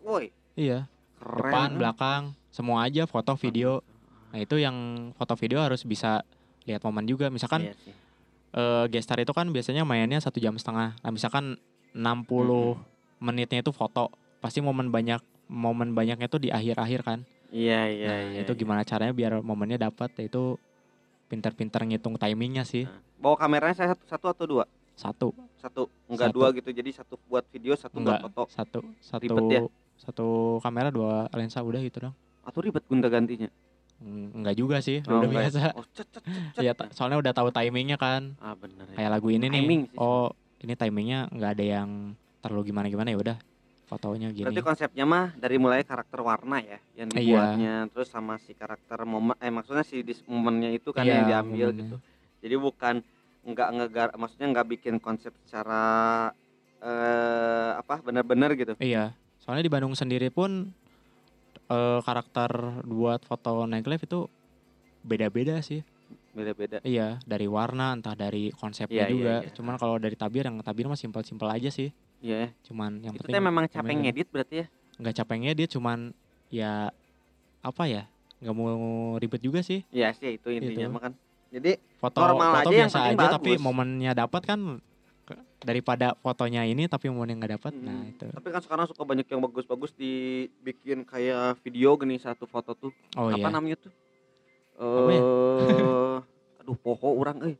[0.00, 0.30] boy.
[0.54, 1.36] iya Keren.
[1.36, 3.84] depan belakang semua aja foto video
[4.30, 6.22] nah itu yang foto video harus bisa
[6.64, 7.94] lihat momen juga misalkan Iya sih.
[8.50, 10.98] eh gestar itu kan biasanya mainnya satu jam setengah.
[10.98, 11.54] Nah misalkan
[11.94, 12.78] 60
[13.22, 14.10] menitnya itu foto,
[14.42, 17.18] pasti momen banyak momen banyaknya itu di akhir-akhir kan.
[17.50, 18.40] Iya, iya, nah iya.
[18.46, 18.60] itu iya.
[18.62, 20.54] gimana caranya biar momennya dapat ya itu
[21.26, 22.86] pinter-pinter ngitung timingnya sih.
[22.86, 24.64] Nah, Bawa kameranya saya satu, satu atau dua?
[24.94, 25.28] Satu,
[25.60, 26.36] Satu, enggak Satu.
[26.36, 26.70] dua gitu.
[26.72, 28.42] Jadi satu buat video, satu enggak buat foto.
[28.50, 29.60] satu, satu, Ribet ya?
[30.00, 30.26] satu
[30.64, 32.14] kamera dua lensa udah gitu dong.
[32.44, 33.50] Atau ribet gonta gantinya.
[34.00, 35.60] Enggak juga sih, Oh, udah enggak biasa.
[35.76, 36.24] Oh, cet, cet,
[36.56, 36.62] cet.
[36.64, 38.32] Ya soalnya udah tahu timingnya kan.
[38.40, 38.96] Ah, bener ya.
[38.96, 39.60] Kayak lagu ini nih.
[39.60, 41.88] Timing sih Oh, ini timingnya nggak ada yang
[42.40, 43.36] terlalu gimana-gimana ya udah
[43.84, 44.48] fotonya gini.
[44.48, 47.18] Berarti konsepnya mah dari mulai karakter warna ya yang Iya.
[47.18, 51.24] dibuatnya, terus sama si karakter momen, eh maksudnya si dis momennya itu kan Iya, yang
[51.28, 51.84] diambil momennya.
[51.84, 51.96] gitu.
[52.40, 52.94] Jadi bukan
[53.40, 55.84] nggak ngegar, maksudnya nggak bikin konsep secara
[56.80, 58.72] eh apa benar-benar gitu.
[58.80, 60.72] Iya, soalnya di Bandung sendiri pun
[61.70, 62.50] eh, karakter
[62.84, 64.26] buat foto nightlife itu
[65.00, 65.80] beda-beda sih.
[66.30, 66.78] Beda-beda.
[66.82, 69.34] Iya, dari warna entah dari konsepnya Iya, iya, juga.
[69.42, 69.50] iya.
[69.50, 71.90] Cuman kalau dari tabir yang tabir mah simpel-simpel aja sih.
[72.20, 72.50] Iya.
[72.62, 74.66] Cuman yang Itu penting memang capek ngedit berarti ya.
[75.00, 75.98] nggak capek ngedit, cuman
[76.48, 76.92] ya
[77.60, 78.04] apa ya?
[78.40, 78.72] nggak mau
[79.16, 79.84] ribet juga sih.
[79.90, 80.94] Iya sih itu intinya Itu.
[80.94, 81.12] mah kan.
[81.50, 83.60] Jadi Foto Normal foto aja yang biasa penting aja tapi bagus.
[83.60, 84.60] momennya dapat kan
[85.60, 87.72] daripada fotonya ini tapi momennya nggak dapat.
[87.76, 88.10] Nah, Hmm.
[88.10, 88.24] itu.
[88.26, 92.92] tapi kan sekarang suka banyak yang bagus-bagus dibikin kayak video gini satu foto tuh.
[93.14, 93.48] Oh apa iya.
[93.50, 93.92] namanya tuh?
[94.80, 95.20] Ya?
[95.20, 96.16] Eh,
[96.58, 97.56] aduh poho orang eh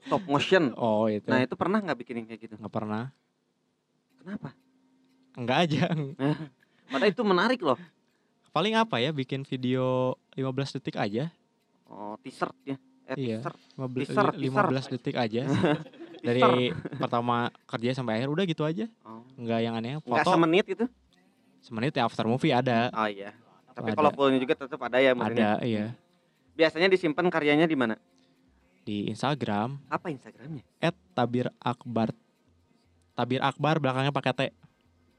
[0.00, 0.72] stop motion.
[0.74, 1.24] Oh, itu.
[1.24, 2.54] Nah, itu pernah nggak bikin yang kayak gitu?
[2.54, 3.08] nggak pernah.
[4.18, 4.52] Kenapa?
[5.34, 5.84] Enggak aja.
[6.92, 7.80] Padahal itu menarik loh.
[8.48, 11.32] Paling apa ya bikin video 15 detik aja.
[11.84, 12.76] Oh, teaser ya.
[13.06, 13.40] Eh, Iya.
[13.40, 13.54] teaser.
[13.74, 14.64] 15, Teaser, li- teaser.
[14.68, 15.42] 15 detik aja.
[16.20, 18.86] Dari pertama kerja sampai akhir udah gitu aja.
[19.02, 19.22] Oh.
[19.38, 19.98] Enggak yang aneh.
[20.02, 20.86] Enggak Foto semenit gitu?
[21.58, 22.88] semenit ya after movie ada.
[22.94, 23.34] Oh iya.
[23.74, 25.58] Tapi kalau fullnya juga tetap ada ya maksudnya.
[25.58, 25.86] Ada iya.
[26.54, 27.94] Biasanya disimpan karyanya di mana?
[28.82, 30.64] Di Instagram Apa Instagramnya?
[31.12, 32.14] @tabir akbar.
[33.12, 34.42] Tabir akbar belakangnya pakai T.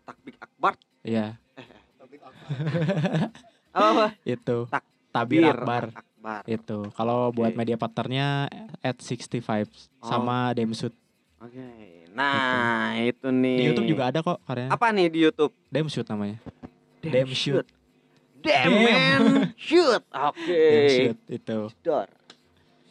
[0.10, 0.74] Takbik Akbar.
[1.06, 1.38] Iya,
[3.70, 3.88] Apa?
[3.94, 4.08] apa?
[4.26, 4.58] itu.
[4.68, 5.94] Tak- Tabir akbar.
[5.94, 6.04] Akbar.
[6.46, 6.92] Itu.
[6.92, 7.58] Kalau buat Oke.
[7.58, 9.68] media partnernya at 65
[10.00, 10.08] Oh.
[10.08, 10.92] sama Demsut.
[11.40, 11.64] Oke.
[12.12, 13.58] Nah, itu nih.
[13.58, 14.72] Di YouTube juga ada kok karyanya.
[14.72, 15.54] Apa nih di YouTube?
[15.68, 16.36] Damn shoot namanya.
[17.00, 17.64] Damn shoot.
[18.40, 18.84] Damn, Damn.
[18.84, 19.22] man.
[19.56, 20.04] Shoot.
[20.10, 20.48] Oke.
[20.48, 21.60] Damn shoot itu.
[21.80, 22.08] Dor.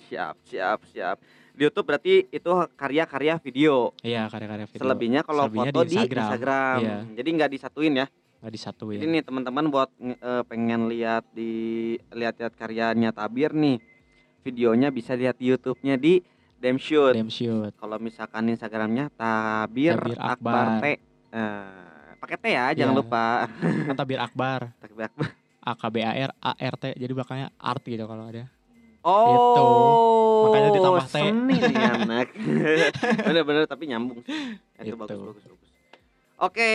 [0.09, 1.17] Siap, siap, siap.
[1.53, 3.93] Di YouTube berarti itu karya-karya video.
[4.01, 4.81] Iya karya-karya video.
[4.81, 6.23] Selebihnya kalau Selebihnya foto di di Instagram.
[6.25, 6.77] Instagram.
[6.81, 6.97] Iya.
[7.19, 8.07] Jadi nggak disatuin ya.
[8.39, 8.99] Nggak disatuin.
[9.01, 11.51] Nih teman-teman buat eh, pengen lihat di
[12.09, 13.83] lihat-lihat karyanya Tabir nih.
[14.41, 16.23] Videonya bisa lihat di YouTube-nya di
[16.55, 17.15] Damn Shoot.
[17.15, 17.75] Damn shoot.
[17.75, 20.67] Kalau misalkan Instagramnya Tabir, Tabir Akbar Akbar.
[20.79, 20.87] T.
[20.89, 20.99] Eh,
[22.17, 23.01] pakai T ya, jangan Iya.
[23.01, 23.25] lupa.
[23.89, 24.61] Kata Bir Akbar.
[24.81, 25.27] Tabir Akbar.
[25.61, 26.85] A K B A R A R T.
[26.95, 28.47] Jadi belakangnya art gitu kalau ada.
[29.03, 31.13] Oh, Makanya ditambah T.
[31.13, 32.29] Seni nih anak.
[33.27, 34.23] Bener-bener tapi nyambung.
[34.23, 34.97] Itu Gitu.
[34.97, 35.68] bagus bagus bagus.
[36.39, 36.71] Oke,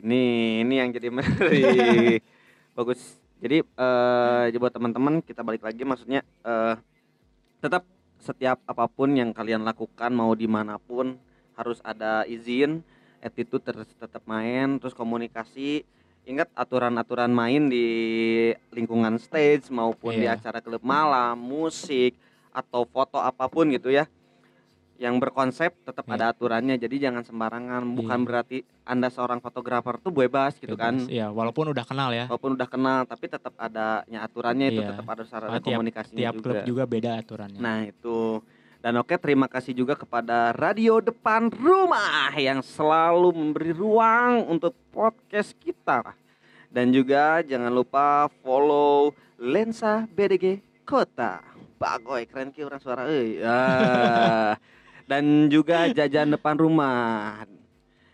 [0.00, 2.24] nih ini yang jadi menarik.
[2.72, 3.20] bagus.
[3.36, 6.80] Jadi eh buat teman-teman kita balik lagi maksudnya eh
[7.60, 7.84] tetap
[8.16, 11.20] setiap apa pun yang kalian lakukan mau di mana pun
[11.52, 12.80] harus ada izin,
[13.20, 15.84] attitude terus tetap main, terus komunikasi.
[16.24, 17.86] Ingat aturan-aturan main di
[18.72, 20.40] lingkungan stage maupun di Iya.
[20.40, 22.16] acara klub malam, musik
[22.56, 24.08] atau foto apa pun gitu ya.
[25.00, 26.12] Yang berkonsep tetap Iya.
[26.14, 26.76] ada aturannya.
[26.76, 27.88] Jadi jangan sembarangan.
[27.90, 28.26] Bukan Iya.
[28.28, 31.00] berarti Anda seorang fotografer tuh bebas gitu kan.
[31.00, 31.08] Bebas.
[31.08, 32.28] Iya, walaupun udah kenal ya.
[32.28, 34.92] Walaupun udah kenal tapi tetap adanya aturannya itu Iya.
[34.92, 36.44] tetap ada Soalnya tiap- komunikasinya Tiap juga.
[36.44, 37.56] klub juga beda aturannya.
[37.58, 38.44] Nah itu
[38.78, 45.56] dan oke terima kasih juga kepada Radio Depan Rumah yang selalu memberi ruang untuk podcast
[45.56, 46.12] kita
[46.68, 51.40] dan juga jangan lupa follow Lensa BDG Kota.
[51.76, 53.40] Bagoy keren ki orang suara euy.
[55.10, 57.42] Dan juga jajan depan rumah.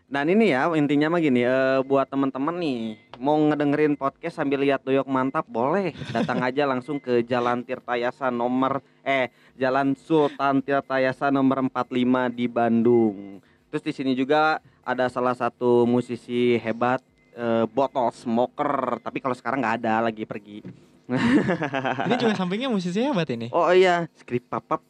[0.09, 4.81] Dan ini ya intinya mah gini eh, buat teman-teman nih mau ngedengerin podcast sambil lihat
[4.87, 9.29] doyok mantap boleh datang aja langsung ke Jalan Tirtayasa nomor eh
[9.59, 13.45] Jalan Sultan Tirtayasa nomor 45 di Bandung.
[13.69, 17.05] Terus di sini juga ada salah satu musisi hebat
[17.37, 20.65] eh, botol smoker tapi kalau sekarang nggak ada lagi pergi.
[21.07, 23.47] Ini juga sampingnya musisi hebat ini.
[23.55, 24.83] Oh iya, skrip papap.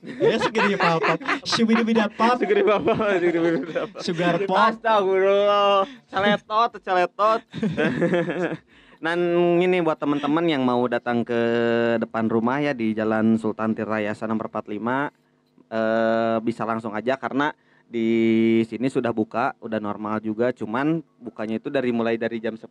[0.00, 0.38] Ya.
[0.40, 1.20] Skrip papap,
[2.40, 3.88] skrip papap.
[4.00, 4.56] Sugar pop.
[4.56, 5.84] Astagfirullah.
[6.08, 7.40] Celetot, celetot.
[9.04, 9.18] Dan
[9.62, 11.40] ini buat teman-teman yang mau datang ke
[12.02, 14.74] depan rumah ya di Jalan Sultan Tirayasa nomor 45
[15.70, 17.54] eh, bisa langsung aja karena
[17.88, 18.08] di
[18.68, 22.68] sini sudah buka, udah normal juga, cuman bukanya itu dari mulai dari jam 10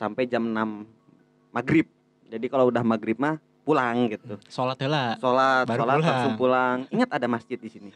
[0.00, 1.84] sampai jam 6 maghrib.
[2.30, 4.38] Jadi kalau udah maghrib mah pulang gitu.
[4.46, 5.18] Sholat heula.
[5.18, 6.06] Sholat, Baru sholat pulang.
[6.06, 6.76] langsung pulang.
[6.94, 7.90] Ingat ada masjid di sini.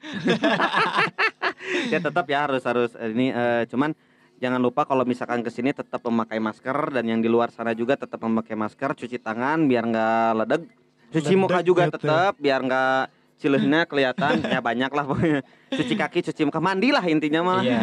[1.92, 3.92] ya tetap ya harus harus eh, ini eh, cuman
[4.40, 7.94] jangan lupa kalau misalkan ke sini tetap memakai masker dan yang di luar sana juga
[8.00, 10.62] tetap memakai masker, cuci tangan biar nggak ledeg.
[11.10, 12.00] Cuci muka juga gitu.
[12.00, 13.02] tetap biar nggak
[13.40, 15.40] cilehnya kelihatan ya banyak lah pokoknya.
[15.74, 17.60] Cuci kaki, cuci muka, mandilah intinya mah.
[17.62, 17.80] Iya.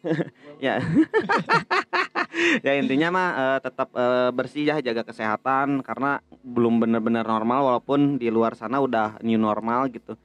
[0.64, 0.80] ya.
[2.66, 8.16] ya intinya mah eh, tetap eh, bersih ya jaga kesehatan karena belum benar-benar normal walaupun
[8.16, 10.16] di luar sana udah new normal gitu.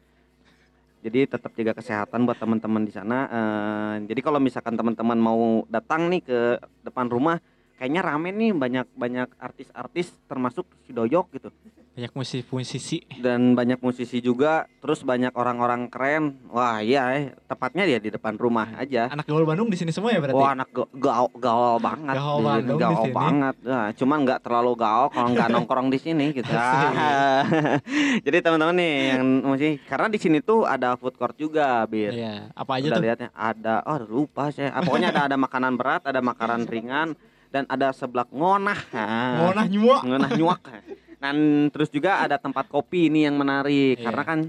[1.05, 3.29] Jadi tetap jaga kesehatan buat teman-teman di sana.
[3.29, 6.39] Eh, jadi kalau misalkan teman-teman mau datang nih ke
[6.81, 7.37] depan rumah,
[7.77, 11.49] kayaknya rame nih banyak banyak artis-artis termasuk si Doyok gitu
[11.95, 13.07] Banyak musisi-musisi.
[13.17, 14.67] dan banyak musisi juga.
[14.77, 16.35] Terus banyak orang-orang keren.
[16.49, 19.07] Wah iya, eh, tepatnya dia di depan rumah aja.
[19.07, 20.35] Anak gaul Bandung di sini semua ya berarti.
[20.35, 23.15] Wah anak ga- gaul gaul banget, Gaul di Bandung di gaul sini.
[23.15, 23.55] banget.
[23.63, 26.51] Nah, cuman nggak terlalu gaul kalau nggak nongkrong di sini gitu.
[28.25, 32.11] Jadi teman-teman nih yang masih karena di sini tuh ada food court juga, bir.
[32.11, 32.51] Iya.
[32.51, 33.03] Apa aja Udah tuh?
[33.03, 34.69] lihatnya ada, oh lupa saya.
[34.69, 37.15] Ah, pokoknya ada ada makanan berat, ada makanan ringan,
[37.49, 38.79] dan ada seblak ngonah.
[38.91, 39.39] Ah.
[39.41, 40.01] Ngonah nyuak.
[40.03, 40.59] ngonah nyuak.
[41.17, 41.35] Dan
[41.69, 44.05] terus juga ada tempat kopi ini yang menarik Iya.
[44.05, 44.39] karena kan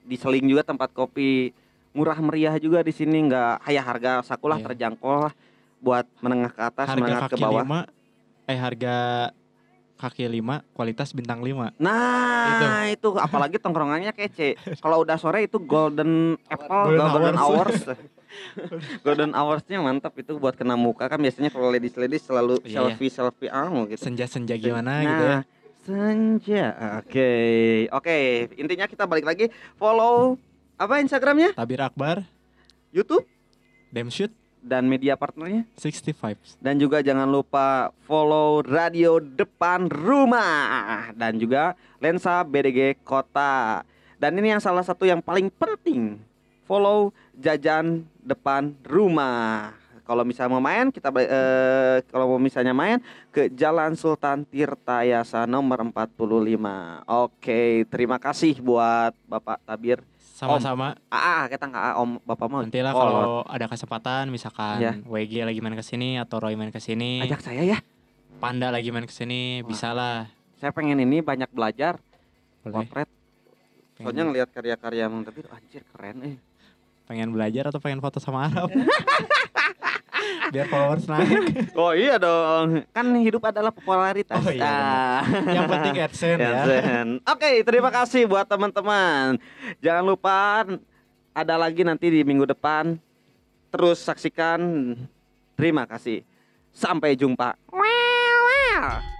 [0.00, 1.52] di Seling juga tempat kopi
[1.90, 4.66] murah meriah juga di sini nggak kayak harga sakulah Iya.
[4.66, 5.34] terjangkau lah
[5.78, 7.62] buat menengah ke atas Harga menengah ke kaki bawah.
[7.62, 7.80] lima.
[8.44, 8.96] Eh harga
[9.94, 11.70] kaki lima kualitas bintang lima.
[11.78, 13.08] Nah itu.
[13.14, 14.56] apalagi tongkrongannya kece.
[14.76, 17.78] Kalau udah sore itu golden apple, Golden golden, hours.
[17.84, 18.00] hours.
[19.06, 22.82] golden hoursnya mantap itu buat kena muka kan biasanya kalau ladies ladies selalu Iya.
[22.82, 24.02] selfie selfie anu gitu.
[24.02, 25.38] Senja-senja gimana nah, gitu ya.
[25.84, 26.72] Senja.
[27.04, 27.30] Oke.
[27.92, 30.40] Oke, intinya kita balik lagi follow
[30.80, 31.52] apa Instagramnya?
[31.52, 32.24] Tabir Akbar,
[32.88, 33.28] YouTube
[33.92, 34.32] Damn Shoot,
[34.64, 36.56] dan media partnernya 65.
[36.64, 43.84] dan juga jangan lupa follow radio depan rumah dan juga lensa BDG Kota.
[44.16, 46.16] Dan ini yang salah satu yang paling penting
[46.64, 49.83] follow jajan depan rumah.
[50.04, 53.00] Kalau misalnya mau main kita eh, kalau mau misalnya main
[53.32, 57.08] ke Jalan Sultan Tirtayasa nomor 45.
[57.08, 60.04] Oke, terima kasih buat Bapak Tabir.
[60.34, 60.98] Sama-sama.
[61.08, 62.60] Ah, ah, kita nggak ah, Om Bapak mau.
[62.60, 64.92] Nanti lah Oh, kalau ada kesempatan misalkan Iya.
[65.06, 67.78] WG lagi main ke sini atau Roy main ke sini, ajak saya ya.
[68.42, 69.68] Panda lagi main ke sini, Wah.
[69.72, 70.28] bisa lah.
[70.60, 71.96] Saya pengen ini banyak belajar
[72.60, 72.84] Boleh.
[72.84, 73.08] potret.
[73.94, 76.36] Soalnya ngelihat karya-karya Mang Tabir, anjir keren eh.
[77.04, 78.72] pengen belajar atau pengen foto sama Arab?
[80.50, 81.40] Biar followers naik.
[81.80, 84.36] Oh iya dong, kan hidup adalah popularitas.
[84.36, 85.20] Oh iya, Ah.
[85.26, 86.50] Yang penting AdSense ya.
[86.64, 87.06] Jansen.
[87.24, 89.38] Oke, terima kasih buat teman-teman.
[89.80, 90.64] Jangan lupa
[91.32, 92.98] ada lagi nanti di minggu depan.
[93.70, 94.60] Terus saksikan.
[95.54, 96.22] Terima kasih.
[96.74, 97.54] Sampai jumpa.
[97.70, 99.13] Wow, wow.